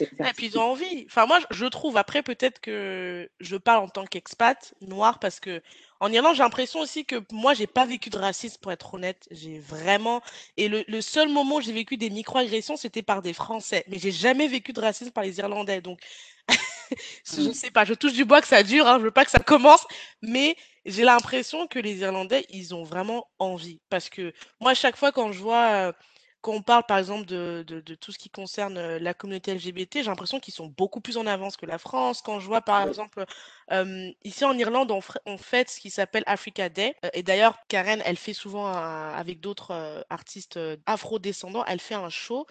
et 0.00 0.32
puis 0.36 0.46
ils 0.46 0.58
ont 0.58 0.62
envie. 0.62 1.06
Enfin, 1.06 1.26
moi, 1.26 1.38
je 1.50 1.64
trouve, 1.64 1.96
après, 1.96 2.22
peut-être 2.22 2.60
que 2.60 3.28
je 3.40 3.56
parle 3.56 3.84
en 3.84 3.88
tant 3.88 4.04
qu'expat 4.04 4.74
noir 4.82 5.18
parce 5.18 5.40
que 5.40 5.62
en 6.00 6.12
Irlande, 6.12 6.36
j'ai 6.36 6.42
l'impression 6.42 6.80
aussi 6.80 7.04
que 7.04 7.16
moi, 7.32 7.54
j'ai 7.54 7.66
pas 7.66 7.86
vécu 7.86 8.10
de 8.10 8.18
racisme, 8.18 8.60
pour 8.60 8.70
être 8.70 8.94
honnête. 8.94 9.26
J'ai 9.30 9.58
vraiment. 9.58 10.20
Et 10.56 10.68
le, 10.68 10.84
le 10.86 11.00
seul 11.00 11.28
moment 11.28 11.56
où 11.56 11.60
j'ai 11.60 11.72
vécu 11.72 11.96
des 11.96 12.10
micro-agressions, 12.10 12.76
c'était 12.76 13.02
par 13.02 13.22
des 13.22 13.32
Français. 13.32 13.84
Mais 13.88 13.98
j'ai 13.98 14.12
jamais 14.12 14.46
vécu 14.46 14.72
de 14.72 14.80
racisme 14.80 15.10
par 15.10 15.24
les 15.24 15.38
Irlandais. 15.38 15.80
Donc, 15.80 16.00
je 17.24 17.40
ne 17.48 17.52
sais 17.52 17.70
pas, 17.70 17.84
je 17.84 17.94
touche 17.94 18.12
du 18.14 18.24
bois 18.24 18.40
que 18.40 18.48
ça 18.48 18.62
dure, 18.62 18.86
hein, 18.86 18.98
je 18.98 19.04
veux 19.04 19.10
pas 19.10 19.24
que 19.24 19.30
ça 19.30 19.38
commence, 19.38 19.86
mais 20.22 20.56
j'ai 20.84 21.04
l'impression 21.04 21.66
que 21.66 21.78
les 21.78 21.98
Irlandais, 21.98 22.46
ils 22.50 22.74
ont 22.74 22.82
vraiment 22.82 23.28
envie. 23.38 23.80
Parce 23.90 24.08
que 24.08 24.32
moi, 24.60 24.74
chaque 24.74 24.96
fois 24.96 25.12
quand 25.12 25.32
je 25.32 25.38
vois, 25.38 25.92
quand 26.40 26.52
on 26.52 26.62
parle 26.62 26.84
par 26.86 26.98
exemple 26.98 27.26
de, 27.26 27.64
de, 27.66 27.94
tout 27.94 28.12
ce 28.12 28.18
qui 28.18 28.30
concerne 28.30 28.96
la 28.96 29.14
communauté 29.14 29.54
LGBT, 29.54 29.96
j'ai 29.96 30.04
l'impression 30.04 30.40
qu'ils 30.40 30.54
sont 30.54 30.68
beaucoup 30.68 31.00
plus 31.00 31.16
en 31.16 31.26
avance 31.26 31.56
que 31.56 31.66
la 31.66 31.78
France. 31.78 32.22
Quand 32.22 32.40
je 32.40 32.46
vois 32.46 32.62
par 32.62 32.86
exemple, 32.86 33.24
ici 34.24 34.44
en 34.44 34.56
Irlande, 34.56 34.90
on, 34.90 35.00
on 35.26 35.36
fête 35.36 35.68
ce 35.68 35.80
qui 35.80 35.90
s'appelle 35.90 36.24
Africa 36.26 36.68
Day. 36.68 36.94
Et 37.12 37.22
d'ailleurs, 37.22 37.58
Karen, 37.68 38.02
elle 38.04 38.16
fait 38.16 38.34
souvent 38.34 38.66
avec 38.66 39.40
d'autres 39.40 40.04
artistes 40.10 40.58
afro-descendants, 40.86 41.64
elle 41.66 41.80
fait 41.80 41.94
un 41.94 42.10
show 42.10 42.46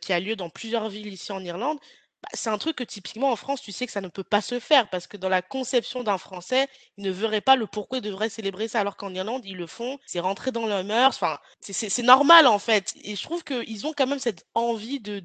qui 0.00 0.12
a 0.12 0.20
lieu 0.20 0.36
dans 0.36 0.50
plusieurs 0.50 0.88
villes 0.88 1.12
ici 1.12 1.32
en 1.32 1.42
Irlande. 1.42 1.78
Bah, 2.22 2.28
c'est 2.34 2.50
un 2.50 2.58
truc 2.58 2.76
que 2.76 2.84
typiquement 2.84 3.32
en 3.32 3.36
France, 3.36 3.62
tu 3.62 3.72
sais 3.72 3.86
que 3.86 3.92
ça 3.92 4.02
ne 4.02 4.08
peut 4.08 4.24
pas 4.24 4.42
se 4.42 4.58
faire 4.58 4.90
parce 4.90 5.06
que 5.06 5.16
dans 5.16 5.30
la 5.30 5.40
conception 5.40 6.02
d'un 6.02 6.18
Français, 6.18 6.66
ils 6.98 7.04
ne 7.04 7.10
verraient 7.10 7.40
pas 7.40 7.56
le 7.56 7.66
pourquoi 7.66 7.98
ils 7.98 8.02
devraient 8.02 8.28
célébrer 8.28 8.68
ça 8.68 8.80
alors 8.80 8.96
qu'en 8.96 9.14
Irlande, 9.14 9.42
ils 9.46 9.56
le 9.56 9.66
font. 9.66 9.98
C'est 10.06 10.20
rentré 10.20 10.52
dans 10.52 10.66
leur 10.66 10.84
mœurs. 10.84 11.14
Enfin, 11.14 11.38
c'est 11.60 12.02
normal 12.02 12.46
en 12.46 12.58
fait. 12.58 12.94
Et 13.04 13.16
je 13.16 13.22
trouve 13.22 13.42
qu'ils 13.42 13.86
ont 13.86 13.94
quand 13.96 14.06
même 14.06 14.18
cette 14.18 14.44
envie 14.54 15.00
de 15.00 15.20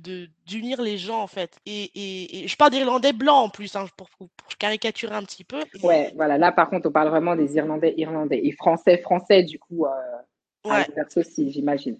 d'unir 0.45 0.81
les 0.81 0.97
gens 0.97 1.21
en 1.21 1.27
fait. 1.27 1.59
Et, 1.65 2.43
et, 2.43 2.47
je 2.47 2.55
parle 2.55 2.71
d'Irlandais 2.71 3.13
blancs 3.13 3.45
en 3.45 3.49
plus, 3.49 3.75
hein, 3.75 3.87
pour, 3.97 4.09
pour, 4.11 4.29
caricaturer 4.57 5.15
un 5.15 5.23
petit 5.23 5.43
peu. 5.43 5.61
Ouais, 5.83 6.13
voilà. 6.15 6.37
Là, 6.37 6.51
par 6.51 6.69
contre, 6.69 6.87
on 6.87 6.91
parle 6.91 7.09
vraiment 7.09 7.35
des 7.35 7.55
Irlandais 7.55 7.93
irlandais 7.97 8.39
et 8.43 8.51
Français 8.53 8.99
français 8.99 9.43
du 9.43 9.59
coup. 9.59 9.85
Euh, 9.85 10.69
ouais. 10.69 10.85
aussi, 11.17 11.51
j'imagine. 11.51 11.99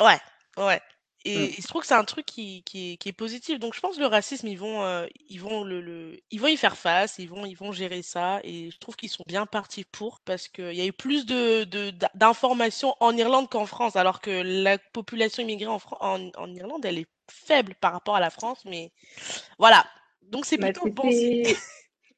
Ouais, 0.00 0.18
ouais. 0.64 0.80
Et, 1.26 1.60
je 1.60 1.66
trouve 1.66 1.82
que 1.82 1.88
c'est 1.88 1.94
un 1.94 2.04
truc 2.04 2.24
qui, 2.24 2.62
qui, 2.62 2.92
est, 2.92 2.96
qui, 2.96 3.08
est, 3.08 3.12
positif. 3.12 3.58
Donc 3.58 3.74
je 3.74 3.80
pense 3.80 3.96
que 3.96 4.00
le 4.00 4.06
racisme, 4.06 4.46
ils 4.46 4.58
vont, 4.58 4.82
euh, 4.84 5.06
ils 5.28 5.40
vont, 5.40 5.64
le, 5.64 5.80
le, 5.80 6.16
ils 6.30 6.40
vont 6.40 6.46
y 6.46 6.56
faire 6.56 6.76
face, 6.76 7.18
ils 7.18 7.28
vont, 7.28 7.44
ils 7.44 7.56
vont 7.56 7.72
gérer 7.72 8.02
ça. 8.02 8.40
Et 8.44 8.70
je 8.70 8.78
trouve 8.78 8.94
qu'ils 8.94 9.08
sont 9.08 9.24
bien 9.26 9.44
partis 9.44 9.84
pour 9.84 10.20
parce 10.20 10.46
qu'il 10.46 10.74
y 10.74 10.80
a 10.80 10.86
eu 10.86 10.92
plus 10.92 11.26
de, 11.26 11.64
d'informations 12.14 12.94
en 13.00 13.16
Irlande 13.16 13.48
qu'en 13.48 13.66
France, 13.66 13.96
alors 13.96 14.20
que 14.20 14.30
la 14.30 14.78
population 14.78 15.42
immigrée 15.42 15.66
en, 15.66 15.80
en, 16.00 16.30
en, 16.36 16.54
Irlande, 16.54 16.84
elle 16.84 16.98
est 16.98 17.08
faible 17.28 17.74
par 17.80 17.92
rapport 17.92 18.16
à 18.16 18.20
la 18.20 18.30
France. 18.30 18.64
Mais 18.64 18.92
voilà. 19.58 19.84
Donc 20.22 20.44
c'est 20.46 20.58
bah, 20.58 20.72
plutôt 20.72 20.90
bon 20.90 21.10
signe. 21.10 21.44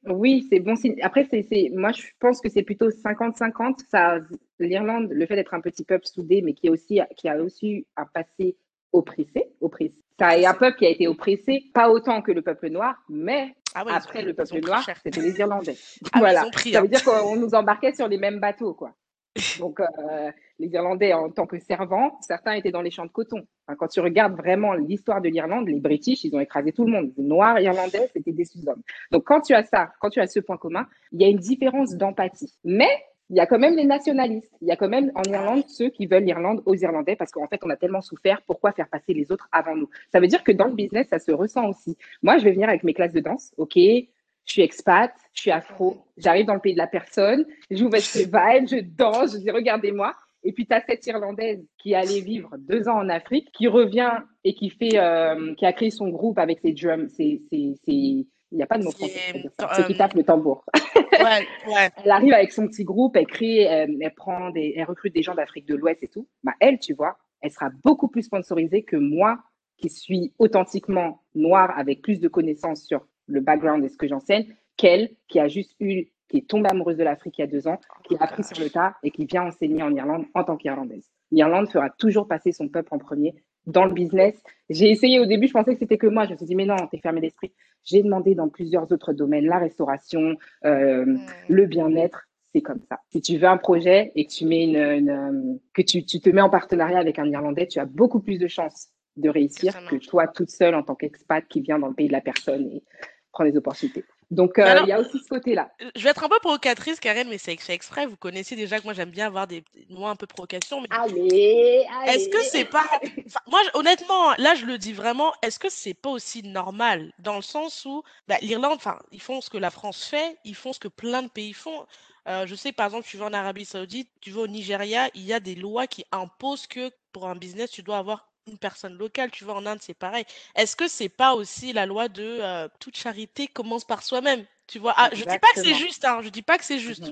Oui, 0.05 0.47
c'est 0.49 0.61
bon 0.61 0.77
signe. 0.77 0.95
Après, 1.01 1.27
c'est, 1.29 1.71
moi, 1.73 1.91
je 1.91 2.03
pense 2.19 2.39
que 2.39 2.47
c'est 2.47 2.63
plutôt 2.63 2.89
50-50. 2.89 3.79
Ça, 3.91 4.19
l'Irlande, 4.57 5.09
le 5.11 5.25
fait 5.25 5.35
d'être 5.35 5.53
un 5.53 5.59
petit 5.59 5.83
peuple 5.83 6.05
soudé, 6.07 6.41
mais 6.41 6.53
qui, 6.53 6.69
aussi, 6.69 7.01
qui 7.17 7.27
a 7.27 7.35
aussi 7.41 7.85
un 7.97 8.05
passé 8.05 8.55
oppressé, 8.91 9.51
oppressé. 9.61 9.95
Ça 10.17 10.37
est 10.37 10.45
un 10.45 10.53
peuple 10.53 10.77
qui 10.77 10.85
a 10.85 10.89
été 10.89 11.07
oppressé, 11.07 11.63
pas 11.73 11.89
autant 11.89 12.21
que 12.21 12.31
le 12.31 12.41
peuple 12.41 12.69
noir, 12.69 12.95
mais 13.07 13.55
ah 13.73 13.83
après 13.89 14.21
le 14.21 14.33
peuple 14.33 14.59
noir, 14.59 14.85
c'était 15.03 15.21
les 15.21 15.39
Irlandais. 15.39 15.77
Ah 16.11 16.19
voilà. 16.19 16.41
ça 16.41 16.81
veut 16.81 16.85
hein. 16.85 16.89
dire 16.89 17.03
qu'on 17.03 17.35
nous 17.37 17.55
embarquait 17.55 17.93
sur 17.93 18.07
les 18.07 18.17
mêmes 18.17 18.39
bateaux, 18.39 18.73
quoi. 18.73 18.93
Donc, 19.59 19.79
euh, 19.79 20.31
les 20.57 20.67
Irlandais, 20.67 21.13
en 21.13 21.29
tant 21.29 21.45
que 21.45 21.59
servants, 21.59 22.17
certains 22.21 22.53
étaient 22.53 22.71
dans 22.71 22.81
les 22.81 22.91
champs 22.91 23.05
de 23.05 23.11
coton. 23.11 23.45
quand 23.77 23.87
tu 23.87 23.99
regardes 23.99 24.35
vraiment 24.35 24.73
l'histoire 24.73 25.21
de 25.21 25.29
l'Irlande, 25.29 25.67
les 25.67 25.79
British, 25.79 26.23
ils 26.23 26.35
ont 26.35 26.39
écrasé 26.39 26.71
tout 26.71 26.85
le 26.85 26.91
monde. 26.91 27.13
Les 27.15 27.23
Noirs 27.23 27.59
irlandais, 27.59 28.09
c'était 28.13 28.31
des 28.31 28.45
sous-hommes. 28.45 28.81
Donc, 29.11 29.23
quand 29.25 29.41
tu 29.41 29.53
as 29.53 29.63
ça, 29.63 29.91
quand 29.99 30.09
tu 30.09 30.19
as 30.19 30.27
ce 30.27 30.39
point 30.39 30.57
commun, 30.57 30.87
il 31.11 31.21
y 31.21 31.25
a 31.25 31.27
une 31.27 31.37
différence 31.37 31.95
d'empathie. 31.95 32.53
Mais 32.63 32.89
il 33.29 33.35
y 33.35 33.39
a 33.39 33.45
quand 33.45 33.59
même 33.59 33.75
les 33.75 33.85
nationalistes. 33.85 34.51
Il 34.61 34.67
y 34.67 34.71
a 34.71 34.75
quand 34.75 34.89
même 34.89 35.11
en 35.15 35.23
Irlande 35.23 35.63
ceux 35.67 35.89
qui 35.89 36.07
veulent 36.07 36.23
l'Irlande 36.23 36.61
aux 36.65 36.75
Irlandais 36.75 37.15
parce 37.15 37.31
qu'en 37.31 37.47
fait, 37.47 37.59
on 37.63 37.69
a 37.69 37.75
tellement 37.75 38.01
souffert. 38.01 38.41
Pourquoi 38.47 38.71
faire 38.71 38.87
passer 38.87 39.13
les 39.13 39.31
autres 39.31 39.47
avant 39.51 39.75
nous? 39.75 39.89
Ça 40.11 40.19
veut 40.19 40.27
dire 40.27 40.43
que 40.43 40.51
dans 40.51 40.65
le 40.65 40.73
business, 40.73 41.07
ça 41.09 41.19
se 41.19 41.31
ressent 41.31 41.67
aussi. 41.69 41.95
Moi, 42.23 42.37
je 42.39 42.43
vais 42.43 42.51
venir 42.51 42.69
avec 42.69 42.83
mes 42.83 42.93
classes 42.93 43.13
de 43.13 43.19
danse. 43.19 43.53
OK, 43.57 43.75
je 43.75 44.53
suis 44.53 44.63
expat, 44.63 45.13
je 45.33 45.41
suis 45.41 45.51
afro, 45.51 45.97
j'arrive 46.17 46.47
dans 46.47 46.55
le 46.55 46.59
pays 46.59 46.73
de 46.73 46.79
la 46.79 46.87
personne, 46.87 47.45
j'ouvre 47.69 47.97
ce 47.97 48.01
festival, 48.01 48.67
je 48.67 48.79
danse, 48.81 49.33
je 49.33 49.37
dis 49.37 49.51
regardez-moi. 49.51 50.15
Et 50.43 50.53
puis, 50.53 50.65
tu 50.65 50.73
as 50.73 50.81
cette 50.81 51.05
Irlandaise 51.05 51.63
qui 51.77 51.91
est 51.91 51.95
allée 51.95 52.21
vivre 52.21 52.55
deux 52.57 52.87
ans 52.87 52.97
en 52.97 53.09
Afrique, 53.09 53.51
qui 53.51 53.67
revient 53.67 54.13
et 54.43 54.55
qui, 54.55 54.69
fait, 54.69 54.97
euh, 54.97 55.53
qui 55.55 55.65
a 55.65 55.73
créé 55.73 55.91
son 55.91 56.09
groupe 56.09 56.39
avec 56.39 56.61
ses 56.61 56.71
drums, 56.71 57.09
ses, 57.09 57.41
ses, 57.51 58.25
il 58.51 58.57
n'y 58.57 58.63
a 58.63 58.67
pas 58.67 58.77
de 58.77 58.83
mot 58.83 58.91
français. 58.91 59.43
C'est 59.75 59.87
qui 59.87 59.97
tape 59.97 60.13
le 60.13 60.23
tambour. 60.23 60.65
Ouais, 60.95 61.47
ouais. 61.67 61.89
elle 62.03 62.11
arrive 62.11 62.33
avec 62.33 62.51
son 62.51 62.67
petit 62.67 62.83
groupe, 62.83 63.15
elle 63.15 63.27
crée, 63.27 63.61
elle, 63.61 64.13
prend 64.15 64.49
des, 64.49 64.73
elle 64.75 64.85
recrute 64.85 65.13
des 65.13 65.21
gens 65.21 65.35
d'Afrique 65.35 65.67
de 65.67 65.75
l'Ouest 65.75 66.03
et 66.03 66.07
tout. 66.07 66.27
Bah, 66.43 66.53
elle, 66.59 66.79
tu 66.79 66.93
vois, 66.93 67.17
elle 67.41 67.51
sera 67.51 67.69
beaucoup 67.83 68.07
plus 68.07 68.23
sponsorisée 68.23 68.83
que 68.83 68.95
moi, 68.95 69.39
qui 69.77 69.89
suis 69.89 70.33
authentiquement 70.39 71.23
noire 71.35 71.71
avec 71.77 72.01
plus 72.01 72.19
de 72.19 72.27
connaissances 72.27 72.83
sur 72.83 73.05
le 73.27 73.41
background 73.41 73.83
et 73.85 73.89
ce 73.89 73.97
que 73.97 74.07
j'enseigne, 74.07 74.45
qu'elle, 74.77 75.11
qui 75.27 75.39
a 75.39 75.47
juste 75.47 75.75
eu, 75.79 76.07
qui 76.27 76.37
est 76.37 76.49
tombée 76.49 76.69
amoureuse 76.69 76.97
de 76.97 77.03
l'Afrique 77.03 77.37
il 77.37 77.41
y 77.41 77.43
a 77.43 77.47
deux 77.47 77.67
ans, 77.67 77.79
qui 78.03 78.15
a 78.15 78.23
appris 78.23 78.43
sur 78.43 78.59
le 78.59 78.69
tas 78.69 78.95
et 79.03 79.11
qui 79.11 79.25
vient 79.25 79.43
enseigner 79.43 79.83
en 79.83 79.93
Irlande 79.95 80.25
en 80.33 80.43
tant 80.43 80.57
qu'Irlandaise. 80.57 81.09
L'Irlande 81.31 81.69
fera 81.69 81.89
toujours 81.89 82.27
passer 82.27 82.51
son 82.51 82.67
peuple 82.67 82.89
en 82.91 82.97
premier 82.97 83.35
dans 83.65 83.85
le 83.85 83.93
business. 83.93 84.35
J'ai 84.69 84.89
essayé 84.89 85.19
au 85.19 85.25
début, 85.25 85.47
je 85.47 85.53
pensais 85.53 85.73
que 85.73 85.79
c'était 85.79 85.97
que 85.97 86.07
moi. 86.07 86.25
Je 86.25 86.31
me 86.31 86.37
suis 86.37 86.45
dit, 86.45 86.55
mais 86.55 86.65
non, 86.65 86.75
t'es 86.91 86.99
fermé 86.99 87.21
d'esprit. 87.21 87.51
J'ai 87.83 88.03
demandé 88.03 88.35
dans 88.35 88.49
plusieurs 88.49 88.91
autres 88.91 89.13
domaines, 89.13 89.45
la 89.45 89.59
restauration, 89.59 90.35
euh, 90.65 91.05
hmm. 91.05 91.19
le 91.49 91.65
bien-être. 91.65 92.25
C'est 92.53 92.61
comme 92.61 92.81
ça. 92.89 92.99
Si 93.11 93.21
tu 93.21 93.37
veux 93.37 93.47
un 93.47 93.57
projet 93.57 94.11
et 94.15 94.25
que 94.25 94.31
tu 94.31 94.45
mets 94.45 94.63
une, 94.65 95.59
que 95.73 95.83
tu, 95.83 96.03
tu, 96.03 96.19
te 96.19 96.29
mets 96.31 96.41
en 96.41 96.49
partenariat 96.49 96.97
avec 96.97 97.19
un 97.19 97.25
Irlandais, 97.25 97.67
tu 97.67 97.79
as 97.79 97.85
beaucoup 97.85 98.19
plus 98.19 98.39
de 98.39 98.47
chances 98.47 98.89
de 99.17 99.29
réussir 99.29 99.73
que 99.87 99.97
toi 99.97 100.27
toute 100.27 100.49
seule 100.49 100.73
en 100.73 100.81
tant 100.81 100.95
qu'expat 100.95 101.45
qui 101.47 101.61
vient 101.61 101.77
dans 101.77 101.89
le 101.89 101.93
pays 101.93 102.07
de 102.07 102.13
la 102.13 102.21
personne 102.21 102.67
et 102.71 102.83
prend 103.31 103.43
les 103.43 103.55
opportunités. 103.55 104.03
Donc, 104.31 104.59
euh, 104.59 104.81
il 104.83 104.89
y 104.89 104.91
a 104.91 104.99
aussi 104.99 105.17
ce 105.17 105.27
côté-là. 105.27 105.71
Je 105.95 106.03
vais 106.03 106.11
être 106.11 106.23
un 106.23 106.29
peu 106.29 106.37
provocatrice, 106.39 106.99
Karen, 106.99 107.27
mais 107.27 107.39
c'est 107.39 107.57
fait 107.57 107.73
exprès. 107.73 108.05
Vous 108.05 108.15
connaissez 108.15 108.55
déjà 108.55 108.79
que 108.79 108.83
moi, 108.83 108.93
j'aime 108.93 109.09
bien 109.09 109.25
avoir 109.25 109.47
des 109.47 109.63
mots 109.89 110.05
un 110.05 110.15
peu 110.15 110.27
provocation. 110.27 110.81
Mais... 110.81 110.87
Allez, 110.91 111.85
allez. 112.01 112.11
Est-ce 112.11 112.29
que 112.29 112.41
c'est 112.43 112.65
pas. 112.65 112.85
moi, 113.47 113.59
honnêtement, 113.73 114.33
là, 114.37 114.53
je 114.53 114.65
le 114.65 114.77
dis 114.77 114.93
vraiment, 114.93 115.33
est-ce 115.41 115.57
que 115.57 115.69
c'est 115.69 115.95
pas 115.95 116.09
aussi 116.09 116.43
normal? 116.43 117.11
Dans 117.17 117.35
le 117.35 117.41
sens 117.41 117.85
où 117.85 118.03
bah, 118.27 118.37
l'Irlande, 118.41 118.73
enfin, 118.75 118.99
ils 119.11 119.21
font 119.21 119.41
ce 119.41 119.49
que 119.49 119.57
la 119.57 119.71
France 119.71 120.05
fait, 120.05 120.37
ils 120.45 120.55
font 120.55 120.73
ce 120.73 120.79
que 120.79 120.87
plein 120.87 121.23
de 121.23 121.29
pays 121.29 121.53
font. 121.53 121.87
Euh, 122.27 122.45
je 122.45 122.53
sais, 122.53 122.71
par 122.71 122.85
exemple, 122.85 123.07
tu 123.07 123.17
vas 123.17 123.25
en 123.25 123.33
Arabie 123.33 123.65
Saoudite, 123.65 124.09
tu 124.21 124.29
vas 124.29 124.41
au 124.41 124.47
Nigeria, 124.47 125.09
il 125.15 125.23
y 125.23 125.33
a 125.33 125.39
des 125.39 125.55
lois 125.55 125.87
qui 125.87 126.05
imposent 126.11 126.67
que 126.67 126.91
pour 127.11 127.27
un 127.27 127.35
business, 127.35 127.71
tu 127.71 127.81
dois 127.81 127.97
avoir 127.97 128.28
une 128.49 128.57
personne 128.57 128.97
locale. 128.97 129.31
Tu 129.31 129.43
vois, 129.43 129.55
en 129.55 129.65
Inde, 129.65 129.79
c'est 129.81 129.97
pareil. 129.97 130.25
Est-ce 130.55 130.75
que 130.75 130.87
c'est 130.87 131.09
pas 131.09 131.33
aussi 131.33 131.73
la 131.73 131.85
loi 131.85 132.07
de 132.07 132.39
euh, 132.41 132.67
toute 132.79 132.97
charité 132.97 133.47
commence 133.47 133.85
par 133.85 134.03
soi-même 134.03 134.45
Tu 134.67 134.79
vois, 134.79 134.93
ah, 134.97 135.09
je 135.13 135.23
dis 135.23 135.25
pas 135.25 135.53
que 135.55 135.61
c'est 135.61 135.75
juste, 135.75 136.05
hein, 136.05 136.19
je 136.21 136.29
dis 136.29 136.41
pas 136.41 136.57
que 136.57 136.65
c'est 136.65 136.79
juste. 136.79 137.11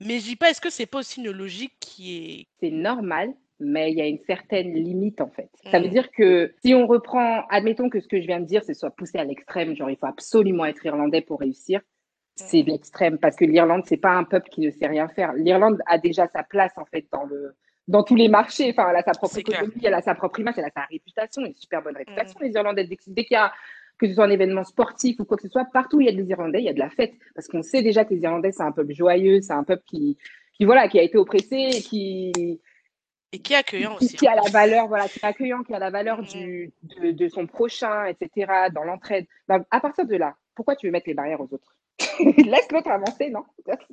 Mais 0.00 0.18
je 0.18 0.24
dis 0.24 0.36
pas, 0.36 0.50
est-ce 0.50 0.60
que 0.60 0.70
c'est 0.70 0.86
pas 0.86 0.98
aussi 0.98 1.20
une 1.20 1.30
logique 1.30 1.74
qui 1.80 2.16
est. 2.16 2.46
C'est 2.60 2.70
normal, 2.70 3.32
mais 3.60 3.92
il 3.92 3.98
y 3.98 4.00
a 4.00 4.06
une 4.06 4.18
certaine 4.26 4.74
limite 4.74 5.20
en 5.20 5.28
fait. 5.28 5.48
Ça 5.70 5.78
veut 5.78 5.86
mmh. 5.86 5.90
dire 5.90 6.10
que 6.10 6.54
si 6.64 6.74
on 6.74 6.86
reprend, 6.86 7.44
admettons 7.48 7.88
que 7.88 8.00
ce 8.00 8.08
que 8.08 8.20
je 8.20 8.26
viens 8.26 8.40
de 8.40 8.46
dire, 8.46 8.62
c'est 8.64 8.74
soit 8.74 8.90
poussé 8.90 9.18
à 9.18 9.24
l'extrême, 9.24 9.76
genre 9.76 9.90
il 9.90 9.96
faut 9.96 10.06
absolument 10.06 10.64
être 10.64 10.84
irlandais 10.84 11.20
pour 11.20 11.40
réussir, 11.40 11.80
c'est 12.34 12.62
mmh. 12.62 12.66
l'extrême 12.66 13.18
parce 13.18 13.36
que 13.36 13.44
l'Irlande, 13.44 13.82
c'est 13.86 13.96
pas 13.96 14.12
un 14.12 14.24
peuple 14.24 14.48
qui 14.50 14.60
ne 14.60 14.70
sait 14.70 14.86
rien 14.86 15.08
faire. 15.08 15.32
L'Irlande 15.34 15.80
a 15.86 15.98
déjà 15.98 16.26
sa 16.28 16.42
place 16.42 16.72
en 16.76 16.84
fait 16.84 17.06
dans 17.12 17.24
le, 17.24 17.54
dans 17.88 18.02
tous 18.02 18.16
les 18.16 18.28
marchés. 18.28 18.70
Enfin, 18.70 18.90
elle 18.90 18.96
a 18.96 19.02
sa 19.02 19.12
propre 19.12 19.38
économie, 19.38 19.72
elle 19.82 19.94
a 19.94 20.02
sa 20.02 20.14
propre 20.14 20.40
image, 20.40 20.54
elle 20.56 20.64
a 20.64 20.70
sa 20.70 20.82
réputation, 20.82 21.44
une 21.44 21.54
super 21.54 21.82
bonne 21.82 21.96
réputation, 21.96 22.38
mm. 22.40 22.44
les 22.44 22.52
Irlandais. 22.52 22.84
Dès, 22.84 23.24
qu'il 23.24 23.34
y 23.34 23.36
a, 23.36 23.52
que 23.98 24.06
ce 24.06 24.14
soit 24.14 24.24
un 24.24 24.30
événement 24.30 24.64
sportif 24.64 25.20
ou 25.20 25.24
quoi 25.24 25.36
que 25.36 25.42
ce 25.42 25.48
soit, 25.48 25.64
partout 25.64 25.98
où 25.98 26.00
il 26.00 26.06
y 26.06 26.08
a 26.08 26.12
des 26.12 26.28
Irlandais, 26.28 26.60
il 26.60 26.64
y 26.64 26.68
a 26.68 26.74
de 26.74 26.78
la 26.78 26.90
fête. 26.90 27.14
Parce 27.34 27.48
qu'on 27.48 27.62
sait 27.62 27.82
déjà 27.82 28.04
que 28.04 28.14
les 28.14 28.20
Irlandais, 28.20 28.52
c'est 28.52 28.62
un 28.62 28.72
peuple 28.72 28.92
joyeux, 28.94 29.40
c'est 29.40 29.52
un 29.52 29.64
peuple 29.64 29.82
qui, 29.86 30.16
qui, 30.54 30.64
voilà, 30.64 30.88
qui 30.88 30.98
a 30.98 31.02
été 31.02 31.18
oppressé 31.18 31.56
et 31.56 31.80
qui. 31.80 32.60
Et 33.34 33.38
qui 33.38 33.54
est 33.54 33.56
accueillant 33.56 33.96
aussi. 33.96 34.14
Qui 34.14 34.28
a 34.28 34.34
la 34.34 34.50
valeur, 34.50 34.88
voilà, 34.88 35.08
qui 35.08 35.18
est 35.18 35.24
accueillant, 35.24 35.62
qui 35.62 35.72
a 35.74 35.78
la 35.78 35.90
valeur 35.90 36.20
mm. 36.20 36.26
du, 36.26 36.72
de, 36.82 37.12
de, 37.12 37.28
son 37.28 37.46
prochain, 37.46 38.04
etc., 38.04 38.52
dans 38.74 38.84
l'entraide. 38.84 39.26
Bah, 39.48 39.64
à 39.70 39.80
partir 39.80 40.06
de 40.06 40.16
là, 40.16 40.36
pourquoi 40.54 40.76
tu 40.76 40.86
veux 40.86 40.92
mettre 40.92 41.08
les 41.08 41.14
barrières 41.14 41.40
aux 41.40 41.52
autres? 41.52 41.76
Laisse 42.20 42.70
l'autre 42.70 42.90
avancer, 42.90 43.30
non? 43.30 43.44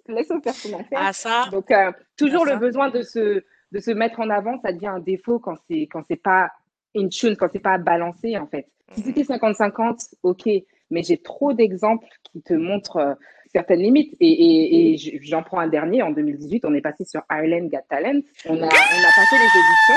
Laisse-le 0.07 0.41
faire 0.41 0.53
son 0.53 0.73
affaire. 0.73 0.99
Ah, 1.01 1.13
ça. 1.13 1.45
Donc, 1.51 1.71
euh, 1.71 1.91
toujours 2.17 2.45
Ah, 2.47 2.53
le 2.53 2.59
besoin 2.59 2.89
de 2.89 3.01
se, 3.01 3.43
de 3.71 3.79
se 3.79 3.91
mettre 3.91 4.19
en 4.19 4.29
avant, 4.29 4.59
ça 4.61 4.71
devient 4.73 4.87
un 4.87 4.99
défaut 4.99 5.39
quand 5.39 5.55
c'est 5.69 5.81
quand 5.87 6.03
c'est 6.09 6.21
pas 6.21 6.51
in 6.95 7.07
tune, 7.07 7.35
quand 7.35 7.47
c'est 7.51 7.59
pas 7.59 7.77
balancé, 7.77 8.37
en 8.37 8.47
fait. 8.47 8.67
Si 8.95 9.01
Mhm. 9.01 9.05
c'était 9.05 9.21
50-50, 9.23 10.15
ok, 10.23 10.49
mais 10.89 11.03
j'ai 11.03 11.17
trop 11.17 11.53
d'exemples 11.53 12.07
qui 12.23 12.41
te 12.41 12.53
montrent 12.53 12.97
euh, 12.97 13.13
certaines 13.53 13.81
limites. 13.81 14.15
Et, 14.19 14.27
et, 14.31 14.93
et 14.93 14.97
j- 14.97 15.19
j'en 15.21 15.43
prends 15.43 15.59
un 15.59 15.67
dernier. 15.67 16.01
En 16.01 16.09
2018, 16.09 16.65
on 16.65 16.73
est 16.73 16.81
passé 16.81 17.05
sur 17.05 17.21
Ireland 17.29 17.67
Got 17.67 17.79
Talent. 17.89 18.21
On 18.47 18.55
a, 18.55 18.65
on 18.65 18.65
a 18.65 19.11
passé 19.15 19.37
les 19.37 19.45
auditions. 19.45 19.95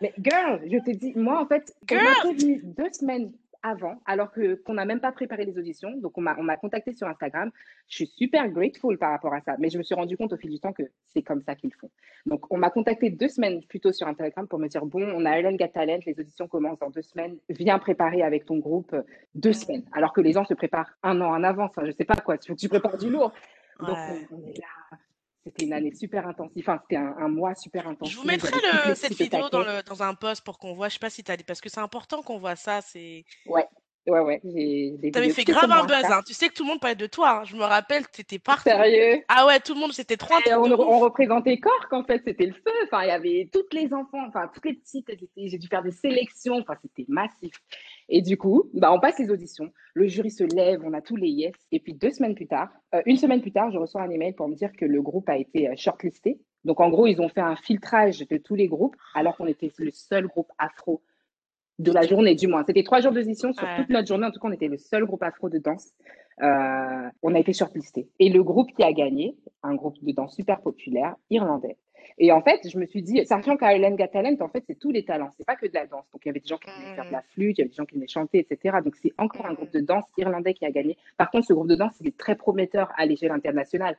Mais 0.00 0.12
girl, 0.20 0.60
je 0.70 0.78
te 0.78 0.90
dis, 0.90 1.12
moi, 1.16 1.40
en 1.40 1.46
fait, 1.46 1.72
on 1.90 1.94
m'a 1.94 2.14
prévenu 2.16 2.60
deux 2.64 2.90
semaines 2.92 3.32
avant, 3.62 4.00
alors 4.06 4.30
que 4.30 4.54
qu'on 4.54 4.74
n'a 4.74 4.84
même 4.84 5.00
pas 5.00 5.12
préparé 5.12 5.44
les 5.44 5.58
auditions. 5.58 5.90
Donc, 5.96 6.16
on 6.16 6.20
m'a 6.20 6.36
on 6.38 6.42
m'a 6.42 6.56
contacté 6.56 6.92
sur 6.92 7.06
Instagram. 7.08 7.50
Je 7.88 7.94
suis 7.96 8.06
super 8.06 8.48
grateful 8.48 8.98
par 8.98 9.10
rapport 9.10 9.34
à 9.34 9.40
ça. 9.40 9.56
Mais 9.58 9.68
je 9.70 9.78
me 9.78 9.82
suis 9.82 9.94
rendu 9.94 10.16
compte 10.16 10.32
au 10.32 10.36
fil 10.36 10.50
du 10.50 10.60
temps 10.60 10.72
que 10.72 10.84
c'est 11.06 11.22
comme 11.22 11.42
ça 11.42 11.54
qu'ils 11.54 11.74
font. 11.74 11.90
Donc, 12.26 12.46
on 12.52 12.56
m'a 12.58 12.70
contacté 12.70 13.10
deux 13.10 13.28
semaines 13.28 13.64
plus 13.64 13.80
tôt 13.80 13.92
sur 13.92 14.06
Instagram 14.06 14.46
pour 14.46 14.58
me 14.58 14.68
dire 14.68 14.84
bon, 14.86 15.02
on 15.02 15.24
a 15.24 15.30
Ellen 15.38 15.56
Got 15.56 15.68
Talent, 15.68 15.98
les 16.06 16.18
auditions 16.20 16.46
commencent 16.48 16.78
dans 16.78 16.90
deux 16.90 17.02
semaines. 17.02 17.36
Viens 17.48 17.78
préparer 17.78 18.22
avec 18.22 18.44
ton 18.44 18.58
groupe 18.58 18.92
euh, 18.92 19.02
deux 19.34 19.52
semaines. 19.52 19.84
Alors 19.92 20.12
que 20.12 20.20
les 20.20 20.32
gens 20.32 20.44
se 20.44 20.54
préparent 20.54 20.92
un 21.02 21.20
an 21.20 21.30
en 21.30 21.42
avance. 21.42 21.70
Enfin, 21.76 21.84
je 21.86 21.90
sais 21.92 22.04
pas 22.04 22.16
quoi. 22.16 22.38
Tu 22.38 22.68
prépares 22.68 22.98
du 22.98 23.10
lourd. 23.10 23.32
Donc, 23.80 23.90
Ouais. 23.90 24.26
on, 24.32 24.36
on 24.36 24.46
est 24.46 24.58
là. 24.58 24.98
C'était 25.44 25.64
une 25.64 25.72
année 25.72 25.94
super 25.94 26.26
intensive. 26.26 26.62
Enfin, 26.68 26.78
c'était 26.82 26.96
un, 26.96 27.14
un 27.18 27.28
mois 27.28 27.54
super 27.54 27.88
intensif. 27.88 28.14
Je 28.14 28.20
vous 28.20 28.26
mettrai 28.26 28.50
le, 28.86 28.94
cette 28.94 29.14
vidéo 29.14 29.48
dans, 29.48 29.62
taquet. 29.62 29.76
le, 29.76 29.82
dans 29.82 30.02
un 30.02 30.14
post 30.14 30.44
pour 30.44 30.58
qu'on 30.58 30.74
voit. 30.74 30.88
Je 30.88 30.94
sais 30.94 30.98
pas 30.98 31.10
si 31.10 31.22
t'as 31.24 31.36
dit, 31.36 31.44
parce 31.44 31.60
que 31.60 31.68
c'est 31.68 31.80
important 31.80 32.22
qu'on 32.22 32.38
voit 32.38 32.56
ça. 32.56 32.80
C'est. 32.82 33.24
Ouais, 33.46 33.66
ouais, 34.06 34.20
ouais. 34.20 34.40
J'ai 34.44 35.10
T'avais 35.10 35.30
fait 35.30 35.44
grave 35.44 35.70
un 35.70 35.84
buzz. 35.84 36.04
Hein. 36.04 36.20
Tu 36.26 36.34
sais 36.34 36.48
que 36.48 36.54
tout 36.54 36.64
le 36.64 36.68
monde 36.68 36.80
parlait 36.80 36.96
de 36.96 37.06
toi. 37.06 37.40
hein. 37.40 37.44
Je 37.44 37.56
me 37.56 37.62
rappelle, 37.62 38.06
t'étais 38.08 38.38
partout. 38.38 38.64
Sérieux? 38.68 39.22
Ah 39.28 39.46
ouais, 39.46 39.58
tout 39.60 39.74
le 39.74 39.80
monde, 39.80 39.92
c'était 39.92 40.16
trop 40.18 40.34
un 40.34 40.38
Et 40.40 40.50
truc 40.50 40.78
on, 40.80 40.98
représentait 40.98 41.58
Cork, 41.58 41.92
en 41.92 42.04
fait, 42.04 42.20
c'était 42.26 42.46
le 42.46 42.52
feu. 42.54 42.72
Enfin, 42.84 43.04
il 43.04 43.08
y 43.08 43.12
avait 43.12 43.48
toutes 43.52 43.72
les 43.72 43.92
enfants, 43.94 44.26
enfin, 44.26 44.50
toutes 44.52 44.66
les 44.66 44.74
petites, 44.74 45.10
j'ai 45.36 45.58
dû 45.58 45.66
faire 45.68 45.82
des 45.82 45.92
sélections, 45.92 46.56
enfin, 46.56 46.74
c'était 46.82 47.06
massif. 47.08 47.54
Et 48.08 48.22
du 48.22 48.36
coup, 48.38 48.70
bah, 48.72 48.92
on 48.92 49.00
passe 49.00 49.18
les 49.18 49.30
auditions, 49.30 49.70
le 49.94 50.06
jury 50.06 50.30
se 50.30 50.44
lève, 50.44 50.80
on 50.84 50.92
a 50.94 51.02
tous 51.02 51.16
les 51.16 51.28
yes. 51.28 51.54
Et 51.72 51.78
puis, 51.80 51.92
deux 51.94 52.10
semaines 52.10 52.34
plus 52.34 52.46
tard, 52.46 52.68
euh, 52.94 53.02
une 53.06 53.16
semaine 53.16 53.40
plus 53.42 53.52
tard, 53.52 53.70
je 53.70 53.78
reçois 53.78 54.02
un 54.02 54.10
email 54.10 54.32
pour 54.32 54.48
me 54.48 54.54
dire 54.54 54.72
que 54.72 54.84
le 54.86 55.02
groupe 55.02 55.28
a 55.28 55.36
été 55.36 55.68
euh, 55.68 55.74
shortlisté. 55.76 56.38
Donc, 56.64 56.80
en 56.80 56.88
gros, 56.88 57.06
ils 57.06 57.20
ont 57.20 57.28
fait 57.28 57.40
un 57.42 57.56
filtrage 57.56 58.26
de 58.26 58.36
tous 58.38 58.54
les 58.54 58.66
groupes, 58.68 58.96
alors 59.14 59.36
qu'on 59.36 59.46
était 59.46 59.70
le 59.78 59.90
seul 59.90 60.26
groupe 60.26 60.50
afro 60.58 61.02
de 61.78 61.92
la 61.92 62.02
journée, 62.02 62.34
du 62.34 62.48
moins. 62.48 62.64
C'était 62.66 62.82
trois 62.82 63.00
jours 63.00 63.12
d'audition 63.12 63.52
sur 63.52 63.62
Ouais. 63.62 63.76
toute 63.76 63.90
notre 63.90 64.08
journée. 64.08 64.26
En 64.26 64.30
tout 64.32 64.40
cas, 64.40 64.48
on 64.48 64.52
était 64.52 64.66
le 64.68 64.78
seul 64.78 65.04
groupe 65.04 65.22
afro 65.22 65.48
de 65.48 65.58
danse. 65.58 65.92
Euh, 66.42 67.08
on 67.22 67.34
a 67.34 67.38
été 67.38 67.52
shortlisté. 67.52 68.08
Et 68.18 68.30
le 68.30 68.42
groupe 68.42 68.72
qui 68.74 68.82
a 68.82 68.92
gagné, 68.92 69.36
un 69.62 69.74
groupe 69.74 69.96
de 70.02 70.12
danse 70.12 70.34
super 70.34 70.60
populaire, 70.60 71.14
irlandais. 71.30 71.76
Et 72.16 72.32
en 72.32 72.40
fait, 72.40 72.68
je 72.68 72.78
me 72.78 72.86
suis 72.86 73.02
dit, 73.02 73.24
sachant 73.26 73.56
qu'à 73.56 73.78
Got 73.78 74.06
Talent, 74.08 74.36
en 74.40 74.48
fait, 74.48 74.64
c'est 74.66 74.78
tous 74.78 74.90
les 74.90 75.04
talents, 75.04 75.30
c'est 75.36 75.46
pas 75.46 75.56
que 75.56 75.66
de 75.66 75.74
la 75.74 75.86
danse. 75.86 76.04
Donc, 76.12 76.22
il 76.24 76.28
y 76.28 76.30
avait 76.30 76.40
des 76.40 76.48
gens 76.48 76.56
qui 76.56 76.70
venaient 76.70 76.94
faire 76.94 77.06
de 77.06 77.12
la 77.12 77.22
flûte, 77.22 77.58
il 77.58 77.60
y 77.60 77.62
avait 77.62 77.70
des 77.70 77.76
gens 77.76 77.84
qui 77.84 77.94
venaient 77.94 78.08
chanter, 78.08 78.38
etc. 78.38 78.78
Donc, 78.84 78.96
c'est 78.96 79.12
encore 79.18 79.46
un 79.46 79.54
groupe 79.54 79.72
de 79.72 79.80
danse 79.80 80.04
irlandais 80.16 80.54
qui 80.54 80.64
a 80.64 80.70
gagné. 80.70 80.96
Par 81.16 81.30
contre, 81.30 81.46
ce 81.46 81.52
groupe 81.52 81.68
de 81.68 81.76
danse, 81.76 81.92
il 82.00 82.08
est 82.08 82.16
très 82.16 82.36
prometteur 82.36 82.90
à 82.96 83.06
l'échelle 83.06 83.32
internationale. 83.32 83.96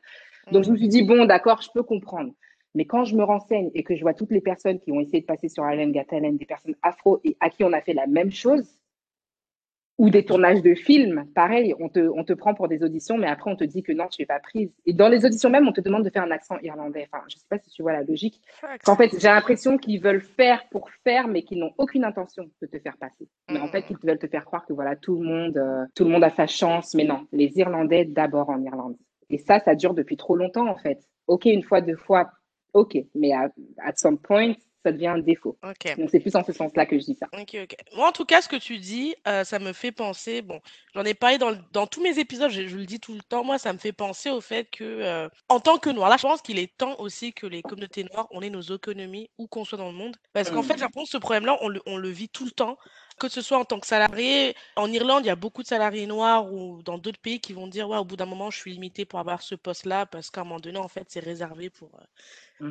Donc, 0.52 0.64
je 0.64 0.72
me 0.72 0.78
suis 0.78 0.88
dit, 0.88 1.04
bon, 1.04 1.26
d'accord, 1.26 1.62
je 1.62 1.70
peux 1.74 1.84
comprendre. 1.84 2.34
Mais 2.76 2.86
quand 2.86 3.04
je 3.04 3.16
me 3.16 3.24
renseigne 3.24 3.72
et 3.74 3.84
que 3.84 3.96
je 3.96 4.02
vois 4.02 4.14
toutes 4.14 4.32
les 4.32 4.42
personnes 4.42 4.80
qui 4.80 4.92
ont 4.92 5.00
essayé 5.00 5.22
de 5.22 5.26
passer 5.26 5.50
sur 5.50 5.64
Ireland 5.64 5.92
Got 5.92 6.04
Talent, 6.04 6.34
des 6.34 6.46
personnes 6.46 6.76
afro 6.84 7.20
et 7.24 7.36
à 7.40 7.50
qui 7.50 7.64
on 7.64 7.74
a 7.74 7.82
fait 7.82 7.94
la 7.94 8.06
même 8.06 8.32
chose, 8.32 8.79
ou 10.00 10.10
des 10.10 10.24
tournages 10.24 10.62
de 10.62 10.74
films, 10.76 11.26
pareil, 11.36 11.76
on 11.78 11.90
te, 11.90 12.00
on 12.00 12.24
te 12.24 12.32
prend 12.32 12.54
pour 12.56 12.70
des 12.70 12.82
auditions, 12.84 13.18
mais 13.18 13.28
après 13.28 13.52
on 13.52 13.58
te 13.58 13.66
dit 13.66 13.84
que 13.84 13.92
non, 13.92 14.08
tu 14.08 14.22
n'es 14.22 14.26
pas 14.26 14.40
prise. 14.40 14.72
Et 14.86 14.94
dans 14.94 15.10
les 15.10 15.26
auditions 15.26 15.50
même, 15.50 15.68
on 15.68 15.74
te 15.74 15.82
demande 15.82 16.06
de 16.06 16.10
faire 16.10 16.24
un 16.24 16.32
accent 16.32 16.58
irlandais. 16.64 17.06
Enfin, 17.12 17.22
je 17.28 17.36
ne 17.36 17.40
sais 17.40 17.46
pas 17.50 17.60
si 17.60 17.70
tu 17.70 17.82
vois 17.82 17.92
la 17.92 18.04
logique. 18.04 18.42
En 18.88 18.96
fait, 18.96 19.12
j'ai 19.20 19.28
l'impression 19.28 19.78
qu'ils 19.78 20.02
veulent 20.02 20.22
faire 20.22 20.64
pour 20.72 20.90
faire, 21.04 21.28
mais 21.28 21.44
qu'ils 21.44 21.60
n'ont 21.60 21.74
aucune 21.78 22.06
intention 22.06 22.50
de 22.62 22.68
te 22.68 22.80
faire 22.80 22.96
passer. 22.98 23.28
Mais 23.50 23.60
en 23.60 23.68
fait, 23.68 23.84
ils 23.90 23.98
veulent 24.02 24.18
te 24.18 24.28
faire 24.28 24.46
croire 24.46 24.66
que 24.66 24.72
voilà, 24.72 24.96
tout 24.96 25.20
le 25.20 25.28
monde, 25.28 25.58
euh, 25.58 25.86
tout 25.96 26.06
le 26.06 26.12
monde 26.12 26.24
a 26.24 26.30
sa 26.30 26.48
chance. 26.48 26.96
Mais 26.96 27.04
non, 27.04 27.28
les 27.34 27.52
Irlandais 27.58 28.06
d'abord 28.06 28.50
en 28.50 28.64
Irlande. 28.64 28.96
Et 29.30 29.38
ça, 29.38 29.60
ça 29.60 29.76
dure 29.76 29.94
depuis 29.94 30.16
trop 30.16 30.38
longtemps 30.38 30.70
en 30.70 30.78
fait. 30.78 31.00
Ok, 31.28 31.44
une 31.46 31.64
fois, 31.64 31.82
deux 31.82 31.98
fois, 31.98 32.32
ok, 32.74 32.98
mais 33.16 33.34
à 33.34 33.50
at 33.86 33.96
some 33.98 34.18
point, 34.18 34.54
ça 34.84 34.92
devient 34.92 35.08
un 35.08 35.20
défaut. 35.20 35.58
Donc 35.98 36.10
c'est 36.10 36.20
plus 36.20 36.36
en 36.36 36.44
ce 36.44 36.54
sens-là 36.54 36.86
que 36.86 36.98
je 36.98 37.04
dis 37.06 37.16
ça. 37.20 37.28
Moi, 37.96 38.08
en 38.08 38.12
tout 38.12 38.26
cas, 38.26 38.42
ce 38.42 38.48
que 38.48 38.56
tu 38.56 38.78
dis, 38.78 39.16
euh, 39.28 39.44
ça 39.44 39.60
me 39.60 39.74
fait 39.74 39.92
penser. 39.92 40.42
Bon, 40.42 40.60
j'en 40.96 41.04
ai 41.04 41.14
parlé 41.14 41.38
dans, 41.38 41.54
dans 41.72 41.86
tous 41.88 42.02
mes 42.02 42.18
épisodes, 42.20 42.50
je, 42.50 42.68
je 42.68 42.78
le 42.78 42.86
dis 42.86 43.00
tout 43.00 43.14
le 43.14 43.22
temps. 43.22 43.44
Moi, 43.44 43.58
ça 43.58 43.74
me 43.74 43.78
fait 43.78 43.92
penser 43.92 44.30
au 44.30 44.42
fait 44.42 44.66
que, 44.72 44.84
euh, 44.84 45.30
en 45.50 45.60
tant 45.60 45.78
que 45.78 45.90
noir, 45.90 46.10
là, 46.10 46.18
je 46.18 46.24
pense 46.24 46.42
qu'il 46.42 46.60
est 46.60 46.76
temps 46.78 46.96
aussi 47.00 47.34
que 47.34 47.46
les 47.48 47.64
communautés 47.64 48.06
noires, 48.06 48.28
on 48.32 48.42
ait 48.42 48.50
nos 48.50 48.62
économies 48.62 49.30
où 49.38 49.48
qu'on 49.48 49.66
soit 49.66 49.78
dans 49.78 49.92
le 49.92 49.98
monde. 49.98 50.16
Parce 50.34 50.50
qu'en 50.50 50.64
fait, 50.64 50.76
Mm. 50.76 50.78
j'ai 50.78 50.84
l'impression 50.84 51.04
que 51.06 51.10
ce 51.12 51.18
problème-là, 51.18 51.58
on 51.62 51.68
le, 51.70 51.82
on 51.86 51.98
le 51.98 52.10
vit 52.10 52.30
tout 52.30 52.46
le 52.46 52.52
temps. 52.52 52.78
Que 53.20 53.30
ce 53.30 53.42
soit 53.42 53.58
en 53.60 53.66
tant 53.66 53.80
que 53.80 53.88
salarié, 53.88 54.56
en 54.78 54.92
Irlande, 54.92 55.26
il 55.26 55.28
y 55.28 55.32
a 55.32 55.36
beaucoup 55.36 55.62
de 55.64 55.68
salariés 55.68 56.08
noirs 56.08 56.52
ou 56.54 56.82
dans 56.84 56.98
d'autres 56.98 57.20
pays 57.20 57.40
qui 57.42 57.54
vont 57.54 57.68
dire, 57.68 57.90
ouais, 57.90 57.98
au 57.98 58.06
bout 58.06 58.16
d'un 58.16 58.26
moment, 58.26 58.50
je 58.50 58.58
suis 58.58 58.72
limité 58.72 59.06
pour 59.06 59.20
avoir 59.20 59.42
ce 59.42 59.56
poste-là 59.56 60.06
parce 60.06 60.30
qu'à 60.32 60.42
un 60.42 60.44
moment 60.46 60.60
donné, 60.62 60.80
en 60.80 60.88
fait, 60.88 61.06
c'est 61.10 61.20
réservé 61.20 61.70
pour. 61.70 61.90
euh, 61.96 62.04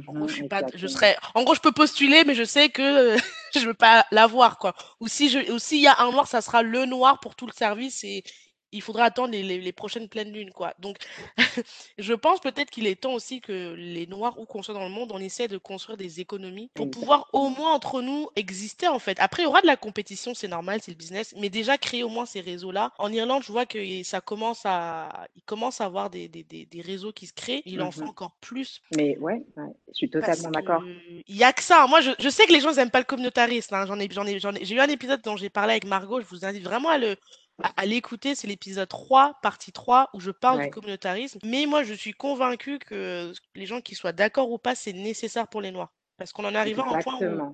en 0.07 0.15
gros, 0.15 0.29
je 0.29 0.35
suis 0.35 0.45
pas, 0.45 0.65
je 0.75 0.87
Exactement. 0.87 0.89
serais, 0.89 1.17
en 1.35 1.45
gros, 1.45 1.55
je 1.55 1.61
peux 1.61 1.73
postuler, 1.73 2.25
mais 2.25 2.35
je 2.35 2.45
sais 2.45 2.71
que 2.71 3.17
je 3.55 3.61
veux 3.67 3.75
pas 3.75 4.07
l'avoir, 4.11 4.59
quoi. 4.59 4.75
Ou 5.01 5.09
si 5.09 5.29
je, 5.29 5.53
ou 5.53 5.59
s'il 5.59 5.81
y 5.83 5.87
a 5.89 6.01
un 6.01 6.11
noir, 6.13 6.27
ça 6.29 6.41
sera 6.43 6.63
le 6.63 6.87
noir 6.87 7.21
pour 7.21 7.37
tout 7.37 7.47
le 7.47 7.53
service 7.53 8.05
et 8.05 8.25
il 8.73 8.83
faudra 8.83 9.05
attendre 9.05 9.33
les, 9.33 9.43
les, 9.43 9.61
les 9.61 9.73
prochaines 9.73 10.09
pleines 10.09 10.33
lunes, 10.33 10.53
quoi. 10.53 10.75
Donc, 10.79 10.99
je 11.99 12.15
pense 12.15 12.41
peut-être 12.41 12.71
qu'il 12.71 12.87
est 12.87 13.01
temps 13.01 13.13
aussi 13.15 13.41
que 13.41 13.75
les 13.75 14.07
noirs, 14.07 14.39
où 14.39 14.47
qu'on 14.47 14.63
soit 14.63 14.75
dans 14.75 14.85
le 14.85 14.91
monde, 14.91 15.11
on 15.13 15.19
essaie 15.19 15.49
de 15.49 15.59
construire 15.59 15.97
des 15.97 16.21
économies 16.21 16.71
pour 16.75 16.89
pouvoir 16.91 17.29
au 17.33 17.49
moins 17.49 17.73
entre 17.73 18.03
nous 18.03 18.29
exister, 18.37 18.89
en 18.89 18.99
fait. 18.99 19.19
Après, 19.21 19.43
il 19.43 19.47
y 19.47 19.49
aura 19.49 19.61
de 19.63 19.67
la 19.67 19.77
compétition, 19.77 20.35
c'est 20.35 20.49
normal, 20.49 20.81
c'est 20.83 20.91
le 20.91 20.97
business, 20.97 21.35
mais 21.37 21.51
déjà 21.51 21.79
créer 21.79 22.03
au 22.03 22.09
moins 22.09 22.27
ces 22.27 22.41
réseaux-là. 22.41 22.93
En 22.99 23.13
Irlande, 23.13 23.43
je 23.45 23.53
vois 23.53 23.67
que 23.67 24.03
ça 24.05 24.21
commence 24.21 24.63
à, 24.65 25.27
il 25.37 25.43
commence 25.43 25.81
à 25.81 25.85
avoir 25.87 26.11
des, 26.11 26.29
des, 26.29 26.45
des, 26.45 26.67
des 26.67 26.81
réseaux 26.81 27.13
qui 27.13 27.27
se 27.27 27.33
créent. 27.33 27.63
Il 27.67 27.83
en 27.83 27.91
faut 27.91 28.05
Mhm. 28.05 28.09
encore 28.09 28.33
plus 28.41 28.81
Mais 28.91 29.17
ouais, 29.19 29.43
ouais, 29.57 29.73
je 29.89 29.95
suis 29.95 30.11
totalement 30.11 30.51
d'accord. 30.51 30.83
il 31.27 31.37
y 31.37 31.45
a 31.45 31.53
que 31.53 31.63
ça. 31.63 31.87
Moi, 31.89 32.01
je, 32.01 32.11
je 32.19 32.29
sais 32.29 32.47
que 32.47 32.53
les 32.53 32.61
gens 32.61 32.73
n'aiment 32.73 32.91
pas 32.91 32.99
le 33.01 33.05
communautarisme. 33.05 33.75
hein. 33.75 33.87
J'en 33.87 33.99
ai, 33.99 34.09
j'en 34.11 34.27
ai, 34.27 34.39
j'en 34.39 34.55
ai, 34.55 34.65
j'ai 34.65 34.75
eu 34.75 34.81
un 34.81 34.89
épisode 34.89 35.23
dont 35.23 35.37
j'ai 35.37 35.51
parlé 35.51 35.73
avec 35.73 35.85
Margot. 35.85 36.21
Je 36.21 36.27
vous 36.27 36.45
invite 36.45 36.63
vraiment 36.65 36.89
à 36.91 36.99
le, 36.99 37.17
à, 37.63 37.71
à 37.77 37.87
l'écouter. 37.87 38.35
C'est 38.35 38.47
l'épisode 38.47 38.89
3, 38.89 39.39
partie 39.43 39.73
3, 39.73 40.11
où 40.15 40.21
je 40.21 40.31
parle 40.31 40.61
du 40.61 40.69
communautarisme. 40.71 41.39
Mais 41.45 41.67
moi, 41.67 41.83
je 41.85 41.95
suis 41.95 42.13
convaincue 42.13 42.79
que 42.79 43.33
les 43.55 43.67
gens 43.67 43.81
qui 43.81 43.95
soient 43.95 44.13
d'accord 44.13 44.51
ou 44.51 44.59
pas, 44.59 44.75
c'est 44.75 44.93
nécessaire 44.93 45.49
pour 45.49 45.61
les 45.61 45.71
Noirs. 45.71 45.93
Parce 46.17 46.33
qu'on 46.33 46.45
en 46.45 46.55
est 46.55 46.59
arrivé 46.59 46.83
à 46.83 46.87
un 46.87 46.97
point 46.99 47.19
où. 47.23 47.45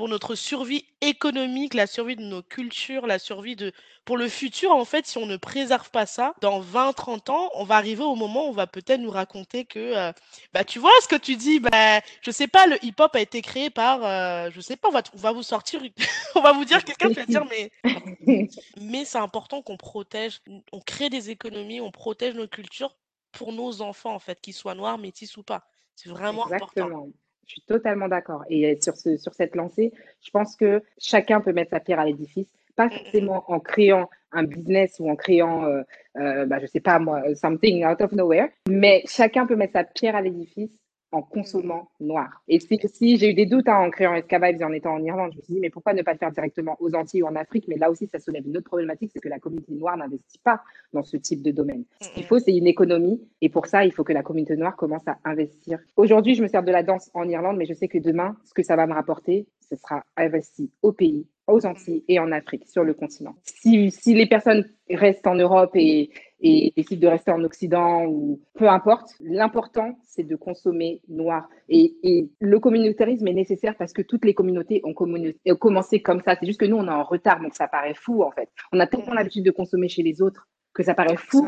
Pour 0.00 0.08
notre 0.08 0.34
survie 0.34 0.86
économique, 1.02 1.74
la 1.74 1.86
survie 1.86 2.16
de 2.16 2.22
nos 2.22 2.40
cultures, 2.42 3.06
la 3.06 3.18
survie 3.18 3.54
de... 3.54 3.70
Pour 4.06 4.16
le 4.16 4.30
futur, 4.30 4.70
en 4.70 4.86
fait, 4.86 5.06
si 5.06 5.18
on 5.18 5.26
ne 5.26 5.36
préserve 5.36 5.90
pas 5.90 6.06
ça, 6.06 6.32
dans 6.40 6.58
20, 6.58 6.94
30 6.94 7.28
ans, 7.28 7.50
on 7.52 7.64
va 7.64 7.76
arriver 7.76 8.02
au 8.02 8.14
moment 8.14 8.46
où 8.46 8.48
on 8.48 8.52
va 8.52 8.66
peut-être 8.66 9.02
nous 9.02 9.10
raconter 9.10 9.66
que, 9.66 9.78
euh, 9.78 10.10
bah, 10.54 10.64
tu 10.64 10.78
vois 10.78 10.90
ce 11.02 11.08
que 11.08 11.16
tu 11.16 11.36
dis, 11.36 11.60
bah, 11.60 12.00
je 12.22 12.30
sais 12.30 12.48
pas, 12.48 12.66
le 12.66 12.82
hip-hop 12.82 13.14
a 13.14 13.20
été 13.20 13.42
créé 13.42 13.68
par, 13.68 14.02
euh, 14.02 14.48
je 14.54 14.62
sais 14.62 14.76
pas, 14.76 14.88
on 14.88 14.92
va, 14.92 15.02
on 15.12 15.18
va 15.18 15.32
vous 15.32 15.42
sortir, 15.42 15.82
on 16.34 16.40
va 16.40 16.54
vous 16.54 16.64
dire, 16.64 16.82
quelqu'un 16.82 17.10
va 17.10 17.26
dire, 17.26 17.44
mais, 17.50 17.70
mais 18.80 19.04
c'est 19.04 19.18
important 19.18 19.60
qu'on 19.60 19.76
protège, 19.76 20.40
on 20.72 20.80
crée 20.80 21.10
des 21.10 21.28
économies, 21.28 21.82
on 21.82 21.90
protège 21.90 22.36
nos 22.36 22.48
cultures 22.48 22.96
pour 23.32 23.52
nos 23.52 23.82
enfants, 23.82 24.14
en 24.14 24.18
fait, 24.18 24.40
qu'ils 24.40 24.54
soient 24.54 24.74
noirs, 24.74 24.96
métis 24.96 25.36
ou 25.36 25.42
pas. 25.42 25.68
C'est 25.94 26.08
vraiment 26.08 26.50
important. 26.50 27.10
Je 27.50 27.54
suis 27.54 27.62
totalement 27.62 28.06
d'accord. 28.06 28.44
Et 28.48 28.78
sur, 28.80 28.96
ce, 28.96 29.16
sur 29.16 29.34
cette 29.34 29.56
lancée, 29.56 29.92
je 30.22 30.30
pense 30.30 30.54
que 30.54 30.84
chacun 30.98 31.40
peut 31.40 31.52
mettre 31.52 31.70
sa 31.70 31.80
pierre 31.80 31.98
à 31.98 32.04
l'édifice, 32.04 32.46
pas 32.76 32.88
forcément 32.88 33.42
en 33.50 33.58
créant 33.58 34.08
un 34.30 34.44
business 34.44 35.00
ou 35.00 35.10
en 35.10 35.16
créant, 35.16 35.64
euh, 35.64 35.82
euh, 36.16 36.46
bah, 36.46 36.60
je 36.60 36.66
sais 36.66 36.78
pas 36.78 37.00
moi, 37.00 37.22
something 37.34 37.84
out 37.84 38.00
of 38.02 38.12
nowhere, 38.12 38.50
mais 38.68 39.02
chacun 39.06 39.46
peut 39.46 39.56
mettre 39.56 39.72
sa 39.72 39.82
pierre 39.82 40.14
à 40.14 40.22
l'édifice 40.22 40.70
en 41.12 41.22
consommant 41.22 41.90
noir. 42.00 42.42
Et 42.48 42.60
si, 42.60 43.16
j'ai 43.16 43.30
eu 43.30 43.34
des 43.34 43.46
doutes 43.46 43.68
hein, 43.68 43.78
en 43.78 43.90
créant 43.90 44.14
Escavibes 44.14 44.60
et 44.60 44.64
en 44.64 44.72
étant 44.72 44.94
en 44.94 45.02
Irlande, 45.02 45.32
je 45.32 45.38
me 45.38 45.42
suis 45.42 45.54
dit, 45.54 45.60
mais 45.60 45.70
pourquoi 45.70 45.92
ne 45.92 46.02
pas 46.02 46.12
le 46.12 46.18
faire 46.18 46.30
directement 46.30 46.76
aux 46.80 46.94
Antilles 46.94 47.22
ou 47.22 47.26
en 47.26 47.34
Afrique? 47.34 47.66
Mais 47.68 47.76
là 47.76 47.90
aussi, 47.90 48.06
ça 48.06 48.18
soulève 48.18 48.46
une 48.46 48.56
autre 48.56 48.66
problématique, 48.66 49.10
c'est 49.12 49.20
que 49.20 49.28
la 49.28 49.38
communauté 49.38 49.72
noire 49.72 49.96
n'investit 49.96 50.38
pas 50.38 50.62
dans 50.92 51.02
ce 51.02 51.16
type 51.16 51.42
de 51.42 51.50
domaine. 51.50 51.84
Ce 52.00 52.10
qu'il 52.10 52.24
faut, 52.24 52.38
c'est 52.38 52.54
une 52.54 52.66
économie. 52.66 53.20
Et 53.40 53.48
pour 53.48 53.66
ça, 53.66 53.84
il 53.84 53.92
faut 53.92 54.04
que 54.04 54.12
la 54.12 54.22
communauté 54.22 54.56
noire 54.56 54.76
commence 54.76 55.06
à 55.06 55.18
investir. 55.24 55.78
Aujourd'hui, 55.96 56.34
je 56.34 56.42
me 56.42 56.48
sers 56.48 56.62
de 56.62 56.70
la 56.70 56.82
danse 56.82 57.10
en 57.14 57.28
Irlande, 57.28 57.56
mais 57.56 57.66
je 57.66 57.74
sais 57.74 57.88
que 57.88 57.98
demain, 57.98 58.36
ce 58.44 58.54
que 58.54 58.62
ça 58.62 58.76
va 58.76 58.86
me 58.86 58.94
rapporter, 58.94 59.46
ce 59.68 59.76
sera 59.76 60.04
investi 60.16 60.70
au 60.82 60.92
pays, 60.92 61.26
aux 61.46 61.64
Antilles 61.66 62.04
et 62.08 62.18
en 62.18 62.32
Afrique, 62.32 62.66
sur 62.68 62.84
le 62.84 62.94
continent. 62.94 63.34
Si 63.44 63.90
les 64.06 64.26
personnes 64.26 64.64
restent 64.88 65.26
en 65.26 65.34
Europe 65.34 65.72
et, 65.74 66.10
et 66.42 66.72
décident 66.76 67.08
de 67.08 67.12
rester 67.12 67.30
en 67.30 67.44
Occident 67.44 68.06
ou 68.06 68.40
peu 68.54 68.68
importe, 68.68 69.14
l'important, 69.20 69.98
c'est 70.02 70.22
de 70.22 70.36
consommer 70.36 71.02
noir. 71.08 71.48
Et, 71.68 71.94
et 72.02 72.30
le 72.40 72.58
communautarisme 72.58 73.26
est 73.28 73.34
nécessaire 73.34 73.76
parce 73.76 73.92
que 73.92 74.02
toutes 74.02 74.24
les 74.24 74.34
communautés 74.34 74.80
ont, 74.84 74.94
commencé 74.94 76.00
comme 76.00 76.22
ça. 76.22 76.36
C'est 76.38 76.46
juste 76.46 76.60
que 76.60 76.66
nous, 76.66 76.76
on 76.76 76.86
est 76.86 76.90
en 76.90 77.04
retard, 77.04 77.40
donc 77.40 77.54
ça 77.54 77.68
paraît 77.68 77.94
fou, 77.94 78.22
en 78.22 78.30
fait. 78.30 78.48
On 78.72 78.80
a 78.80 78.86
tellement 78.86 79.12
l'habitude 79.12 79.44
de 79.44 79.50
consommer 79.50 79.88
chez 79.88 80.02
les 80.02 80.22
autres 80.22 80.48
que 80.72 80.82
ça 80.82 80.94
paraît 80.94 81.16
fou 81.16 81.46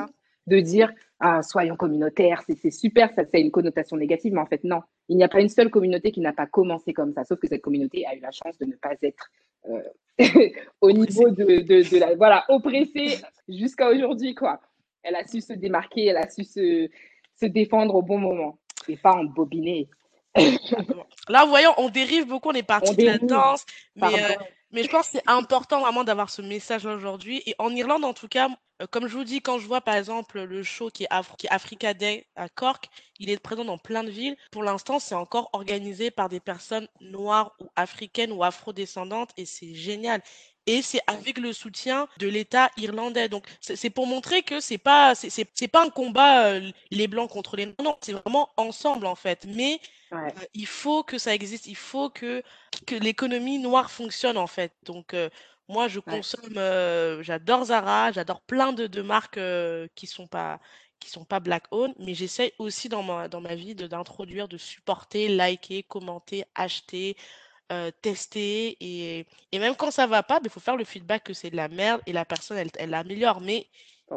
de 0.48 0.58
dire 0.58 0.92
ah, 1.20 1.40
soyons 1.42 1.76
communautaires, 1.76 2.42
c'est 2.48 2.70
super, 2.72 3.12
ça, 3.14 3.22
c'est 3.32 3.40
une 3.40 3.52
connotation 3.52 3.96
négative, 3.96 4.32
mais 4.32 4.40
en 4.40 4.46
fait, 4.46 4.64
non. 4.64 4.82
Il 5.08 5.16
n'y 5.16 5.22
a 5.22 5.28
pas 5.28 5.40
une 5.40 5.48
seule 5.48 5.70
communauté 5.70 6.10
qui 6.10 6.20
n'a 6.20 6.32
pas 6.32 6.46
commencé 6.46 6.92
comme 6.92 7.12
ça, 7.12 7.22
sauf 7.24 7.38
que 7.38 7.46
cette 7.46 7.62
communauté 7.62 8.04
a 8.06 8.16
eu 8.16 8.20
la 8.20 8.32
chance 8.32 8.58
de 8.58 8.66
ne 8.66 8.74
pas 8.74 8.94
être 9.02 9.30
euh, 9.68 9.80
au 10.80 10.90
niveau 10.90 11.30
de, 11.30 11.60
de, 11.62 11.98
la. 11.98 12.16
Voilà, 12.16 12.44
oppressée 12.48 13.18
jusqu'à 13.48 13.90
aujourd'hui, 13.90 14.34
quoi. 14.34 14.60
Elle 15.02 15.16
a 15.16 15.26
su 15.26 15.40
se 15.40 15.52
démarquer, 15.52 16.06
elle 16.06 16.16
a 16.16 16.28
su 16.28 16.44
se, 16.44 16.88
se 17.40 17.46
défendre 17.46 17.94
au 17.94 18.02
bon 18.02 18.18
moment 18.18 18.58
et 18.88 18.96
pas 18.96 19.12
en 19.12 19.24
bobiner. 19.24 19.88
Là, 21.28 21.44
voyons, 21.46 21.74
on 21.76 21.88
dérive 21.88 22.26
beaucoup, 22.26 22.50
on 22.50 22.54
est 22.54 22.62
parti 22.62 22.96
de 22.96 23.04
la 23.04 23.18
danse, 23.18 23.64
mais, 23.96 24.06
euh, 24.06 24.34
mais 24.70 24.82
je 24.82 24.88
pense 24.88 25.10
que 25.10 25.18
c'est 25.18 25.28
important 25.28 25.80
vraiment 25.80 26.04
d'avoir 26.04 26.30
ce 26.30 26.40
message-là 26.42 26.94
aujourd'hui. 26.94 27.42
Et 27.46 27.54
en 27.58 27.70
Irlande, 27.70 28.04
en 28.04 28.14
tout 28.14 28.28
cas, 28.28 28.48
euh, 28.80 28.86
comme 28.90 29.06
je 29.06 29.16
vous 29.16 29.24
dis, 29.24 29.40
quand 29.40 29.58
je 29.58 29.66
vois 29.66 29.80
par 29.80 29.94
exemple 29.94 30.40
le 30.42 30.62
show 30.62 30.90
qui 30.90 31.04
est, 31.04 31.08
qui 31.36 31.46
est 31.46 31.50
Africa 31.50 31.94
Day 31.94 32.26
à 32.34 32.48
Cork, 32.48 32.88
il 33.18 33.30
est 33.30 33.38
présent 33.38 33.64
dans 33.64 33.78
plein 33.78 34.02
de 34.02 34.10
villes. 34.10 34.36
Pour 34.50 34.62
l'instant, 34.62 34.98
c'est 34.98 35.14
encore 35.14 35.50
organisé 35.52 36.10
par 36.10 36.28
des 36.28 36.40
personnes 36.40 36.88
noires 37.00 37.54
ou 37.60 37.68
africaines 37.76 38.32
ou 38.32 38.42
afrodescendantes 38.42 39.30
et 39.36 39.44
c'est 39.44 39.74
génial 39.74 40.22
et 40.66 40.82
c'est 40.82 41.00
avec 41.06 41.38
le 41.38 41.52
soutien 41.52 42.08
de 42.18 42.28
l'État 42.28 42.70
irlandais. 42.76 43.28
Donc 43.28 43.46
c'est 43.60 43.90
pour 43.90 44.06
montrer 44.06 44.42
que 44.42 44.60
c'est 44.60 44.78
pas 44.78 45.14
c'est 45.14 45.68
pas 45.68 45.84
un 45.84 45.90
combat 45.90 46.46
euh, 46.48 46.70
les 46.90 47.08
blancs 47.08 47.30
contre 47.30 47.56
les 47.56 47.66
noirs, 47.66 47.76
non, 47.82 47.96
c'est 48.00 48.12
vraiment 48.12 48.50
ensemble 48.56 49.06
en 49.06 49.14
fait. 49.14 49.44
Mais 49.46 49.80
euh, 50.12 50.30
il 50.54 50.66
faut 50.66 51.02
que 51.02 51.18
ça 51.18 51.34
existe, 51.34 51.66
il 51.66 51.76
faut 51.76 52.10
que 52.10 52.42
que 52.86 52.94
l'économie 52.94 53.58
noire 53.58 53.90
fonctionne 53.90 54.36
en 54.38 54.46
fait. 54.46 54.72
Donc 54.84 55.14
euh, 55.14 55.28
moi 55.68 55.88
je 55.88 56.00
consomme, 56.00 56.54
j'adore 57.22 57.66
Zara, 57.66 58.12
j'adore 58.12 58.42
plein 58.42 58.72
de, 58.72 58.86
de 58.86 59.02
marques 59.02 59.40
qui 59.94 60.06
sont 60.06 60.26
pas 60.26 60.60
qui 61.00 61.10
sont 61.10 61.24
pas 61.24 61.40
black 61.40 61.64
owned, 61.72 61.94
mais 61.98 62.14
j'essaie 62.14 62.54
aussi 62.58 62.88
dans 62.88 63.02
ma 63.02 63.28
dans 63.28 63.40
ma 63.40 63.54
vie 63.56 63.74
d'introduire, 63.74 64.48
de 64.48 64.56
supporter, 64.56 65.28
liker, 65.28 65.82
commenter, 65.82 66.44
acheter. 66.54 67.16
Euh, 67.70 67.90
tester 68.02 68.76
et, 68.80 69.26
et, 69.50 69.58
même 69.58 69.74
quand 69.76 69.90
ça 69.90 70.06
va 70.06 70.22
pas, 70.22 70.40
il 70.44 70.50
faut 70.50 70.60
faire 70.60 70.76
le 70.76 70.84
feedback 70.84 71.24
que 71.24 71.32
c'est 71.32 71.48
de 71.48 71.56
la 71.56 71.68
merde 71.68 72.02
et 72.04 72.12
la 72.12 72.26
personne, 72.26 72.58
elle, 72.58 72.70
elle 72.78 72.90
l'améliore. 72.90 73.40
Mais 73.40 73.66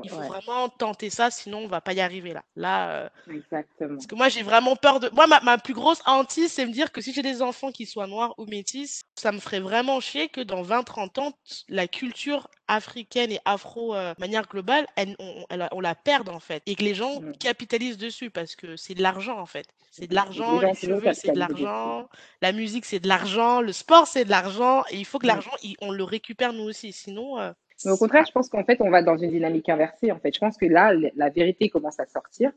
il 0.03 0.09
faut 0.09 0.21
vraiment 0.21 0.69
tenter 0.69 1.09
ça, 1.09 1.31
sinon 1.31 1.59
on 1.59 1.67
va 1.67 1.81
pas 1.81 1.93
y 1.93 2.01
arriver 2.01 2.33
là. 2.33 2.43
Là, 2.55 2.89
euh, 2.89 3.09
Exactement. 3.29 3.95
Parce 3.95 4.07
que 4.07 4.15
moi, 4.15 4.29
j'ai 4.29 4.43
vraiment 4.43 4.75
peur 4.75 4.99
de. 4.99 5.09
Moi, 5.13 5.27
ma, 5.27 5.39
ma 5.41 5.57
plus 5.57 5.73
grosse 5.73 6.01
hantise, 6.05 6.51
c'est 6.51 6.65
me 6.65 6.71
dire 6.71 6.91
que 6.91 7.01
si 7.01 7.13
j'ai 7.13 7.21
des 7.21 7.41
enfants 7.41 7.71
qui 7.71 7.85
soient 7.85 8.07
noirs 8.07 8.33
ou 8.37 8.45
métis, 8.45 9.03
ça 9.15 9.31
me 9.31 9.39
ferait 9.39 9.59
vraiment 9.59 9.99
chier 9.99 10.29
que 10.29 10.41
dans 10.41 10.63
20-30 10.63 11.19
ans, 11.19 11.33
la 11.69 11.87
culture 11.87 12.49
africaine 12.67 13.31
et 13.31 13.39
afro 13.45 13.95
euh, 13.95 14.13
de 14.13 14.19
manière 14.19 14.47
globale, 14.47 14.87
elle, 14.95 15.15
on, 15.19 15.45
on, 15.49 15.79
la 15.79 15.95
perde 15.95 16.29
en 16.29 16.39
fait. 16.39 16.63
Et 16.65 16.75
que 16.75 16.83
les 16.83 16.95
gens 16.95 17.21
mmh. 17.21 17.37
capitalisent 17.37 17.97
dessus 17.97 18.29
parce 18.29 18.55
que 18.55 18.75
c'est 18.75 18.95
de 18.95 19.01
l'argent 19.01 19.39
en 19.39 19.45
fait. 19.45 19.67
C'est 19.91 20.07
de 20.07 20.15
l'argent, 20.15 20.59
les, 20.59 20.73
cheveux, 20.73 21.13
c'est 21.13 21.31
de 21.31 21.39
l'argent, 21.39 22.09
la 22.41 22.51
musique, 22.51 22.85
c'est 22.85 22.99
de 22.99 23.07
l'argent, 23.07 23.61
le 23.61 23.71
sport, 23.71 24.07
c'est 24.07 24.25
de 24.25 24.29
l'argent. 24.29 24.83
Et 24.89 24.97
il 24.97 25.05
faut 25.05 25.19
que 25.19 25.27
l'argent, 25.27 25.51
on 25.79 25.91
le 25.91 26.03
récupère 26.03 26.53
nous 26.53 26.63
aussi. 26.63 26.91
Sinon. 26.91 27.39
Euh, 27.39 27.51
mais 27.83 27.91
au 27.91 27.97
contraire, 27.97 28.25
je 28.25 28.31
pense 28.31 28.49
qu'en 28.49 28.63
fait, 28.63 28.79
on 28.79 28.89
va 28.89 29.01
dans 29.01 29.17
une 29.17 29.31
dynamique 29.31 29.67
inversée. 29.67 30.11
En 30.11 30.19
fait, 30.19 30.33
je 30.33 30.39
pense 30.39 30.57
que 30.57 30.65
là, 30.65 30.93
la 31.15 31.29
vérité 31.29 31.69
commence 31.69 31.99
à 31.99 32.05
sortir. 32.05 32.51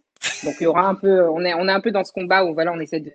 Donc, 0.45 0.55
il 0.61 0.65
y 0.65 0.67
aura 0.67 0.87
un 0.87 0.95
peu, 0.95 1.29
on 1.29 1.45
est, 1.45 1.55
on 1.55 1.67
est 1.69 1.73
un 1.73 1.81
peu 1.81 1.91
dans 1.91 2.05
ce 2.05 2.13
combat 2.13 2.45
où 2.45 2.55
voilà, 2.55 2.73
on 2.73 2.79
essaie 2.79 3.01
de, 3.01 3.13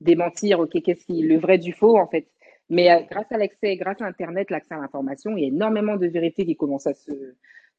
démentir, 0.00 0.60
ok, 0.60 0.82
qu'est-ce 0.82 1.04
qui, 1.04 1.22
le 1.22 1.38
vrai 1.38 1.58
du 1.58 1.72
faux, 1.72 1.96
en 1.98 2.06
fait. 2.08 2.26
Mais 2.68 2.90
euh, 2.90 3.00
grâce 3.10 3.30
à 3.30 3.38
l'accès, 3.38 3.76
grâce 3.76 4.00
à 4.00 4.06
Internet, 4.06 4.50
l'accès 4.50 4.74
à 4.74 4.78
l'information, 4.78 5.36
il 5.36 5.42
y 5.42 5.44
a 5.44 5.48
énormément 5.48 5.96
de 5.96 6.06
vérités 6.06 6.44
qui 6.44 6.56
commencent 6.56 6.86
à 6.86 6.94
se, 6.94 7.12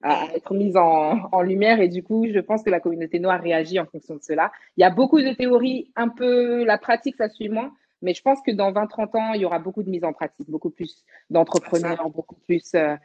à 0.01 0.27
être 0.35 0.53
mises 0.53 0.77
en, 0.77 1.29
en, 1.31 1.41
lumière. 1.41 1.81
Et 1.81 1.87
du 1.87 2.03
coup, 2.03 2.25
je 2.31 2.39
pense 2.39 2.63
que 2.63 2.69
la 2.69 2.79
communauté 2.79 3.19
noire 3.19 3.41
réagit 3.41 3.79
en 3.79 3.85
fonction 3.85 4.15
de 4.15 4.21
cela. 4.21 4.51
Il 4.77 4.81
y 4.81 4.83
a 4.83 4.89
beaucoup 4.89 5.21
de 5.21 5.33
théories, 5.33 5.91
un 5.95 6.09
peu 6.09 6.63
la 6.63 6.77
pratique, 6.77 7.15
ça 7.17 7.29
suit 7.29 7.49
moins. 7.49 7.73
Mais 8.01 8.13
je 8.13 8.21
pense 8.21 8.41
que 8.41 8.51
dans 8.51 8.71
20-30 8.71 9.17
ans, 9.17 9.33
il 9.33 9.41
y 9.41 9.45
aura 9.45 9.59
beaucoup 9.59 9.83
de 9.83 9.89
mise 9.89 10.03
en 10.03 10.13
pratique, 10.13 10.49
beaucoup 10.49 10.71
plus 10.71 11.05
d'entrepreneurs, 11.29 12.09
beaucoup 12.09 12.35
plus. 12.47 12.73
Euh, 12.73 12.95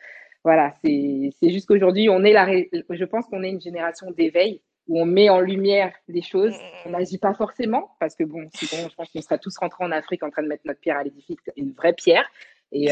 voilà, 0.47 0.73
c'est 0.85 1.33
juste 1.43 1.67
qu'aujourd'hui, 1.67 2.09
on 2.09 2.21
je 2.21 3.05
pense 3.05 3.27
qu'on 3.27 3.43
est 3.43 3.51
une 3.51 3.61
génération 3.61 4.13
d'éveil 4.13 4.61
où 4.87 5.01
on 5.01 5.05
met 5.05 5.29
en 5.29 5.41
lumière 5.41 5.93
les 6.07 6.23
choses. 6.23 6.55
On 6.85 6.91
n'agit 6.91 7.19
pas 7.19 7.35
forcément 7.35 7.91
parce 7.99 8.15
que 8.15 8.23
bon, 8.23 8.49
sinon, 8.55 8.89
je 8.89 8.95
pense 8.95 9.11
qu'on 9.11 9.21
sera 9.23 9.39
tous 9.39 9.59
rentrés 9.59 9.83
en 9.83 9.91
Afrique 9.91 10.23
en 10.23 10.31
train 10.31 10.45
de 10.45 10.47
mettre 10.47 10.63
notre 10.65 10.79
pierre 10.79 10.99
à 10.99 11.03
l'édifice, 11.03 11.39
une 11.57 11.73
vraie 11.73 11.95
pierre. 11.95 12.31
Euh, 12.73 12.87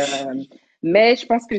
mais 0.82 1.14
je 1.14 1.26
pense 1.26 1.46
que 1.46 1.54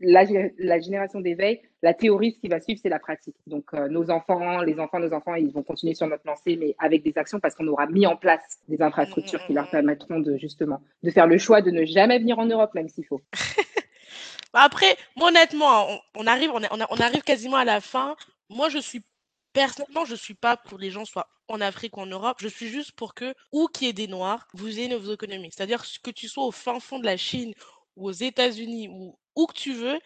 la, 0.00 0.80
génération 0.80 1.20
d'éveil, 1.20 1.60
la 1.82 1.92
théorie, 1.92 2.32
ce 2.32 2.38
qui 2.38 2.48
va 2.48 2.58
suivre, 2.58 2.80
c'est 2.82 2.88
la 2.88 2.98
pratique. 2.98 3.36
Donc, 3.46 3.66
euh, 3.74 3.86
nos 3.88 4.10
enfants, 4.10 4.62
les 4.62 4.80
enfants, 4.80 4.98
nos 4.98 5.12
enfants, 5.12 5.34
ils 5.34 5.52
vont 5.52 5.62
continuer 5.62 5.92
sur 5.92 6.06
notre 6.06 6.26
lancée, 6.26 6.56
mais 6.56 6.74
avec 6.78 7.02
des 7.02 7.12
actions 7.18 7.38
parce 7.38 7.54
qu'on 7.54 7.68
aura 7.68 7.86
mis 7.86 8.06
en 8.06 8.16
place 8.16 8.60
des 8.66 8.80
infrastructures 8.80 9.44
qui 9.46 9.52
leur 9.52 9.68
permettront 9.68 10.24
justement 10.38 10.80
de 11.02 11.10
faire 11.10 11.26
le 11.26 11.36
choix 11.36 11.60
de 11.60 11.70
ne 11.70 11.84
jamais 11.84 12.18
venir 12.18 12.38
en 12.38 12.46
Europe, 12.46 12.70
même 12.72 12.88
s'il 12.88 13.04
faut. 13.04 13.20
Bah, 14.54 14.62
après, 14.62 14.96
honnêtement, 15.20 15.88
on, 16.14 16.26
arrive, 16.28 17.22
quasiment 17.24 17.56
à 17.56 17.64
la 17.64 17.80
fin. 17.80 18.14
Moi, 18.48 18.68
je 18.68 18.78
suis 18.78 19.02
personnellement, 19.52 20.04
je 20.04 20.14
suis 20.14 20.34
pas 20.34 20.56
pour 20.56 20.78
les 20.78 20.92
gens 20.92 21.04
soient 21.04 21.28
en 21.48 21.60
Afrique 21.60 21.96
ou 21.96 22.02
en 22.02 22.06
Europe. 22.06 22.38
Je 22.40 22.46
suis 22.46 22.68
juste 22.68 22.92
pour 22.92 23.14
que, 23.14 23.34
où 23.50 23.66
qu'il 23.66 23.88
y 23.88 23.90
ait 23.90 23.92
des 23.92 24.06
Noirs, 24.06 24.46
vous 24.54 24.68
ayez 24.78 24.86
nos 24.86 25.12
économies. 25.12 25.50
C'est-à-dire 25.52 25.84
que 26.04 26.10
tu 26.12 26.28
sois 26.28 26.44
au 26.44 26.52
fin 26.52 26.78
fond 26.78 27.00
de 27.00 27.04
la 27.04 27.16
Chine 27.16 27.52
ou 27.96 28.08
aux 28.08 28.12
États-Unis 28.12 28.88
ou 28.88 29.18
où 29.34 29.46
que 29.46 29.54
tu 29.54 29.72
veux, 29.74 29.98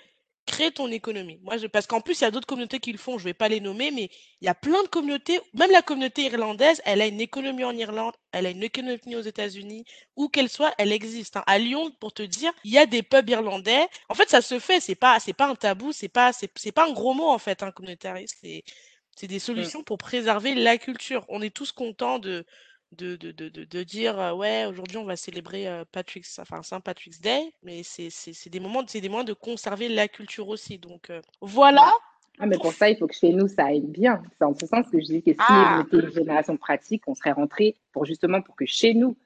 crée 0.49 0.73
ton 0.73 0.91
économie. 0.91 1.39
Moi, 1.43 1.59
je, 1.59 1.67
parce 1.67 1.87
qu'en 1.87 2.01
plus, 2.01 2.21
il 2.21 2.25
y 2.25 2.27
a 2.27 2.31
d'autres 2.31 2.47
communautés 2.47 2.81
qui 2.81 2.91
le 2.91 2.99
font, 2.99 3.19
je 3.19 3.25
ne 3.25 3.29
vais 3.29 3.35
pas 3.35 3.49
les 3.49 3.61
nommer, 3.61 3.91
mais 3.91 4.11
il 4.41 4.47
y 4.47 4.49
a 4.49 4.55
plein 4.55 4.83
de 4.83 4.89
communautés, 4.89 5.39
même 5.53 5.71
la 5.71 5.83
communauté 5.83 6.23
irlandaise, 6.25 6.81
elle 6.87 7.03
a 7.03 7.07
une 7.07 7.21
économie 7.21 7.65
en 7.65 7.77
Irlande, 7.77 8.15
elle 8.33 8.47
a 8.47 8.51
une 8.51 8.63
économie 8.63 9.15
aux 9.15 9.21
États-Unis, 9.21 9.85
où 10.17 10.29
qu'elle 10.29 10.49
soit, 10.49 10.73
elle 10.79 10.93
existe. 10.93 11.37
Hein. 11.37 11.45
À 11.47 11.59
Lyon, 11.59 11.93
pour 12.01 12.15
te 12.15 12.23
dire, 12.23 12.51
il 12.65 12.73
y 12.73 12.79
a 12.79 12.87
des 12.87 13.03
pubs 13.03 13.29
irlandais. 13.29 13.87
En 14.09 14.15
fait, 14.15 14.31
ça 14.31 14.41
se 14.41 14.59
fait, 14.59 14.81
c'est 14.81 14.95
pas, 14.95 15.21
c'est 15.21 15.35
pas 15.35 15.49
un 15.49 15.55
tabou, 15.55 15.93
c'est 15.93 16.09
pas, 16.09 16.33
c'est, 16.33 16.73
pas 16.73 16.87
un 16.87 16.93
gros 16.93 17.13
mot, 17.13 17.29
en 17.29 17.39
fait, 17.39 17.63
un 17.63 17.71
communautariste. 17.71 18.39
C'est, 18.41 18.65
c'est 19.17 19.27
des 19.27 19.37
mmh. 19.37 19.41
solutions 19.41 19.83
pour 19.83 19.99
préserver 19.99 20.55
la 20.55 20.79
culture. 20.79 21.25
On 21.29 21.43
est 21.43 21.55
tous 21.55 21.73
contents 21.73 22.19
de, 22.19 22.47
de, 22.97 23.17
de, 23.17 23.33
de, 23.33 23.49
de 23.49 23.83
dire 23.83 24.35
ouais 24.37 24.67
aujourd'hui 24.67 24.97
on 24.97 25.05
va 25.05 25.17
célébrer 25.17 25.67
Patrick's 25.93 26.39
enfin 26.39 26.63
Saint 26.63 26.81
Patrick's 26.81 27.21
Day 27.21 27.53
mais 27.63 27.83
c'est 27.83 28.49
des 28.49 28.61
moments 28.61 28.83
c'est 28.87 29.01
des 29.01 29.09
moments 29.09 29.25
de 29.25 29.35
conserver 29.35 29.89
la 29.89 30.09
culture 30.09 30.49
aussi 30.49 30.79
donc 30.79 31.13
voilà 31.43 31.93
ah, 32.41 32.47
mais 32.47 32.57
pour 32.57 32.73
ça, 32.73 32.89
il 32.89 32.97
faut 32.97 33.07
que 33.07 33.15
chez 33.15 33.33
nous, 33.33 33.49
ça 33.49 33.67
aille 33.67 33.81
bien. 33.81 34.23
C'est 34.39 34.45
en 34.45 34.55
ce 34.55 34.67
sens 34.67 34.87
que 34.91 35.01
je 35.01 35.07
dis 35.07 35.23
que 35.23 35.33
si 35.33 35.37
ah. 35.41 35.79
on 35.81 35.87
était 35.87 36.07
une 36.07 36.13
génération 36.13 36.57
pratique, 36.57 37.03
on 37.09 37.15
serait 37.15 37.33
rentré 37.33 37.75
pour 37.93 38.05
justement 38.05 38.41
pour 38.43 38.55
que 38.55 38.65
chez 38.65 38.95
nous, 38.95 39.17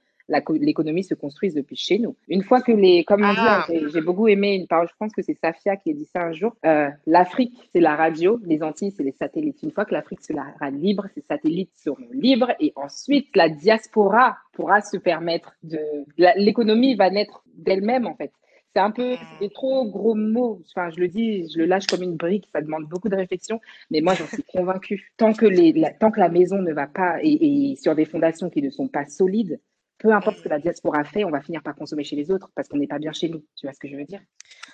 l'économie 0.61 1.05
se 1.05 1.14
construise 1.14 1.55
depuis 1.55 1.76
chez 1.76 1.99
nous. 1.99 2.16
Une 2.28 2.43
fois 2.43 2.61
que 2.61 2.72
les, 2.72 3.05
comme 3.05 3.24
on 3.24 3.33
dit, 3.33 3.39
hein, 3.39 3.64
ah. 3.68 3.72
j'ai 3.93 4.01
beaucoup 4.01 4.28
aimé 4.28 4.55
une 4.55 4.66
parole, 4.66 4.89
je 4.89 4.95
pense 4.99 5.12
que 5.12 5.22
c'est 5.22 5.37
Safia 5.39 5.76
qui 5.76 5.91
a 5.91 5.95
dit 5.95 6.09
ça 6.12 6.22
un 6.22 6.33
jour, 6.33 6.57
euh, 6.64 6.89
l'Afrique, 7.07 7.57
c'est 7.72 7.80
la 7.80 7.97
radio, 7.97 8.41
les 8.45 8.62
Antilles, 8.62 8.93
c'est 8.97 9.03
les 9.03 9.12
satellites. 9.12 9.62
Une 9.62 9.70
fois 9.70 9.85
que 9.85 9.95
l'Afrique 9.95 10.22
sera 10.22 10.70
libre, 10.70 11.07
ces 11.14 11.22
satellites 11.22 11.72
seront 11.76 12.09
libres 12.12 12.53
et 12.61 12.72
ensuite 12.76 13.28
la 13.35 13.49
diaspora 13.49 14.37
pourra 14.53 14.80
se 14.80 14.97
permettre 14.97 15.55
de, 15.62 15.78
l'économie 16.16 16.95
va 16.95 17.11
naître 17.11 17.43
d'elle-même 17.55 18.07
en 18.07 18.14
fait. 18.14 18.33
C'est 18.74 18.80
un 18.80 18.91
peu, 18.91 19.16
des 19.41 19.51
trop 19.51 19.85
gros 19.85 20.14
mots. 20.14 20.62
Enfin, 20.70 20.89
je 20.89 20.99
le 20.99 21.09
dis, 21.09 21.47
je 21.53 21.59
le 21.59 21.66
lâche 21.66 21.87
comme 21.87 22.03
une 22.03 22.16
brique. 22.16 22.49
Ça 22.55 22.62
demande 22.62 22.87
beaucoup 22.89 23.11
de 23.11 23.16
réflexion, 23.16 23.61
mais 23.91 24.01
moi, 24.01 24.14
j'en 24.14 24.26
suis 24.26 24.43
convaincue. 24.45 25.12
Tant 25.18 25.35
que 25.35 25.45
les, 25.45 25.72
la, 25.72 25.93
tant 25.93 26.11
que 26.11 26.18
la 26.18 26.30
maison 26.30 26.57
ne 26.57 26.72
va 26.72 26.87
pas 26.87 27.18
et, 27.22 27.72
et, 27.72 27.76
sur 27.76 27.95
des 27.95 28.07
fondations 28.07 28.49
qui 28.49 28.62
ne 28.62 28.70
sont 28.70 28.89
pas 28.89 29.05
solides, 29.05 29.61
peu 30.03 30.12
importe 30.12 30.38
ce 30.38 30.42
que 30.42 30.48
la 30.48 30.59
diaspora 30.59 31.05
fait, 31.05 31.24
on 31.24 31.30
va 31.30 31.40
finir 31.40 31.62
par 31.62 31.76
consommer 31.76 32.03
chez 32.03 32.16
les 32.16 32.30
autres 32.32 32.50
parce 32.57 32.68
qu'on 32.68 32.76
n'est 32.76 32.88
pas 32.88 32.98
bien 32.98 33.12
chez 33.12 33.28
nous. 33.28 33.44
Tu 33.57 33.66
vois 33.66 33.72
ce 33.72 33.78
que 33.78 33.88
je 33.88 33.94
veux 33.94 34.05
dire? 34.05 34.20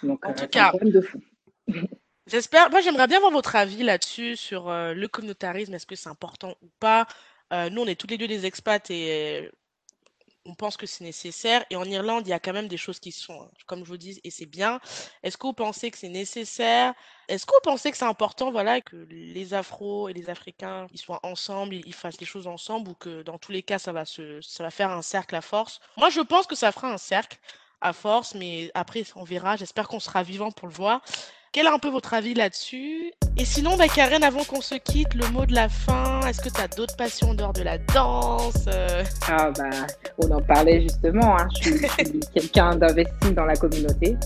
Donc, 0.02 0.24
en 0.24 0.30
euh, 0.30 0.34
tout 0.34 0.46
cas, 0.48 0.72
de 0.80 1.00
fou. 1.02 1.20
J'espère. 2.26 2.70
Moi, 2.70 2.80
j'aimerais 2.80 3.06
bien 3.06 3.18
avoir 3.18 3.32
votre 3.32 3.54
avis 3.54 3.82
là-dessus 3.82 4.36
sur 4.36 4.70
euh, 4.70 4.94
le 4.94 5.06
communautarisme. 5.06 5.74
Est-ce 5.74 5.86
que 5.86 5.96
c'est 5.96 6.08
important 6.08 6.56
ou 6.62 6.70
pas? 6.80 7.06
Euh, 7.52 7.68
Nous, 7.68 7.82
on 7.82 7.86
est 7.86 8.00
tous 8.00 8.06
les 8.06 8.16
deux 8.16 8.26
des 8.26 8.46
expats 8.46 8.90
et 8.90 9.50
on 10.48 10.54
pense 10.54 10.76
que 10.76 10.86
c'est 10.86 11.04
nécessaire. 11.04 11.64
Et 11.70 11.76
en 11.76 11.84
Irlande, 11.84 12.26
il 12.26 12.30
y 12.30 12.32
a 12.32 12.40
quand 12.40 12.54
même 12.54 12.68
des 12.68 12.76
choses 12.76 12.98
qui 12.98 13.12
sont, 13.12 13.42
hein, 13.42 13.48
comme 13.66 13.84
je 13.84 13.88
vous 13.88 13.98
dis, 13.98 14.20
et 14.24 14.30
c'est 14.30 14.46
bien. 14.46 14.80
Est-ce 15.22 15.36
que 15.36 15.46
vous 15.46 15.52
pensez 15.52 15.90
que 15.90 15.98
c'est 15.98 16.08
nécessaire? 16.08 16.94
Est-ce 17.28 17.44
que 17.44 17.52
vous 17.52 17.70
pensez 17.70 17.90
que 17.90 17.96
c'est 17.98 18.06
important, 18.06 18.50
voilà, 18.50 18.80
que 18.80 18.96
les 19.10 19.52
Afros 19.52 20.08
et 20.08 20.14
les 20.14 20.30
Africains, 20.30 20.86
ils 20.92 20.98
soient 20.98 21.20
ensemble, 21.22 21.74
ils 21.74 21.94
fassent 21.94 22.20
les 22.20 22.26
choses 22.26 22.46
ensemble, 22.46 22.90
ou 22.90 22.94
que 22.94 23.22
dans 23.22 23.38
tous 23.38 23.52
les 23.52 23.62
cas, 23.62 23.78
ça 23.78 23.92
va 23.92 24.04
se, 24.06 24.40
ça 24.40 24.64
va 24.64 24.70
faire 24.70 24.90
un 24.90 25.02
cercle 25.02 25.36
à 25.36 25.42
force? 25.42 25.80
Moi, 25.98 26.08
je 26.08 26.20
pense 26.20 26.46
que 26.46 26.56
ça 26.56 26.72
fera 26.72 26.90
un 26.90 26.98
cercle 26.98 27.38
à 27.80 27.92
force, 27.92 28.34
mais 28.34 28.70
après, 28.74 29.04
on 29.14 29.24
verra. 29.24 29.56
J'espère 29.56 29.86
qu'on 29.86 30.00
sera 30.00 30.22
vivant 30.22 30.50
pour 30.50 30.66
le 30.66 30.74
voir. 30.74 31.02
Quel 31.52 31.64
est 31.64 31.70
un 31.70 31.78
peu 31.78 31.88
votre 31.88 32.12
avis 32.12 32.34
là-dessus? 32.34 33.10
Et 33.38 33.44
sinon, 33.46 33.76
bah, 33.78 33.88
Karen, 33.88 34.22
avant 34.22 34.44
qu'on 34.44 34.60
se 34.60 34.74
quitte, 34.74 35.14
le 35.14 35.26
mot 35.28 35.46
de 35.46 35.54
la 35.54 35.70
fin, 35.70 36.20
est-ce 36.28 36.42
que 36.42 36.50
tu 36.50 36.60
as 36.60 36.68
d'autres 36.68 36.96
passions 36.96 37.30
en 37.30 37.34
dehors 37.34 37.54
de 37.54 37.62
la 37.62 37.78
danse 37.78 38.66
euh? 38.68 39.02
Ah 39.28 39.50
bah, 39.56 39.70
on 40.18 40.30
en 40.30 40.42
parlait 40.42 40.82
justement, 40.82 41.38
hein. 41.38 41.48
je 41.62 41.70
suis, 41.70 42.20
quelqu'un 42.34 42.76
d'investi 42.76 43.32
dans 43.32 43.46
la 43.46 43.56
communauté. 43.56 44.16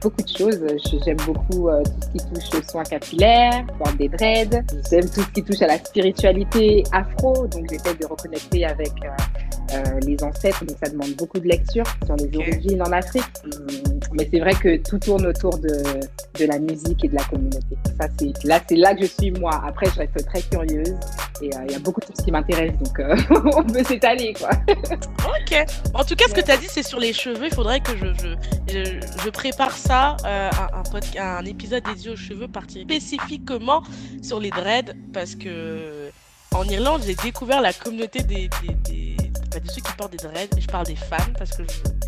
Beaucoup 0.00 0.22
de 0.22 0.28
choses, 0.28 0.60
j'aime 1.04 1.16
beaucoup 1.26 1.68
euh, 1.68 1.82
tout 1.82 1.90
ce 2.00 2.08
qui 2.08 2.50
touche 2.50 2.60
aux 2.60 2.70
soins 2.70 2.84
capillaires, 2.84 3.66
voir 3.78 3.94
des 3.96 4.08
dreads, 4.08 4.62
j'aime 4.90 5.10
tout 5.10 5.22
ce 5.22 5.30
qui 5.30 5.42
touche 5.42 5.60
à 5.62 5.66
la 5.66 5.78
spiritualité 5.78 6.84
afro, 6.92 7.46
donc 7.48 7.66
j'essaie 7.68 7.94
de 7.94 8.06
reconnecter 8.06 8.64
avec 8.64 8.92
euh, 9.74 10.00
les 10.06 10.22
ancêtres, 10.22 10.64
donc 10.64 10.76
ça 10.82 10.90
demande 10.90 11.14
beaucoup 11.16 11.38
de 11.38 11.48
lecture 11.48 11.84
sur 12.06 12.16
les 12.16 12.36
origines 12.38 12.80
en 12.80 12.92
Afrique. 12.92 13.24
Hum, 13.44 13.98
mais 14.12 14.28
c'est 14.30 14.40
vrai 14.40 14.54
que 14.54 14.76
tout 14.88 14.98
tourne 14.98 15.26
autour 15.26 15.58
de, 15.58 15.82
de 16.38 16.46
la 16.46 16.58
musique 16.58 17.04
et 17.04 17.08
de 17.08 17.14
la 17.14 17.24
communauté. 17.24 17.76
Ça, 18.00 18.06
c'est, 18.18 18.44
là, 18.44 18.60
c'est 18.68 18.76
là 18.76 18.94
que 18.94 19.02
je 19.02 19.06
suis 19.06 19.30
moi. 19.32 19.62
Après, 19.66 19.86
je 19.86 19.98
reste 19.98 20.24
très 20.26 20.40
curieuse 20.42 20.94
et 21.42 21.54
euh, 21.54 21.58
il 21.66 21.72
y 21.72 21.74
a 21.74 21.78
beaucoup 21.78 22.00
de 22.00 22.06
choses 22.06 22.24
qui 22.24 22.30
m'intéressent, 22.30 22.78
donc 22.78 22.98
euh, 23.00 23.16
on 23.56 23.62
peut 23.64 23.84
s'étaler, 23.84 24.32
quoi. 24.32 24.50
ok. 24.68 25.66
En 25.94 26.04
tout 26.04 26.16
cas, 26.16 26.24
ce 26.28 26.34
que 26.34 26.40
tu 26.40 26.50
as 26.50 26.56
dit, 26.56 26.68
c'est 26.68 26.82
sur 26.82 26.98
les 26.98 27.12
cheveux. 27.12 27.46
Il 27.46 27.54
faudrait 27.54 27.80
que 27.80 27.92
je, 27.96 28.06
je, 28.72 29.00
je, 29.24 29.30
prépare 29.30 29.76
ça, 29.76 29.87
euh, 29.90 30.50
un, 30.50 31.20
un, 31.20 31.44
épisode 31.44 31.84
dédié 31.84 32.10
aux 32.10 32.16
cheveux, 32.16 32.48
parti 32.48 32.82
spécifiquement 32.82 33.82
sur 34.22 34.40
les 34.40 34.50
dreads, 34.50 34.94
parce 35.12 35.34
que 35.34 36.10
en 36.54 36.64
Irlande, 36.64 37.02
j'ai 37.06 37.14
découvert 37.14 37.60
la 37.60 37.72
communauté 37.72 38.22
des, 38.22 38.48
des, 38.62 38.74
des, 38.84 39.16
bah, 39.50 39.60
de 39.60 39.70
ceux 39.70 39.82
qui 39.82 39.92
portent 39.96 40.12
des 40.12 40.18
dreads. 40.18 40.58
Je 40.58 40.66
parle 40.66 40.86
des 40.86 40.96
femmes 40.96 41.32
parce 41.38 41.56
que 41.56 41.62
je 41.64 41.98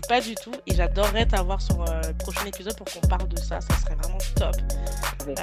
pas 0.00 0.20
du 0.20 0.34
tout 0.34 0.52
et 0.66 0.74
j'adorerais 0.74 1.26
t'avoir 1.26 1.60
sur 1.60 1.80
euh, 1.80 2.00
le 2.06 2.14
prochain 2.14 2.44
épisode 2.46 2.76
pour 2.76 2.86
qu'on 2.86 3.06
parle 3.06 3.28
de 3.28 3.38
ça. 3.38 3.60
Ça 3.60 3.76
serait 3.78 3.94
vraiment 3.94 4.18
top. 4.34 4.56
Euh, 5.28 5.34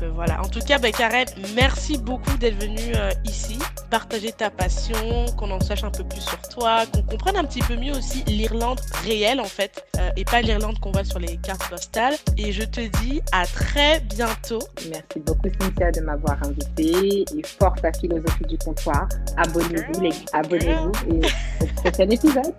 donc 0.00 0.08
euh, 0.08 0.12
voilà. 0.14 0.40
En 0.40 0.48
tout 0.48 0.60
cas, 0.60 0.78
Karen, 0.78 1.26
merci 1.54 1.98
beaucoup 1.98 2.36
d'être 2.38 2.60
venue 2.60 2.92
ici, 3.24 3.58
partager 3.90 4.32
ta 4.32 4.50
passion, 4.50 5.26
qu'on 5.36 5.50
en 5.50 5.60
sache 5.60 5.84
un 5.84 5.90
peu 5.90 6.04
plus 6.04 6.20
sur 6.20 6.40
toi, 6.42 6.84
qu'on 6.92 7.02
comprenne 7.02 7.36
un 7.36 7.44
petit 7.44 7.60
peu 7.60 7.76
mieux 7.76 7.96
aussi 7.96 8.22
l'Irlande 8.24 8.80
réelle 9.04 9.40
en 9.40 9.44
fait 9.44 9.84
et 10.16 10.24
pas 10.24 10.40
l'Irlande 10.42 10.78
qu'on 10.80 10.92
voit 10.92 11.04
sur 11.04 11.18
les 11.18 11.36
cartes 11.38 11.68
postales. 11.68 12.14
Et 12.36 12.52
je 12.52 12.62
te 12.62 12.80
dis 13.02 13.20
à 13.32 13.46
très 13.46 14.00
bientôt. 14.00 14.60
Merci 14.90 15.20
beaucoup 15.26 15.48
Cynthia 15.60 15.90
de 15.92 16.00
m'avoir 16.00 16.42
invité 16.42 17.24
et 17.36 17.42
force 17.42 17.84
à 17.84 17.92
philosophie 17.92 18.44
du 18.48 18.58
comptoir. 18.58 19.08
Abonnez-vous 19.36 20.00
les 20.00 20.14
abonnez-vous 20.32 20.92
et 21.10 21.26
au 21.62 21.66
prochain 21.76 22.10
épisode. 22.10 22.54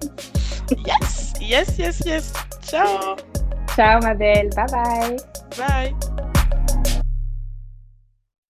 Yes, 0.85 1.33
yes, 1.41 1.77
yes, 1.77 2.01
yes. 2.05 2.33
Ciao. 2.61 3.15
Ciao, 3.75 3.99
ma 4.01 4.13
belle. 4.13 4.49
Bye 4.55 4.65
bye. 4.71 5.17
Bye. 5.57 6.30